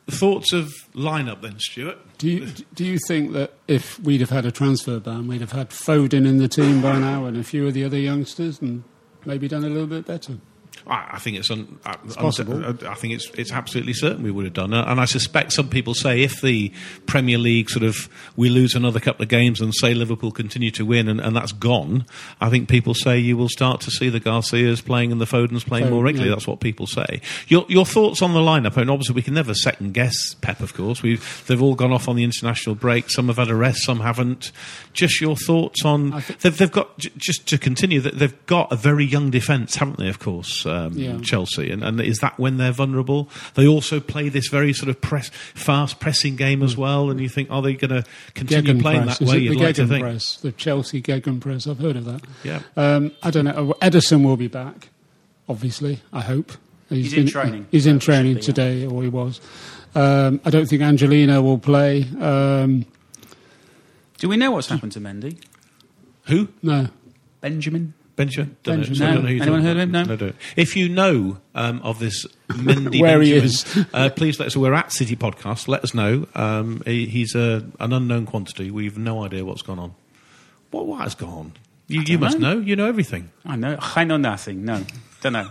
Thoughts 0.08 0.54
of 0.54 0.72
lineup 0.94 1.42
then, 1.42 1.58
Stuart? 1.58 1.98
Do 2.16 2.30
you, 2.30 2.46
do 2.74 2.86
you 2.86 2.98
think 3.06 3.34
that 3.34 3.52
if 3.68 4.00
we'd 4.00 4.20
have 4.20 4.30
had 4.30 4.46
a 4.46 4.50
transfer 4.50 4.98
ban, 4.98 5.28
we'd 5.28 5.42
have 5.42 5.52
had 5.52 5.68
Foden 5.68 6.26
in 6.26 6.38
the 6.38 6.48
team 6.48 6.80
by 6.80 6.98
now 6.98 7.26
and 7.26 7.36
a 7.36 7.44
few 7.44 7.66
of 7.66 7.74
the 7.74 7.84
other 7.84 7.98
youngsters 7.98 8.62
and 8.62 8.82
maybe 9.26 9.48
done 9.48 9.64
a 9.64 9.68
little 9.68 9.86
bit 9.86 10.06
better? 10.06 10.38
I, 10.86 11.10
I 11.14 11.18
think 11.18 11.36
it's, 11.38 11.50
un, 11.50 11.78
uh, 11.84 11.96
possible. 12.16 12.64
un- 12.64 12.78
I 12.86 12.94
think 12.94 13.14
it's 13.14 13.28
it's 13.30 13.52
absolutely 13.52 13.92
certain 13.92 14.22
we 14.22 14.30
would 14.30 14.44
have 14.44 14.54
done. 14.54 14.72
Uh, 14.74 14.84
And 14.86 15.00
I 15.00 15.04
suspect 15.04 15.52
some 15.52 15.68
people 15.68 15.94
say 15.94 16.22
if 16.22 16.40
the 16.40 16.72
Premier 17.06 17.38
League 17.38 17.70
sort 17.70 17.84
of 17.84 18.08
we 18.36 18.48
lose 18.48 18.74
another 18.74 19.00
couple 19.00 19.22
of 19.22 19.28
games 19.28 19.60
and 19.60 19.74
say 19.74 19.94
Liverpool 19.94 20.30
continue 20.30 20.70
to 20.72 20.84
win 20.84 21.08
and, 21.08 21.20
and 21.20 21.34
that's 21.36 21.52
gone, 21.52 22.06
I 22.40 22.50
think 22.50 22.68
people 22.68 22.94
say 22.94 23.18
you 23.18 23.36
will 23.36 23.48
start 23.48 23.80
to 23.82 23.90
see 23.90 24.08
the 24.08 24.20
Garcias 24.20 24.80
playing 24.80 25.12
and 25.12 25.20
the 25.20 25.26
Fodens 25.26 25.64
playing 25.64 25.86
So, 25.86 25.90
more 25.90 26.02
regularly. 26.04 26.30
yeah. 26.30 26.36
That's 26.36 26.46
what 26.46 26.60
people 26.60 26.86
say. 26.86 27.20
Your 27.48 27.64
your 27.68 27.86
thoughts 27.86 28.22
on 28.22 28.32
the 28.34 28.40
lineup? 28.40 28.76
And 28.76 28.90
obviously 28.90 29.14
we 29.14 29.22
can 29.22 29.34
never 29.34 29.54
second 29.54 29.94
guess 29.94 30.34
Pep. 30.40 30.60
Of 30.60 30.74
course, 30.74 31.02
we 31.02 31.16
they've 31.46 31.62
all 31.62 31.74
gone 31.74 31.92
off 31.92 32.08
on 32.08 32.16
the 32.16 32.24
international 32.24 32.74
break. 32.74 33.10
Some 33.10 33.28
have 33.28 33.36
had 33.38 33.48
a 33.50 33.54
rest, 33.54 33.84
some 33.84 34.00
haven't. 34.00 34.52
Just 34.92 35.20
your 35.20 35.36
thoughts 35.36 35.84
on 35.84 36.22
they've 36.40 36.56
they've 36.56 36.72
got 36.72 36.96
j- 36.98 37.10
just 37.16 37.46
to 37.48 37.58
continue 37.58 38.00
that 38.00 38.18
they've 38.18 38.46
got 38.46 38.72
a 38.72 38.76
very 38.76 39.04
young 39.04 39.30
defence, 39.30 39.76
haven't 39.76 39.98
they? 39.98 40.08
Of 40.08 40.18
course, 40.18 40.65
um, 40.66 40.92
Yeah. 40.94 41.18
Chelsea, 41.22 41.70
and, 41.70 41.82
and 41.84 42.00
is 42.00 42.18
that 42.18 42.38
when 42.38 42.56
they're 42.56 42.72
vulnerable? 42.72 43.28
They 43.54 43.66
also 43.66 44.00
play 44.00 44.28
this 44.28 44.48
very 44.48 44.72
sort 44.72 44.88
of 44.88 45.00
press, 45.00 45.28
fast 45.54 46.00
pressing 46.00 46.36
game 46.36 46.62
as 46.62 46.76
well, 46.76 47.10
and 47.10 47.20
you 47.20 47.28
think, 47.28 47.50
are 47.50 47.62
they 47.62 47.74
going 47.74 48.02
to 48.02 48.08
continue 48.34 48.80
playing 48.80 49.06
that 49.06 49.20
Is 49.22 49.30
way? 49.30 49.36
it 49.38 49.42
You'd 49.42 49.58
the 49.58 49.64
like 49.64 49.74
to 49.76 49.86
think. 49.86 50.04
Gegenpress, 50.04 50.40
the 50.40 50.52
Chelsea 50.52 51.00
Gegenpress. 51.02 51.68
I've 51.70 51.78
heard 51.78 51.96
of 51.96 52.04
that. 52.06 52.22
Yeah. 52.44 52.60
Um, 52.76 53.12
I 53.22 53.30
don't 53.30 53.44
know. 53.44 53.74
Ederson 53.80 54.24
will 54.24 54.36
be 54.36 54.48
back, 54.48 54.88
obviously, 55.48 56.00
I 56.12 56.20
hope. 56.20 56.52
He's 56.88 57.12
in 57.14 57.26
training. 57.26 57.66
He's 57.70 57.86
in 57.86 57.98
training 57.98 58.34
be, 58.34 58.40
yeah. 58.40 58.46
today, 58.46 58.86
or 58.86 59.02
he 59.02 59.08
was. 59.08 59.40
Um, 59.94 60.40
I 60.44 60.50
don't 60.50 60.66
think 60.66 60.82
Angelino 60.82 61.42
will 61.42 61.58
play. 61.58 62.06
Um, 62.20 62.84
Do 64.18 64.28
we 64.28 64.36
know 64.36 64.50
what's 64.52 64.68
happened 64.68 64.92
to 64.92 65.00
Mendy? 65.00 65.42
Who? 66.26 66.48
no. 66.62 66.88
Benjamin? 67.40 67.94
Benjamin? 68.16 68.56
Don't 68.62 68.80
know. 68.80 68.86
Benjamin. 68.86 68.96
So 68.96 69.06
I 69.06 69.12
don't 69.14 69.22
No. 69.24 69.28
you're 69.30 69.42
Anyone 69.42 69.62
heard 69.62 69.76
of 69.76 69.82
him? 69.82 69.94
about. 69.94 70.20
No? 70.20 70.32
If 70.56 70.74
you 70.76 70.88
know 70.88 71.38
um, 71.54 71.80
of 71.82 71.98
this 71.98 72.26
Mendy 72.48 73.00
Where 73.00 73.20
he 73.20 73.34
is. 73.34 73.64
uh, 73.92 74.08
please 74.10 74.38
let 74.40 74.46
us. 74.46 74.56
We're 74.56 74.72
at 74.74 74.90
City 74.92 75.16
Podcast. 75.16 75.68
Let 75.68 75.84
us 75.84 75.92
know. 75.94 76.26
Um, 76.34 76.82
he, 76.86 77.06
he's 77.06 77.34
a, 77.34 77.66
an 77.78 77.92
unknown 77.92 78.26
quantity. 78.26 78.70
We've 78.70 78.96
no 78.98 79.24
idea 79.24 79.44
what's 79.44 79.62
gone 79.62 79.78
on. 79.78 79.94
What, 80.70 80.86
what 80.86 81.02
has 81.02 81.14
gone 81.14 81.28
on? 81.30 81.52
You, 81.88 82.00
you 82.02 82.18
must 82.18 82.38
know. 82.38 82.54
know. 82.54 82.60
You 82.60 82.74
know 82.74 82.86
everything. 82.86 83.30
I 83.44 83.56
know. 83.56 83.76
I 83.80 84.04
know 84.04 84.16
nothing. 84.16 84.64
No. 84.64 84.82
Don't 85.20 85.34
know. 85.34 85.50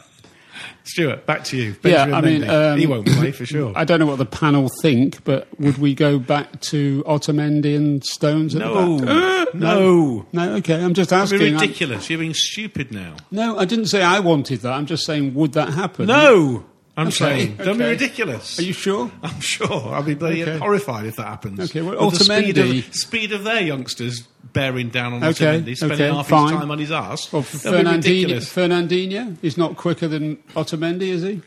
Stuart, 0.84 1.26
back 1.26 1.44
to 1.46 1.58
you. 1.58 1.76
Yeah, 1.84 2.04
I 2.16 2.22
mean, 2.22 2.48
um, 2.48 2.78
he 2.80 2.86
won't 2.88 3.08
play 3.08 3.32
for 3.32 3.46
sure. 3.46 3.74
I 3.76 3.84
don't 3.86 4.00
know 4.00 4.06
what 4.06 4.18
the 4.18 4.26
panel 4.26 4.70
think, 4.82 5.24
but 5.24 5.48
would 5.60 5.78
we 5.78 5.94
go 5.94 6.20
back 6.20 6.62
to 6.62 7.04
Otamendi 7.08 7.76
and 7.76 8.04
Stones 8.04 8.56
at 8.56 8.60
no, 8.62 8.98
the 9.00 9.06
back? 9.06 9.54
no, 9.56 10.26
No, 10.32 10.54
okay, 10.56 10.84
I'm 10.84 10.94
just 10.94 11.10
That'd 11.10 11.30
be 11.32 11.36
asking. 11.48 11.54
I'm- 11.56 11.62
ridiculous. 11.62 12.10
You're 12.10 12.20
being 12.20 12.34
stupid 12.34 12.92
now. 12.92 13.16
no, 13.32 13.58
I 13.58 13.66
didn't 13.66 13.88
say 13.88 14.02
I 14.02 14.20
wanted 14.20 14.62
that. 14.62 14.74
I'm 14.74 14.86
just 14.86 15.06
saying, 15.06 15.34
would 15.34 15.54
that 15.54 15.70
happen? 15.70 16.08
No, 16.08 16.66
I'm 16.98 17.08
Okay, 17.08 17.16
saying, 17.16 17.56
don't 17.58 17.78
be 17.78 17.84
ridiculous. 17.84 18.58
Are 18.58 18.64
you 18.64 18.72
sure? 18.74 19.12
I'm 19.22 19.42
sure. 19.42 19.70
I'll 19.94 20.02
be 20.04 20.16
bloody 20.16 20.44
Okay. 20.44 20.58
horrified 20.58 21.06
if 21.06 21.18
that 21.18 21.28
happens. 21.28 21.60
Okay, 21.60 21.82
well, 21.82 22.06
With 22.10 22.20
the 22.20 22.24
speed 22.24 22.58
of, 22.58 22.96
speed 22.96 23.32
of 23.34 23.44
their 23.44 23.62
youngsters 23.62 24.22
bearing 24.54 24.90
down 24.90 25.12
on 25.14 25.24
Okay, 25.24 25.60
Otamendi, 25.60 25.76
spending 25.76 26.02
okay, 26.02 26.16
half 26.16 26.28
fine. 26.30 26.52
his 26.52 26.60
time 26.60 26.72
on 26.72 26.80
his 26.80 26.92
arse. 26.92 27.32
Well, 27.34 27.42
That'd 27.42 27.86
Fernandinho. 27.86 28.38
Fernandinho 28.38 29.38
is 29.42 29.58
not 29.58 29.76
quicker 29.76 30.08
than 30.08 30.38
Otamendi, 30.56 31.10
is 31.10 31.24
he? 31.24 31.42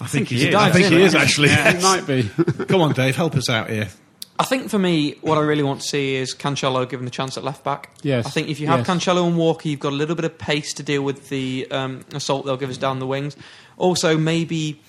I 0.00 0.06
think 0.08 0.28
he 0.28 0.36
he 0.38 0.42
is. 0.42 0.48
is. 0.48 0.54
I 0.56 0.70
think 0.70 0.86
he 0.86 1.02
is 1.02 1.14
actually. 1.14 1.50
He 1.50 1.82
might 1.82 2.04
be. 2.06 2.22
Come 2.66 2.80
on, 2.80 2.92
Dave, 2.94 3.14
help 3.14 3.36
us 3.36 3.48
out 3.48 3.70
here. 3.70 3.88
I 4.36 4.42
think 4.44 4.68
for 4.68 4.80
me, 4.80 5.14
what 5.20 5.38
I 5.38 5.42
really 5.42 5.62
want 5.62 5.82
to 5.82 5.86
see 5.86 6.16
is 6.16 6.34
Cancelo 6.34 6.88
given 6.90 7.04
the 7.04 7.10
chance 7.12 7.36
at 7.38 7.44
left 7.44 7.62
back. 7.62 7.90
Yes, 8.02 8.26
I 8.26 8.30
think 8.30 8.48
if 8.48 8.58
you 8.58 8.66
have 8.66 8.80
yes. 8.80 8.88
Cancelo 8.88 9.24
and 9.28 9.36
Walker, 9.38 9.68
you've 9.68 9.78
got 9.78 9.92
a 9.92 9.96
little 9.96 10.16
bit 10.16 10.24
of 10.24 10.36
pace 10.36 10.72
to 10.74 10.82
deal 10.82 11.02
with 11.02 11.28
the 11.28 11.68
um, 11.70 12.04
assault 12.12 12.44
they'll 12.44 12.56
give 12.56 12.70
us 12.70 12.76
down 12.76 12.98
the 12.98 13.06
wings. 13.06 13.36
Also, 13.76 14.16
maybe, 14.16 14.80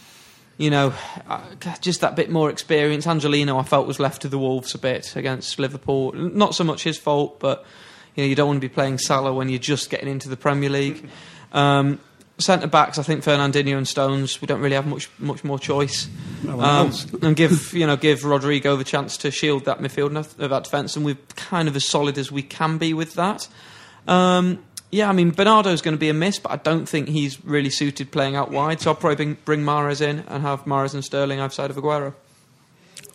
you 0.58 0.70
know, 0.70 0.94
uh, 1.28 1.42
just 1.82 2.02
that 2.02 2.16
bit 2.16 2.30
more 2.30 2.50
experience. 2.50 3.08
Angelino, 3.08 3.58
I 3.58 3.64
felt, 3.64 3.88
was 3.88 4.00
left 4.00 4.22
to 4.24 4.28
the 4.28 4.38
Wolves 4.38 4.76
a 4.76 4.78
bit 4.78 5.16
against 5.16 5.60
Liverpool. 5.60 6.12
Not 6.14 6.56
so 6.56 6.64
much 6.64 6.84
his 6.84 6.98
fault, 6.98 7.40
but 7.40 7.66
you 8.16 8.24
know, 8.24 8.28
you 8.28 8.36
don't 8.36 8.48
want 8.48 8.58
to 8.58 8.68
be 8.68 8.74
playing 8.74 8.98
Salah 8.98 9.34
when 9.34 9.50
you're 9.50 9.60
just 9.60 9.90
getting 9.90 10.08
into 10.08 10.30
the 10.30 10.38
Premier 10.38 10.70
League. 10.70 11.10
Um, 11.52 12.00
Centre 12.38 12.68
backs, 12.68 13.00
I 13.00 13.04
think 13.04 13.24
Fernandinho 13.24 13.78
and 13.78 13.88
Stones. 13.88 14.42
We 14.42 14.46
don't 14.46 14.60
really 14.60 14.76
have 14.76 14.86
much 14.86 15.10
much 15.20 15.46
more 15.46 15.58
choice, 15.58 16.10
No 16.44 16.60
um, 16.60 16.92
and 17.22 17.34
give 17.34 17.72
you 17.74 17.88
know 17.88 17.96
give 17.96 18.26
Rodrigo 18.26 18.76
the 18.76 18.84
chance 18.84 19.16
to 19.18 19.32
shield 19.32 19.64
that 19.66 19.80
midfield 19.80 20.36
that 20.36 20.64
defence, 20.66 20.98
and 20.98 21.06
we're 21.06 21.18
kind 21.38 21.70
of 21.70 21.78
as 21.78 21.88
solid 21.88 22.18
as 22.18 22.34
we 22.34 22.42
can 22.42 22.78
be 22.78 22.94
with 22.94 23.14
that. 23.14 23.48
Um, 24.06 24.60
yeah, 24.96 25.10
I 25.10 25.12
mean 25.12 25.32
Bernardo's 25.32 25.82
going 25.82 25.96
to 25.96 26.00
be 26.00 26.10
a 26.10 26.14
miss, 26.14 26.40
but 26.40 26.52
I 26.52 26.56
don't 26.58 26.88
think 26.88 27.08
he's 27.10 27.44
really 27.46 27.70
suited 27.70 28.12
playing 28.12 28.36
out 28.36 28.52
wide. 28.52 28.82
So 28.82 28.92
I'll 28.92 28.96
probably 28.96 29.16
bring, 29.16 29.38
bring 29.46 29.62
Mahrez 29.62 30.02
in 30.02 30.20
and 30.28 30.42
have 30.44 30.64
Mahrez 30.66 30.94
and 30.94 31.04
Sterling 31.04 31.40
outside 31.40 31.70
of 31.70 31.76
Aguero. 31.78 32.14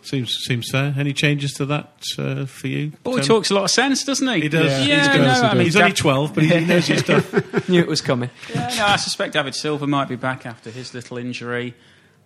Seems 0.02 0.34
seems 0.46 0.70
fair. 0.70 0.94
Any 0.96 1.12
changes 1.12 1.52
to 1.54 1.66
that 1.66 1.92
uh, 2.18 2.46
for 2.46 2.68
you? 2.68 2.92
Boy 3.02 3.16
Tim? 3.18 3.24
talks 3.26 3.50
a 3.50 3.54
lot 3.54 3.64
of 3.64 3.70
sense, 3.70 4.02
doesn't 4.02 4.26
he? 4.28 4.42
He 4.42 4.48
does. 4.48 4.86
Yeah, 4.86 4.86
Yeah, 4.86 4.96
He's 4.98 5.06
he 5.12 5.18
good. 5.18 5.24
does, 5.24 5.42
no, 5.42 5.48
I 5.48 5.54
mean, 5.54 5.64
He's 5.64 5.76
only 5.76 5.92
12, 5.92 6.34
but 6.34 6.44
he 6.44 6.60
knows 6.64 6.86
his 6.86 7.00
stuff. 7.04 7.68
Knew 7.68 7.80
it 7.80 7.86
was 7.88 8.00
coming. 8.00 8.30
Yeah, 8.54 8.74
no, 8.78 8.86
I 8.86 8.96
suspect 8.96 9.34
David 9.34 9.54
Silva 9.54 9.86
might 9.86 10.08
be 10.08 10.16
back 10.16 10.46
after 10.46 10.70
his 10.70 10.94
little 10.94 11.18
injury. 11.18 11.74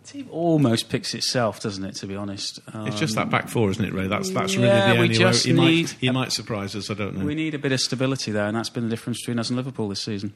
The 0.04 0.12
team 0.12 0.28
almost 0.30 0.88
picks 0.90 1.14
itself, 1.14 1.60
doesn't 1.60 1.84
it? 1.84 1.94
To 1.96 2.06
be 2.06 2.14
honest, 2.14 2.60
It's 2.86 3.00
just 3.00 3.16
Um, 3.16 3.24
that 3.24 3.30
back 3.30 3.48
four, 3.48 3.70
isn't 3.70 3.84
it, 3.84 3.92
Ray? 3.94 4.06
That's 4.06 4.30
that's 4.30 4.54
really 4.56 4.68
yeah, 4.68 4.88
the 4.88 4.94
we 4.94 5.00
only 5.04 5.14
just 5.14 5.46
way. 5.46 5.52
He 5.52 5.58
need 5.58 5.82
might, 5.86 5.96
he 6.00 6.06
a- 6.08 6.12
might 6.12 6.32
surprise 6.32 6.76
us. 6.76 6.90
I 6.90 6.94
don't 6.94 7.16
know. 7.16 7.24
We 7.24 7.34
need 7.34 7.54
a 7.54 7.58
bit 7.58 7.72
of 7.72 7.80
stability 7.80 8.30
there, 8.30 8.46
and 8.46 8.56
that's 8.56 8.70
been 8.70 8.84
the 8.84 8.90
difference 8.90 9.20
between 9.20 9.38
us 9.38 9.48
and 9.48 9.56
Liverpool 9.56 9.88
this 9.88 10.02
season. 10.02 10.34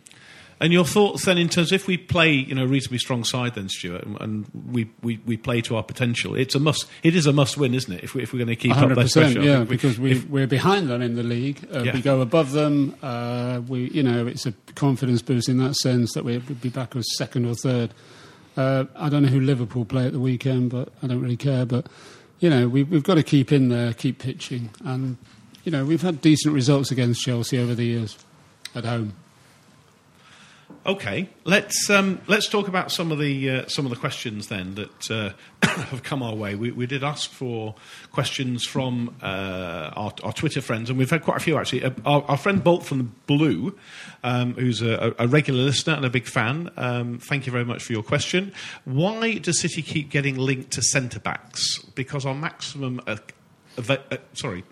And 0.60 0.72
your 0.72 0.84
thoughts 0.84 1.24
then, 1.24 1.38
in 1.38 1.48
terms 1.48 1.70
if 1.70 1.86
we 1.86 1.96
play, 1.96 2.32
you 2.32 2.52
know, 2.52 2.64
a 2.64 2.66
reasonably 2.66 2.98
strong 2.98 3.22
side, 3.22 3.54
then 3.54 3.68
Stuart, 3.68 4.04
and- 4.04 4.20
and 4.20 4.46
we, 4.72 4.90
we, 5.02 5.20
we 5.24 5.36
play 5.36 5.60
to 5.60 5.76
our 5.76 5.84
potential, 5.84 6.34
it's 6.34 6.56
a 6.56 6.58
must. 6.58 6.86
It 7.04 7.14
is 7.14 7.26
a 7.26 7.32
must 7.32 7.56
win, 7.56 7.74
isn't 7.74 7.92
it? 7.92 8.02
If, 8.02 8.14
we, 8.14 8.22
if 8.22 8.32
we're 8.32 8.40
going 8.40 8.48
to 8.48 8.56
keep 8.56 8.76
up 8.76 8.88
that 8.88 8.96
100%, 8.98 9.12
pressure, 9.12 9.40
yeah, 9.42 9.60
we- 9.60 9.66
because 9.66 10.00
we, 10.00 10.12
if- 10.12 10.28
we're 10.28 10.48
behind 10.48 10.88
them 10.88 11.00
in 11.02 11.14
the 11.14 11.22
league. 11.22 11.64
Uh, 11.72 11.82
Yeah. 11.84 11.92
We 11.94 12.00
go 12.00 12.20
above 12.22 12.50
them. 12.52 12.96
Uh, 13.02 13.60
we, 13.68 13.88
you 13.90 14.02
know, 14.02 14.26
it's 14.26 14.46
a 14.46 14.52
confidence 14.74 15.22
boost 15.22 15.48
in 15.48 15.58
that 15.58 15.76
sense 15.76 16.14
that 16.14 16.24
we'll 16.24 16.40
be 16.40 16.70
back 16.70 16.96
as 16.96 17.04
second 17.16 17.44
or 17.44 17.54
third. 17.54 17.92
Uh, 18.58 18.86
I 18.96 19.08
don't 19.08 19.22
know 19.22 19.28
who 19.28 19.38
Liverpool 19.38 19.84
play 19.84 20.06
at 20.06 20.12
the 20.12 20.18
weekend, 20.18 20.70
but 20.70 20.88
I 21.00 21.06
don't 21.06 21.22
really 21.22 21.36
care. 21.36 21.64
But 21.64 21.86
you 22.40 22.50
know, 22.50 22.68
we, 22.68 22.82
we've 22.82 23.04
got 23.04 23.14
to 23.14 23.22
keep 23.22 23.52
in 23.52 23.68
there, 23.68 23.92
keep 23.92 24.18
pitching, 24.18 24.70
and 24.84 25.16
you 25.62 25.70
know, 25.70 25.84
we've 25.84 26.02
had 26.02 26.20
decent 26.20 26.52
results 26.52 26.90
against 26.90 27.22
Chelsea 27.22 27.56
over 27.56 27.72
the 27.76 27.84
years 27.84 28.18
at 28.74 28.84
home. 28.84 29.14
Okay, 30.88 31.28
let's 31.44 31.90
um, 31.90 32.18
let's 32.28 32.48
talk 32.48 32.66
about 32.66 32.90
some 32.90 33.12
of 33.12 33.18
the 33.18 33.50
uh, 33.50 33.66
some 33.66 33.84
of 33.84 33.90
the 33.90 33.96
questions 33.96 34.48
then 34.48 34.74
that 34.76 35.10
uh, 35.10 35.32
have 35.68 36.02
come 36.02 36.22
our 36.22 36.34
way. 36.34 36.54
We, 36.54 36.70
we 36.70 36.86
did 36.86 37.04
ask 37.04 37.30
for 37.30 37.74
questions 38.10 38.64
from 38.64 39.14
uh, 39.20 39.90
our, 39.94 40.14
our 40.24 40.32
Twitter 40.32 40.62
friends, 40.62 40.88
and 40.88 40.98
we've 40.98 41.10
had 41.10 41.22
quite 41.22 41.36
a 41.36 41.40
few 41.40 41.58
actually. 41.58 41.84
Uh, 41.84 41.90
our, 42.06 42.22
our 42.22 42.36
friend 42.38 42.64
Bolt 42.64 42.86
from 42.86 42.98
the 42.98 43.04
Blue, 43.26 43.78
um, 44.24 44.54
who's 44.54 44.80
a, 44.80 45.14
a 45.18 45.28
regular 45.28 45.62
listener 45.62 45.92
and 45.92 46.06
a 46.06 46.10
big 46.10 46.26
fan. 46.26 46.70
Um, 46.78 47.18
thank 47.18 47.44
you 47.44 47.52
very 47.52 47.66
much 47.66 47.82
for 47.82 47.92
your 47.92 48.02
question. 48.02 48.54
Why 48.86 49.36
does 49.36 49.60
City 49.60 49.82
keep 49.82 50.08
getting 50.08 50.38
linked 50.38 50.70
to 50.70 50.82
centre 50.82 51.20
backs? 51.20 51.82
Because 51.96 52.24
our 52.24 52.34
maximum, 52.34 53.02
uh, 53.06 53.18
uh, 53.76 53.98
sorry, 54.32 54.64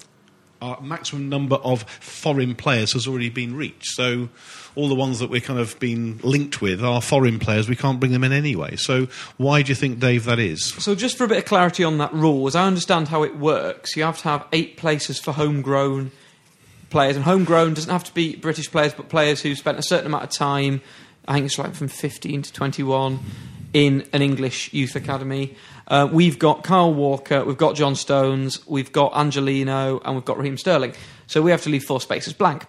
our 0.63 0.81
maximum 0.81 1.29
number 1.29 1.57
of 1.57 1.83
foreign 1.83 2.55
players 2.55 2.93
has 2.93 3.07
already 3.07 3.31
been 3.31 3.57
reached. 3.57 3.87
So 3.87 4.29
all 4.75 4.89
the 4.89 4.95
ones 4.95 5.19
that 5.19 5.31
we're 5.31 5.41
kind 5.41 5.59
of 5.59 5.79
been 5.79 6.19
linked 6.23 6.61
with 6.61 6.85
are 6.85 7.01
foreign 7.01 7.39
players. 7.39 7.69
We 7.69 7.77
can't 7.77 7.99
bring 7.99 8.13
them 8.13 8.25
in 8.25 8.33
anyway. 8.33 8.77
So 8.77 9.09
why 9.37 9.63
do 9.63 9.71
you 9.71 9.75
think, 9.75 9.99
Dave, 9.99 10.25
that 10.25 10.39
is? 10.39 10.75
So, 10.75 10.95
just 10.95 11.17
for 11.17 11.25
a 11.25 11.29
bit 11.29 11.39
of 11.39 11.45
clarity 11.45 11.83
on 11.85 11.99
that 11.99 12.13
rule, 12.13 12.47
as 12.47 12.55
I 12.55 12.67
understand 12.67 13.09
how 13.09 13.23
it 13.23 13.37
works, 13.37 13.97
you 13.97 14.03
have 14.03 14.19
to 14.19 14.25
have 14.25 14.47
eight 14.53 14.77
places 14.77 15.19
for 15.19 15.33
homegrown 15.33 16.11
players, 16.91 17.17
and 17.17 17.25
homegrown 17.25 17.75
doesn't 17.75 17.91
have 17.91 18.05
to 18.05 18.15
be 18.15 18.37
British 18.37 18.71
players, 18.71 18.95
but 18.95 19.09
players 19.09 19.43
who've 19.43 19.59
spent 19.59 19.79
a 19.79 19.83
certain 19.83 20.07
amount 20.07 20.25
of 20.25 20.31
time. 20.31 20.81
I 21.27 21.35
think 21.35 21.47
it's 21.47 21.59
like 21.59 21.75
from 21.75 21.89
15 21.89 22.43
to 22.43 22.53
21 22.53 23.19
in 23.77 24.09
an 24.15 24.23
English 24.23 24.73
youth 24.73 24.97
academy. 24.97 25.55
Uh, 25.87 26.09
we've 26.11 26.39
got 26.39 26.65
Kyle 26.65 26.95
Walker, 26.95 27.45
we've 27.45 27.59
got 27.59 27.77
John 27.77 27.95
Stones, 27.95 28.67
we've 28.67 28.91
got 28.91 29.13
Angelino, 29.15 30.01
and 30.03 30.15
we've 30.15 30.25
got 30.25 30.39
Raheem 30.39 30.57
Sterling. 30.57 30.95
So 31.27 31.43
we 31.43 31.51
have 31.51 31.61
to 31.65 31.69
leave 31.69 31.85
four 31.85 32.01
spaces 32.01 32.33
blank. 32.33 32.65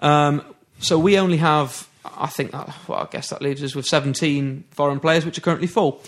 Um, 0.00 0.42
so 0.78 0.98
we 0.98 1.18
only 1.18 1.38
have, 1.38 1.88
I 2.04 2.26
think, 2.26 2.50
that, 2.50 2.76
well, 2.86 2.98
I 2.98 3.08
guess 3.10 3.30
that 3.30 3.40
leaves 3.40 3.62
us 3.62 3.74
with 3.74 3.86
17 3.86 4.64
foreign 4.70 5.00
players, 5.00 5.24
which 5.24 5.38
are 5.38 5.40
currently 5.40 5.66
full. 5.66 6.02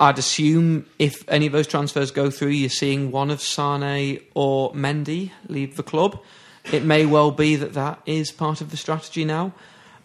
I'd 0.00 0.18
assume 0.18 0.86
if 0.98 1.22
any 1.28 1.46
of 1.46 1.52
those 1.52 1.68
transfers 1.68 2.10
go 2.10 2.28
through, 2.28 2.48
you're 2.48 2.70
seeing 2.70 3.12
one 3.12 3.30
of 3.30 3.40
Sane 3.40 4.20
or 4.34 4.72
Mendy 4.72 5.30
leave 5.46 5.76
the 5.76 5.84
club. 5.84 6.20
It 6.72 6.82
may 6.82 7.06
well 7.06 7.30
be 7.30 7.54
that 7.54 7.74
that 7.74 8.00
is 8.04 8.32
part 8.32 8.60
of 8.62 8.72
the 8.72 8.76
strategy 8.76 9.24
now. 9.24 9.52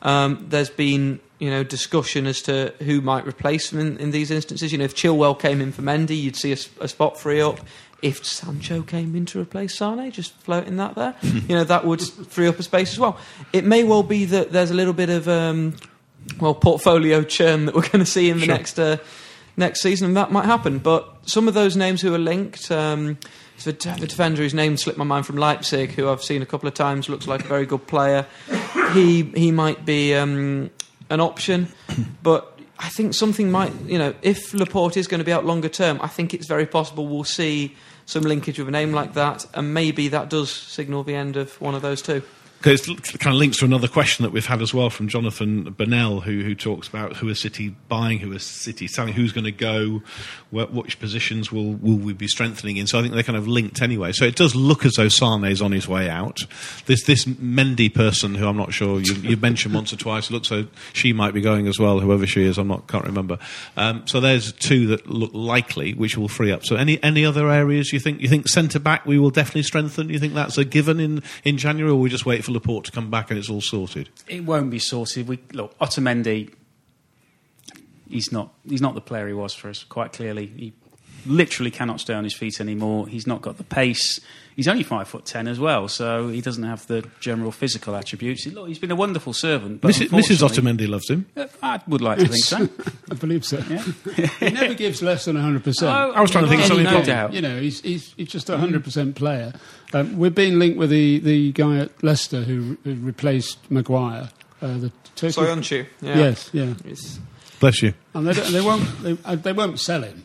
Um, 0.03 0.45
there's 0.49 0.69
been, 0.69 1.19
you 1.39 1.49
know, 1.49 1.63
discussion 1.63 2.25
as 2.25 2.41
to 2.43 2.73
who 2.83 3.01
might 3.01 3.25
replace 3.27 3.71
him 3.71 3.79
in, 3.79 3.97
in 3.97 4.11
these 4.11 4.31
instances. 4.31 4.71
You 4.71 4.77
know, 4.79 4.85
if 4.85 4.95
Chilwell 4.95 5.37
came 5.39 5.61
in 5.61 5.71
for 5.71 5.81
Mendy, 5.81 6.19
you'd 6.19 6.35
see 6.35 6.51
a 6.51 6.87
spot 6.87 7.19
free 7.19 7.41
up. 7.41 7.59
If 8.01 8.23
Sancho 8.25 8.83
came 8.83 9.15
in 9.15 9.25
to 9.27 9.41
replace 9.41 9.75
Sane, 9.77 10.11
just 10.11 10.33
floating 10.41 10.77
that 10.77 10.95
there, 10.95 11.15
you 11.23 11.55
know, 11.55 11.63
that 11.63 11.83
would 11.85 12.01
free 12.01 12.47
up 12.47 12.59
a 12.59 12.63
space 12.63 12.91
as 12.91 12.99
well. 12.99 13.17
It 13.53 13.65
may 13.65 13.83
well 13.83 14.03
be 14.03 14.25
that 14.25 14.51
there's 14.51 14.69
a 14.71 14.75
little 14.75 14.93
bit 14.93 15.09
of, 15.09 15.27
um, 15.27 15.75
well, 16.39 16.53
portfolio 16.53 17.23
churn 17.23 17.65
that 17.65 17.73
we're 17.75 17.81
going 17.81 17.99
to 17.99 18.05
see 18.05 18.29
in 18.29 18.39
the 18.39 18.45
Sure. 18.45 18.55
next 18.55 18.79
uh, 18.79 18.97
next 19.57 19.81
season, 19.81 20.07
and 20.07 20.17
that 20.17 20.31
might 20.31 20.45
happen. 20.45 20.77
But 20.77 21.11
some 21.25 21.47
of 21.47 21.53
those 21.55 21.75
names 21.75 22.01
who 22.01 22.13
are 22.13 22.19
linked, 22.19 22.69
um, 22.71 23.17
so 23.57 23.71
the 23.71 23.95
the 23.99 24.05
defender 24.07 24.43
whose 24.43 24.53
name 24.53 24.77
slipped 24.77 24.99
my 24.99 25.05
mind 25.05 25.25
from 25.25 25.37
Leipzig, 25.37 25.91
who 25.93 26.07
I've 26.09 26.23
seen 26.23 26.43
a 26.43 26.45
couple 26.45 26.67
of 26.67 26.75
times, 26.75 27.09
looks 27.09 27.27
like 27.27 27.45
a 27.45 27.47
very 27.47 27.65
good 27.65 27.87
player. 27.87 28.27
He 28.93 29.23
he 29.23 29.51
might 29.51 29.85
be 29.85 30.13
um, 30.13 30.69
an 31.09 31.19
option, 31.19 31.67
but 32.23 32.57
I 32.79 32.89
think 32.89 33.13
something 33.13 33.49
might, 33.49 33.73
you 33.85 33.97
know, 33.97 34.13
if 34.21 34.53
Laporte 34.53 34.97
is 34.97 35.07
going 35.07 35.19
to 35.19 35.25
be 35.25 35.31
out 35.31 35.45
longer 35.45 35.69
term, 35.69 35.99
I 36.01 36.07
think 36.07 36.33
it's 36.33 36.47
very 36.47 36.65
possible 36.65 37.07
we'll 37.07 37.23
see 37.23 37.75
some 38.05 38.23
linkage 38.23 38.59
with 38.59 38.67
a 38.67 38.71
name 38.71 38.93
like 38.93 39.13
that, 39.13 39.45
and 39.53 39.73
maybe 39.73 40.07
that 40.09 40.29
does 40.29 40.51
signal 40.51 41.03
the 41.03 41.15
end 41.15 41.35
of 41.35 41.59
one 41.59 41.75
of 41.75 41.81
those 41.81 42.01
two. 42.01 42.21
Because 42.57 42.89
it 42.89 43.19
kind 43.19 43.35
of 43.35 43.39
links 43.39 43.57
to 43.59 43.65
another 43.65 43.87
question 43.87 44.23
that 44.23 44.31
we've 44.31 44.45
had 44.45 44.61
as 44.61 44.73
well 44.73 44.89
from 44.89 45.07
Jonathan 45.07 45.71
Burnell, 45.71 46.21
who, 46.21 46.41
who 46.41 46.55
talks 46.55 46.87
about 46.87 47.17
who 47.17 47.29
is 47.29 47.39
City 47.39 47.75
buying, 47.87 48.19
who 48.19 48.31
is 48.31 48.43
City 48.43 48.87
selling, 48.87 49.13
who's 49.13 49.31
going 49.31 49.45
to 49.45 49.51
go, 49.51 50.01
wh- 50.49 50.73
which 50.73 50.99
positions 50.99 51.51
will, 51.51 51.73
will 51.73 51.97
we 51.97 52.13
be 52.13 52.27
strengthening 52.27 52.77
in. 52.77 52.87
So 52.87 52.97
I 52.97 53.03
think 53.03 53.13
they're 53.13 53.23
kind 53.23 53.37
of 53.37 53.47
linked 53.47 53.81
anyway. 53.81 54.11
So 54.11 54.25
it 54.25 54.35
does 54.35 54.55
look 54.55 54.85
as 54.85 54.93
though 54.93 55.07
Sane 55.07 55.45
is 55.45 55.61
on 55.61 55.71
his 55.71 55.87
way 55.87 56.09
out. 56.09 56.39
This 56.87 57.03
this 57.03 57.25
Mendy 57.25 57.93
person, 57.93 58.33
who 58.35 58.47
I'm 58.47 58.57
not 58.57 58.73
sure 58.73 58.99
you, 58.99 59.13
you've 59.15 59.41
mentioned 59.41 59.75
once 59.75 59.93
or 59.93 59.97
twice, 59.97 60.31
looks 60.31 60.49
like 60.49 60.67
she 60.93 61.13
might 61.13 61.33
be 61.33 61.41
going 61.41 61.67
as 61.67 61.79
well, 61.79 61.99
whoever 61.99 62.25
she 62.25 62.43
is. 62.43 62.57
I'm 62.57 62.67
not 62.67 62.87
can't 62.87 63.05
remember. 63.05 63.37
Um, 63.75 64.07
so 64.07 64.19
there's 64.19 64.51
two 64.53 64.87
that 64.87 65.07
look 65.07 65.31
likely, 65.33 65.93
which 65.93 66.17
will 66.17 66.27
free 66.27 66.51
up. 66.51 66.65
So 66.65 66.75
any 66.75 67.01
any 67.03 67.23
other 67.23 67.51
areas 67.51 67.93
you 67.93 67.99
think 67.99 68.21
you 68.21 68.27
think 68.27 68.47
centre 68.47 68.79
back 68.79 69.05
we 69.05 69.19
will 69.19 69.29
definitely 69.29 69.63
strengthen? 69.63 70.09
You 70.09 70.19
think 70.19 70.33
that's 70.33 70.57
a 70.57 70.65
given 70.65 70.99
in, 70.99 71.23
in 71.43 71.57
January, 71.57 71.91
or 71.91 71.99
we 71.99 72.09
just 72.09 72.25
wait 72.25 72.43
for 72.47 72.53
Laporte 72.53 72.85
to 72.85 72.91
come 72.91 73.11
back 73.11 73.29
and 73.29 73.37
it's 73.37 73.49
all 73.49 73.61
sorted? 73.61 74.09
It 74.27 74.45
won't 74.45 74.71
be 74.71 74.79
sorted. 74.79 75.27
We 75.27 75.39
look 75.53 75.77
Otamendi. 75.79 76.53
He's 78.09 78.31
not. 78.31 78.53
He's 78.67 78.81
not 78.81 78.95
the 78.95 79.01
player 79.01 79.27
he 79.27 79.33
was 79.33 79.53
for 79.53 79.69
us. 79.69 79.83
Quite 79.83 80.13
clearly, 80.13 80.47
he 80.47 80.73
literally 81.25 81.71
cannot 81.71 81.99
stay 81.99 82.13
on 82.13 82.23
his 82.23 82.33
feet 82.35 82.59
anymore. 82.61 83.07
He's 83.07 83.27
not 83.27 83.41
got 83.41 83.57
the 83.57 83.63
pace. 83.63 84.19
He's 84.55 84.67
only 84.67 84.81
five 84.81 85.07
foot 85.07 85.23
ten 85.25 85.47
as 85.47 85.59
well, 85.59 85.87
so 85.87 86.29
he 86.29 86.41
doesn't 86.41 86.63
have 86.63 86.87
the 86.87 87.07
general 87.19 87.51
physical 87.51 87.95
attributes. 87.95 88.43
He- 88.43 88.49
look, 88.49 88.67
He's 88.67 88.79
been 88.79 88.89
a 88.89 88.95
wonderful 88.95 89.31
servant. 89.33 89.81
But 89.81 89.91
Mrs. 89.91 90.07
Mrs. 90.07 90.31
unfortunately- 90.41 90.87
Otamendi 90.87 90.89
loves 90.89 91.09
him. 91.11 91.25
Uh, 91.37 91.45
I 91.61 91.79
would 91.87 92.01
like 92.01 92.17
to 92.17 92.27
think 92.27 92.43
so. 92.43 92.67
I 93.11 93.13
believe 93.15 93.45
so. 93.45 93.61
he 94.39 94.49
never 94.49 94.73
gives 94.73 95.03
less 95.03 95.25
than 95.25 95.35
100%. 95.35 95.83
Oh, 95.83 96.11
I 96.11 96.21
was 96.21 96.31
trying 96.31 96.45
to 96.45 96.49
think 96.49 96.61
of 96.61 96.67
something 96.67 96.85
no 96.85 97.03
doubt. 97.03 97.33
You 97.33 97.41
know, 97.41 97.59
he's, 97.61 97.81
he's, 97.81 98.13
he's 98.17 98.29
just 98.29 98.49
a 98.49 98.57
100% 98.57 99.13
player. 99.15 99.53
Um, 99.93 100.17
we're 100.17 100.31
being 100.31 100.57
linked 100.57 100.79
with 100.79 100.89
the, 100.89 101.19
the 101.19 101.51
guy 101.51 101.77
at 101.77 102.03
Leicester 102.03 102.41
who, 102.41 102.77
who 102.83 102.95
replaced 102.95 103.59
Maguire. 103.69 104.29
Uh, 104.59 104.77
the 104.79 104.91
Turkish. 105.15 105.35
Soyuncu. 105.35 105.85
Yeah. 106.01 106.17
Yes, 106.17 106.49
yeah. 106.51 106.71
It's- 106.83 107.19
Bless 107.59 107.81
you. 107.83 107.93
And 108.15 108.27
they, 108.27 108.33
they, 108.33 108.61
won't, 108.61 109.03
they, 109.03 109.17
uh, 109.25 109.35
they 109.35 109.53
won't 109.53 109.79
sell 109.79 110.01
him. 110.03 110.23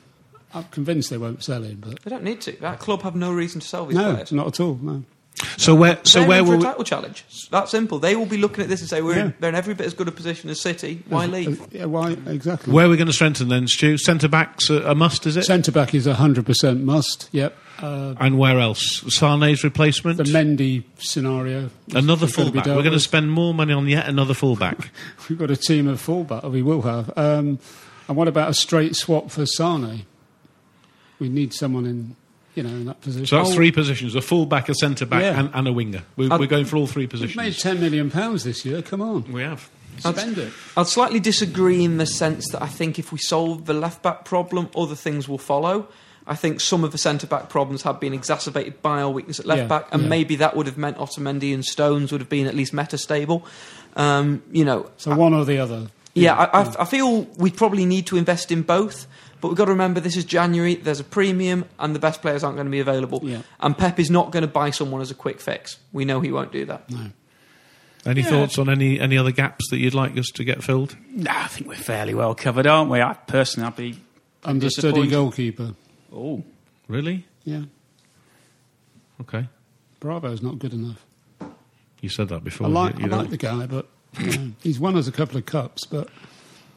I'm 0.55 0.65
convinced 0.65 1.11
they 1.11 1.19
won't 1.19 1.43
sell 1.43 1.63
him, 1.63 1.79
but 1.81 2.03
They 2.03 2.11
don't 2.11 2.25
need 2.25 2.41
to. 2.43 2.53
That 2.61 2.79
club 2.79 3.03
have 3.03 3.15
no 3.17 3.33
reason 3.33 3.61
to 3.61 3.67
sell 3.67 3.87
these 3.87 3.97
no, 3.97 4.13
players. 4.15 4.33
not 4.33 4.47
at 4.49 4.61
all. 4.61 4.79
No. 4.83 5.05
So 5.57 5.75
where? 5.75 5.99
So 6.05 6.21
They're 6.21 6.29
where 6.29 6.45
will? 6.45 6.53
a 6.55 6.57
We, 6.59 6.63
title 6.65 6.85
challenge? 6.85 7.25
That 7.51 7.69
simple. 7.69 7.99
They 7.99 8.15
will 8.15 8.27
be 8.27 8.37
looking 8.37 8.63
at 8.63 8.69
this 8.69 8.81
and 8.81 8.89
say 8.89 9.01
we're 9.01 9.17
Yeah. 9.17 9.25
in, 9.25 9.35
they're 9.41 9.49
in 9.49 9.55
every 9.55 9.75
bit 9.75 9.87
as 9.87 9.95
good 9.95 10.07
a 10.07 10.13
position 10.13 10.51
as 10.51 10.61
City. 10.61 11.03
Why 11.09 11.27
leave? 11.27 11.61
Yeah, 11.73 11.87
why 11.87 12.13
exactly? 12.27 12.73
where 12.73 12.87
are 12.87 12.89
we 12.89 12.97
going 12.97 13.07
to 13.09 13.13
strengthen 13.15 13.49
then, 13.49 13.67
Stu? 13.67 13.97
Centre 13.99 14.29
backs 14.29 14.69
a, 14.71 14.83
a 14.91 14.95
must, 14.95 15.27
is 15.27 15.37
it? 15.37 15.45
Centre 15.45 15.73
back 15.73 15.95
is 15.95 16.07
a 16.07 16.15
hundred 16.15 16.45
percent 16.47 16.85
must. 16.85 17.29
Yep. 17.33 17.57
Uh, 17.81 18.15
and 18.21 18.39
where 18.39 18.61
else? 18.61 19.03
Sane's 19.09 19.65
replacement. 19.65 20.19
the 20.19 20.25
Mendy 20.25 20.85
scenario. 20.99 21.71
Another 21.95 22.27
is 22.27 22.37
gonna 22.37 22.51
fullback. 22.53 22.67
We're 22.67 22.83
going 22.83 22.93
to 22.93 23.01
spend 23.01 23.33
more 23.33 23.53
money 23.55 23.73
on 23.73 23.89
yet 23.89 24.07
another 24.09 24.35
fullback. 24.35 24.91
We've 25.29 25.39
got 25.39 25.51
a 25.51 25.57
team 25.57 25.89
of 25.89 26.01
fullback. 26.01 26.45
We 26.45 26.63
will 26.63 26.83
have. 26.83 27.11
Um, 27.17 27.59
and 28.07 28.17
what 28.17 28.29
about 28.29 28.51
a 28.51 28.55
straight 28.55 28.95
swap 28.95 29.31
for 29.31 29.47
Sane? 29.47 30.05
We 31.23 31.29
need 31.29 31.55
someone 31.55 31.87
in, 31.87 32.17
you 32.55 32.63
know, 32.63 32.69
in 32.71 32.85
that 32.87 33.01
position. 33.01 33.27
So 33.27 33.37
that's 33.37 33.55
three 33.55 33.73
positions: 33.73 34.15
a 34.15 34.21
fullback, 34.21 34.69
a 34.69 34.75
centre 34.75 35.07
back, 35.07 35.23
Yeah. 35.23 35.39
and, 35.41 35.51
and 35.55 35.69
a 35.69 35.73
winger. 35.73 36.03
We're, 36.17 36.29
we're 36.39 36.47
going 36.47 36.65
for 36.67 36.77
all 36.77 36.87
three 36.87 37.07
positions. 37.07 37.37
We've 37.37 37.47
made 37.47 37.59
ten 37.59 37.81
million 37.81 38.11
pounds 38.11 38.45
this 38.45 38.65
year. 38.65 38.83
Come 38.83 39.01
on, 39.01 39.31
We 39.33 39.43
have. 39.43 39.71
spend 39.99 40.37
it. 40.39 40.53
I'd 40.77 40.87
slightly 40.89 41.21
disagree 41.21 41.85
in 41.85 41.99
the 41.99 42.07
sense 42.07 42.49
that 42.53 42.61
I 42.63 42.67
think 42.69 42.99
if 42.99 43.13
we 43.13 43.19
solve 43.19 43.67
the 43.67 43.75
left 43.75 44.03
back 44.03 44.25
problem, 44.25 44.69
other 44.77 44.95
things 44.97 45.29
will 45.29 45.39
follow. 45.39 45.89
I 46.27 46.37
think 46.37 46.61
some 46.61 46.85
of 46.85 46.93
the 46.93 46.99
centre 46.99 47.27
back 47.27 47.49
problems 47.49 47.83
have 47.83 47.99
been 47.99 48.15
exacerbated 48.15 48.81
by 48.81 49.03
our 49.03 49.11
weakness 49.11 49.41
at 49.41 49.47
left 49.47 49.63
Yeah, 49.63 49.67
back, 49.67 49.89
and 49.93 50.03
yeah. 50.03 50.09
maybe 50.09 50.37
that 50.37 50.55
would 50.57 50.67
have 50.67 50.79
meant 50.79 50.97
Otamendi 50.99 51.53
and 51.53 51.65
Stones 51.65 52.13
would 52.13 52.21
have 52.21 52.29
been 52.29 52.47
at 52.47 52.55
least 52.55 52.73
meta 52.73 52.97
stable. 52.97 53.45
Um, 53.97 54.43
you 54.53 54.65
know, 54.65 54.89
So 54.99 55.15
one 55.17 55.35
or 55.35 55.45
the 55.45 55.59
other. 55.59 55.89
Yeah, 56.15 56.35
I, 56.37 56.63
I, 56.63 56.75
I 56.81 56.85
feel 56.85 57.23
we 57.39 57.51
probably 57.51 57.85
need 57.87 58.07
to 58.09 58.17
invest 58.17 58.53
in 58.53 58.63
both, 58.63 59.07
but 59.43 59.49
we've 59.49 59.57
got 59.59 59.67
to 59.67 59.73
remember 59.73 60.01
this 60.01 60.17
is 60.17 60.25
January. 60.25 60.77
There's 60.77 61.01
a 61.01 61.05
premium, 61.05 61.67
and 61.79 61.95
the 61.95 61.99
best 61.99 62.23
players 62.23 62.43
aren't 62.43 62.57
going 62.57 62.65
to 62.67 62.71
be 62.71 62.81
available. 62.81 63.21
Yeah. 63.23 63.43
And 63.61 63.77
Pep 63.77 64.01
is 64.01 64.11
not 64.11 64.31
going 64.31 64.41
to 64.41 64.49
buy 64.49 64.71
someone 64.71 65.03
as 65.03 65.11
a 65.11 65.15
quick 65.15 65.39
fix. 65.41 65.77
We 65.93 66.07
know 66.07 66.21
he 66.21 66.33
won't 66.33 66.51
do 66.53 66.65
that. 66.65 66.89
No. 66.91 67.11
Any 68.07 68.23
thoughts 68.23 68.59
on 68.59 68.69
any 68.71 68.99
any 68.99 69.17
other 69.19 69.31
gaps 69.31 69.69
that 69.71 69.77
you'd 69.79 69.95
like 69.95 70.17
us 70.19 70.27
to 70.35 70.43
get 70.45 70.65
filled? 70.65 70.97
Nah, 71.11 71.43
I 71.45 71.47
think 71.49 71.69
we're 71.69 71.77
fairly 71.77 72.15
well 72.15 72.35
covered, 72.35 72.67
aren't 72.67 72.91
we? 72.91 73.01
I 73.03 73.13
personally, 73.13 73.67
I'd 73.69 73.77
be 73.77 73.99
Understudy 74.45 75.07
goalkeeper. 75.07 75.75
Oh, 76.13 76.43
Really? 76.89 77.27
Yeah. 77.45 77.63
Okay. 79.21 79.47
Bravo's 80.01 80.43
not 80.43 80.59
good 80.59 80.73
enough. 80.75 81.05
You 82.01 82.09
said 82.09 82.29
that 82.31 82.43
before. 82.43 82.67
I 82.67 82.71
like, 82.71 82.99
You- 82.99 83.07
you 83.07 83.13
I 83.13 83.17
like 83.17 83.31
the 83.31 83.37
guy, 83.37 83.67
but 83.67 83.87
you 84.19 84.37
know, 84.39 84.53
he's 84.63 84.81
won 84.81 84.97
us 84.97 85.07
a 85.07 85.13
couple 85.13 85.37
of 85.39 85.47
cups, 85.47 85.87
but 85.87 86.09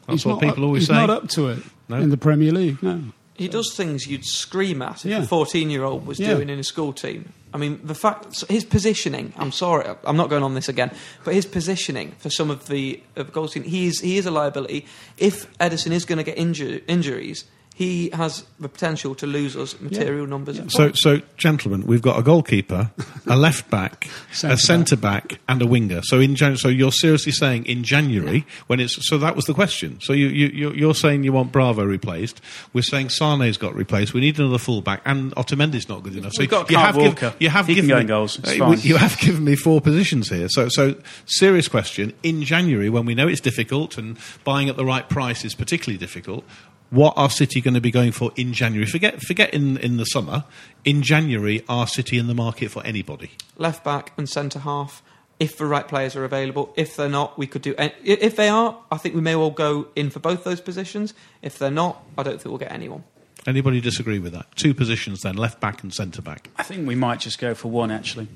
That's 0.06 0.22
he's 0.22 0.26
what 0.26 0.40
people 0.40 0.64
up, 0.64 0.66
always 0.68 0.82
he's 0.82 0.88
say. 0.88 0.94
not 0.94 1.10
up 1.10 1.28
to 1.30 1.48
it 1.48 1.58
No. 1.88 1.96
in 1.96 2.10
the 2.10 2.16
Premier 2.16 2.52
League. 2.52 2.82
No. 2.82 3.00
He 3.34 3.48
does 3.48 3.74
things 3.74 4.06
you'd 4.06 4.24
scream 4.24 4.80
at 4.80 5.04
if 5.04 5.10
Yeah. 5.10 5.22
a 5.22 5.26
14 5.26 5.68
year 5.68 5.84
old 5.84 6.06
was 6.06 6.18
Yeah. 6.18 6.34
doing 6.34 6.48
in 6.48 6.58
a 6.58 6.64
school 6.64 6.92
team. 6.94 7.32
I 7.52 7.58
mean, 7.58 7.80
the 7.84 7.94
fact, 7.94 8.44
his 8.48 8.64
positioning, 8.64 9.32
I'm 9.36 9.52
sorry, 9.52 9.86
I'm 10.04 10.16
not 10.16 10.30
going 10.30 10.42
on 10.42 10.54
this 10.54 10.68
again, 10.68 10.90
but 11.24 11.34
his 11.34 11.44
positioning 11.46 12.12
for 12.18 12.28
some 12.30 12.50
of 12.50 12.68
the 12.68 13.00
of 13.14 13.32
goals, 13.32 13.54
he 13.54 13.86
is, 13.86 14.00
he 14.00 14.16
is 14.18 14.26
a 14.26 14.30
liability. 14.30 14.86
If 15.18 15.46
Ederson 15.58 15.92
is 15.92 16.04
going 16.04 16.18
to 16.18 16.24
get 16.24 16.36
inju- 16.36 16.82
injuries, 16.86 17.44
he 17.78 18.08
has 18.14 18.42
the 18.58 18.70
potential 18.70 19.14
to 19.14 19.26
lose 19.26 19.54
us 19.54 19.78
material 19.82 20.26
numbers. 20.26 20.58
of 20.58 20.72
So, 20.72 20.92
so, 20.94 21.20
gentlemen, 21.36 21.82
we've 21.86 22.00
got 22.00 22.18
a 22.18 22.22
goalkeeper, 22.22 22.90
a 23.26 23.36
left 23.46 23.68
back, 23.68 24.06
a 24.06 24.34
Centre-back. 24.34 24.58
centre 24.60 24.96
back, 24.96 25.40
and 25.46 25.60
a 25.60 25.66
winger. 25.66 26.00
So, 26.02 26.18
in 26.18 26.36
Jan- 26.36 26.56
so 26.56 26.68
you're 26.68 26.90
seriously 26.90 27.32
saying 27.32 27.66
in 27.66 27.84
January 27.84 28.46
when 28.66 28.80
it's 28.80 28.96
so 29.06 29.18
that 29.18 29.36
was 29.36 29.44
the 29.44 29.52
question. 29.52 29.98
So 30.00 30.14
you, 30.14 30.28
you 30.28 30.46
you're- 30.48 30.78
you're 30.78 30.94
saying 30.94 31.24
you 31.24 31.34
want 31.34 31.52
Bravo 31.52 31.84
replaced. 31.84 32.40
We're 32.72 32.80
saying 32.80 33.10
Sane's 33.10 33.58
got 33.58 33.74
replaced. 33.74 34.14
We 34.14 34.22
need 34.22 34.38
another 34.38 34.56
fullback, 34.56 35.02
and 35.04 35.34
Otamendi's 35.34 35.86
not 35.86 36.02
good 36.02 36.16
enough. 36.16 36.32
So 36.32 36.40
We've 36.44 36.48
got 36.48 36.70
you 36.70 36.78
have 36.78 36.94
giv- 36.94 37.04
Walker. 37.04 37.34
you 37.38 37.50
have 37.50 37.66
He 37.66 37.74
can 37.74 37.86
given 37.86 37.96
go 37.96 38.02
me, 38.02 38.08
goals. 38.08 38.40
Uh, 38.42 38.74
you 38.80 38.96
have 38.96 39.18
given 39.18 39.44
me 39.44 39.54
four 39.54 39.82
positions 39.82 40.30
here. 40.30 40.48
So, 40.48 40.70
so 40.70 40.94
serious 41.26 41.68
question. 41.68 42.14
In 42.22 42.42
January, 42.42 42.88
when 42.88 43.04
we 43.04 43.14
know 43.14 43.28
it's 43.28 43.42
difficult 43.42 43.98
and 43.98 44.16
buying 44.44 44.70
at 44.70 44.76
the 44.78 44.84
right 44.86 45.06
price 45.10 45.44
is 45.44 45.54
particularly 45.54 45.98
difficult, 45.98 46.42
what 46.90 47.14
are 47.16 47.28
City 47.30 47.60
going 47.60 47.74
to 47.74 47.80
be 47.80 47.90
going 47.90 48.12
for 48.12 48.30
in 48.36 48.52
January? 48.52 48.86
Forget, 48.86 49.20
forget 49.22 49.52
in 49.54 49.76
in 49.78 49.96
the 49.96 50.04
summer. 50.04 50.44
In 50.84 51.02
January, 51.02 51.64
are 51.68 51.86
City 51.86 52.18
in 52.18 52.26
the 52.26 52.34
market 52.34 52.70
for 52.70 52.84
anybody? 52.86 53.30
left 53.56 53.82
back 53.84 54.12
and 54.16 54.28
centre 54.28 54.60
half. 54.60 55.02
If 55.38 55.58
the 55.58 55.66
right 55.66 55.86
players 55.86 56.16
are 56.16 56.24
available, 56.24 56.72
if 56.76 56.96
they're 56.96 57.10
not, 57.10 57.36
we 57.38 57.46
could 57.46 57.60
do. 57.60 57.74
an- 57.76 57.90
i- 58.00 58.18
If 58.28 58.36
they 58.36 58.48
are, 58.48 58.78
I 58.90 58.96
think 58.96 59.14
we 59.14 59.20
may 59.20 59.36
well 59.36 59.50
go 59.50 59.88
in 59.94 60.08
for 60.10 60.18
both 60.18 60.44
those 60.44 60.60
positions. 60.62 61.12
If 61.42 61.58
they're 61.58 61.70
not, 61.70 62.02
I 62.16 62.22
don't 62.22 62.34
think 62.40 62.46
we'll 62.46 62.58
get 62.58 62.72
anyone. 62.72 63.04
Anybody 63.46 63.80
disagree 63.82 64.18
with 64.18 64.32
that? 64.32 64.46
Two 64.56 64.72
positions 64.72 65.20
then, 65.20 65.36
left 65.36 65.60
back 65.60 65.82
and 65.82 65.92
centre 65.92 66.22
back. 66.22 66.48
I 66.56 66.62
think 66.62 66.86
we 66.88 66.94
might 66.94 67.20
just 67.20 67.38
go 67.38 67.54
for 67.54 67.68
one 67.70 67.90
actually. 67.90 68.28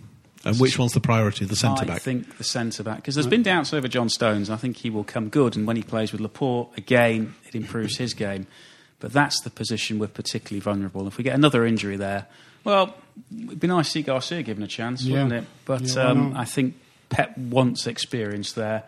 And 0.45 0.59
which 0.59 0.79
one's 0.79 0.93
the 0.93 1.01
priority? 1.01 1.45
The 1.45 1.55
centre 1.57 1.85
back? 1.85 1.97
I 1.97 1.99
think 1.99 2.39
the 2.39 2.45
centre 2.45 2.83
back 2.83 2.97
because 2.97 3.15
there's 3.15 3.27
been 3.27 3.43
doubts 3.43 3.75
over 3.75 3.89
John 3.89 4.09
Stones. 4.09 4.49
and 4.49 4.55
I 4.55 4.59
think 4.59 4.79
he 4.79 4.89
will 4.91 5.05
come 5.05 5.29
good, 5.29 5.57
and 5.57 5.67
when 5.67 5.77
he 5.77 5.83
plays 5.83 6.13
with 6.13 6.21
Laporte 6.23 6.71
again, 6.79 7.35
it 7.47 7.55
improves 7.55 7.99
his 7.99 8.15
game. 8.15 8.47
But 9.01 9.13
that's 9.13 9.41
the 9.43 9.51
position 9.51 9.99
we're 9.99 10.07
particularly 10.09 10.61
vulnerable. 10.61 11.07
If 11.07 11.19
we 11.19 11.25
get 11.25 11.35
another 11.35 11.65
injury 11.67 11.97
there, 11.97 12.27
well, 12.65 12.95
it'd 13.45 13.61
be 13.61 13.67
nice 13.67 13.87
to 13.87 13.91
see 13.93 14.03
Garcia 14.03 14.43
given 14.43 14.63
a 14.63 14.67
chance, 14.67 15.03
Yeah. 15.03 15.25
wouldn't 15.25 15.45
it? 15.45 15.49
But 15.65 15.83
Yeah, 15.83 16.03
um. 16.09 16.35
I 16.37 16.45
think 16.47 16.75
Pep 17.11 17.37
wants 17.37 17.87
experience 17.87 18.53
there. 18.53 18.85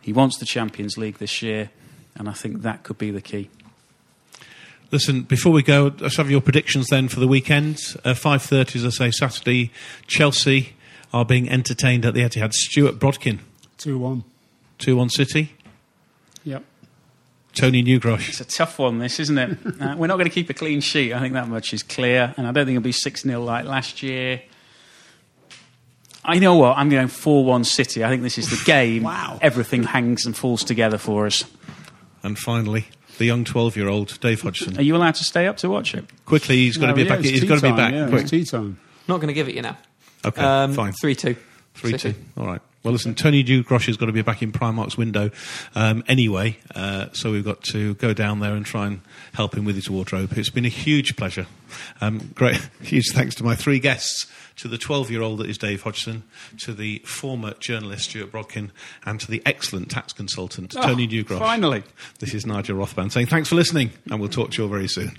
He 0.00 0.12
wants 0.12 0.38
the 0.38 0.46
Champions 0.46 0.98
League 0.98 1.18
this 1.18 1.42
year, 1.42 1.70
and 2.16 2.28
I 2.28 2.32
think 2.32 2.62
that 2.62 2.82
could 2.82 2.98
be 2.98 3.10
the 3.10 3.20
key. 3.22 3.48
Listen, 4.90 5.22
before 5.22 5.52
we 5.52 5.62
go, 5.62 5.92
let's 6.00 6.16
have 6.16 6.30
your 6.30 6.42
predictions 6.42 6.88
then 6.88 7.08
for 7.08 7.18
the 7.20 7.28
weekend. 7.28 7.78
Uh, 8.04 8.12
Five 8.14 8.42
thirty, 8.42 8.78
as 8.78 8.84
I 8.84 8.90
say, 8.90 9.10
Saturday. 9.10 9.70
Chelsea 10.06 10.74
are 11.12 11.24
being 11.24 11.48
entertained 11.48 12.04
at 12.04 12.14
the 12.14 12.20
Etihad. 12.20 12.52
Stuart 12.52 12.98
Brodkin, 12.98 13.40
2 13.78 13.98
1. 13.98 14.24
two 14.78 14.96
one 14.96 15.08
City. 15.10 15.52
Yep. 16.44 16.64
Tony 17.54 17.82
Newgrosh. 17.82 18.28
It's 18.30 18.40
a 18.40 18.44
tough 18.44 18.78
one, 18.78 18.98
this, 18.98 19.20
isn't 19.20 19.36
it? 19.36 19.58
uh, 19.80 19.94
we're 19.96 20.06
not 20.06 20.16
going 20.16 20.24
to 20.28 20.30
keep 20.30 20.48
a 20.48 20.54
clean 20.54 20.80
sheet. 20.80 21.12
I 21.12 21.20
think 21.20 21.34
that 21.34 21.48
much 21.48 21.74
is 21.74 21.82
clear. 21.82 22.34
And 22.36 22.46
I 22.46 22.52
don't 22.52 22.64
think 22.64 22.76
it'll 22.76 22.84
be 22.84 22.92
6 22.92 23.22
0 23.22 23.42
like 23.42 23.64
last 23.66 24.02
year. 24.02 24.42
I 26.24 26.38
know 26.38 26.56
what, 26.56 26.78
I'm 26.78 26.88
going 26.88 27.08
4 27.08 27.44
1 27.44 27.64
City. 27.64 28.04
I 28.04 28.08
think 28.08 28.22
this 28.22 28.38
is 28.38 28.48
the 28.48 28.62
game. 28.66 29.02
Wow. 29.02 29.38
Everything 29.42 29.82
hangs 29.82 30.24
and 30.24 30.36
falls 30.36 30.64
together 30.64 30.98
for 30.98 31.26
us. 31.26 31.44
And 32.22 32.38
finally, 32.38 32.86
the 33.18 33.24
young 33.24 33.44
twelve-year-old 33.44 34.20
Dave 34.20 34.42
Hodgson. 34.42 34.78
Are 34.78 34.82
you 34.82 34.96
allowed 34.96 35.16
to 35.16 35.24
stay 35.24 35.46
up 35.46 35.56
to 35.58 35.68
watch 35.68 35.94
it? 35.94 36.04
Quickly, 36.24 36.56
he's 36.56 36.76
got 36.76 36.86
to 36.86 36.94
be 36.94 37.02
yeah, 37.02 37.08
back. 37.08 37.20
He's 37.24 37.44
got 37.44 37.56
to 37.56 37.62
be 37.62 37.68
time, 37.68 37.76
back. 37.76 37.92
Yeah, 37.92 38.08
quick. 38.08 38.22
it's 38.22 38.30
tea 38.30 38.44
time. 38.44 38.78
Not 39.08 39.16
going 39.16 39.28
to 39.28 39.34
give 39.34 39.48
it 39.48 39.56
you 39.56 39.62
now. 39.62 39.76
Okay, 40.24 40.42
Um, 40.42 40.72
fine. 40.74 40.92
Three 40.92 41.14
two. 41.14 41.36
Three 41.74 41.92
City. 41.92 42.12
two. 42.12 42.40
All 42.40 42.46
right. 42.46 42.60
Well, 42.82 42.92
listen, 42.92 43.14
Tony 43.14 43.44
Newgrosh 43.44 43.86
has 43.86 43.96
got 43.96 44.06
to 44.06 44.12
be 44.12 44.22
back 44.22 44.42
in 44.42 44.50
Primark's 44.50 44.96
window 44.98 45.30
um, 45.76 46.02
anyway, 46.08 46.58
uh, 46.74 47.06
so 47.12 47.30
we've 47.30 47.44
got 47.44 47.62
to 47.70 47.94
go 47.94 48.12
down 48.12 48.40
there 48.40 48.54
and 48.54 48.66
try 48.66 48.88
and 48.88 49.00
help 49.34 49.56
him 49.56 49.64
with 49.64 49.76
his 49.76 49.88
wardrobe. 49.88 50.32
It's 50.36 50.50
been 50.50 50.64
a 50.64 50.68
huge 50.68 51.14
pleasure. 51.16 51.46
Um, 52.00 52.32
great, 52.34 52.56
huge 52.82 53.12
thanks 53.12 53.36
to 53.36 53.44
my 53.44 53.54
three 53.54 53.78
guests, 53.78 54.26
to 54.56 54.66
the 54.68 54.78
12-year-old 54.78 55.38
that 55.38 55.48
is 55.48 55.58
Dave 55.58 55.82
Hodgson, 55.82 56.24
to 56.58 56.72
the 56.74 56.98
former 57.06 57.54
journalist 57.60 58.10
Stuart 58.10 58.32
Brodkin, 58.32 58.70
and 59.06 59.20
to 59.20 59.30
the 59.30 59.40
excellent 59.46 59.88
tax 59.88 60.12
consultant 60.12 60.72
Tony 60.72 61.06
Newgrosh. 61.06 61.38
Finally. 61.38 61.84
This 62.18 62.34
is 62.34 62.44
Nigel 62.44 62.76
Rothband 62.76 63.12
saying 63.12 63.26
thanks 63.26 63.48
for 63.48 63.54
listening, 63.54 63.92
and 64.10 64.18
we'll 64.18 64.28
talk 64.28 64.50
to 64.50 64.58
you 64.58 64.64
all 64.64 64.70
very 64.70 64.88
soon. 64.88 65.18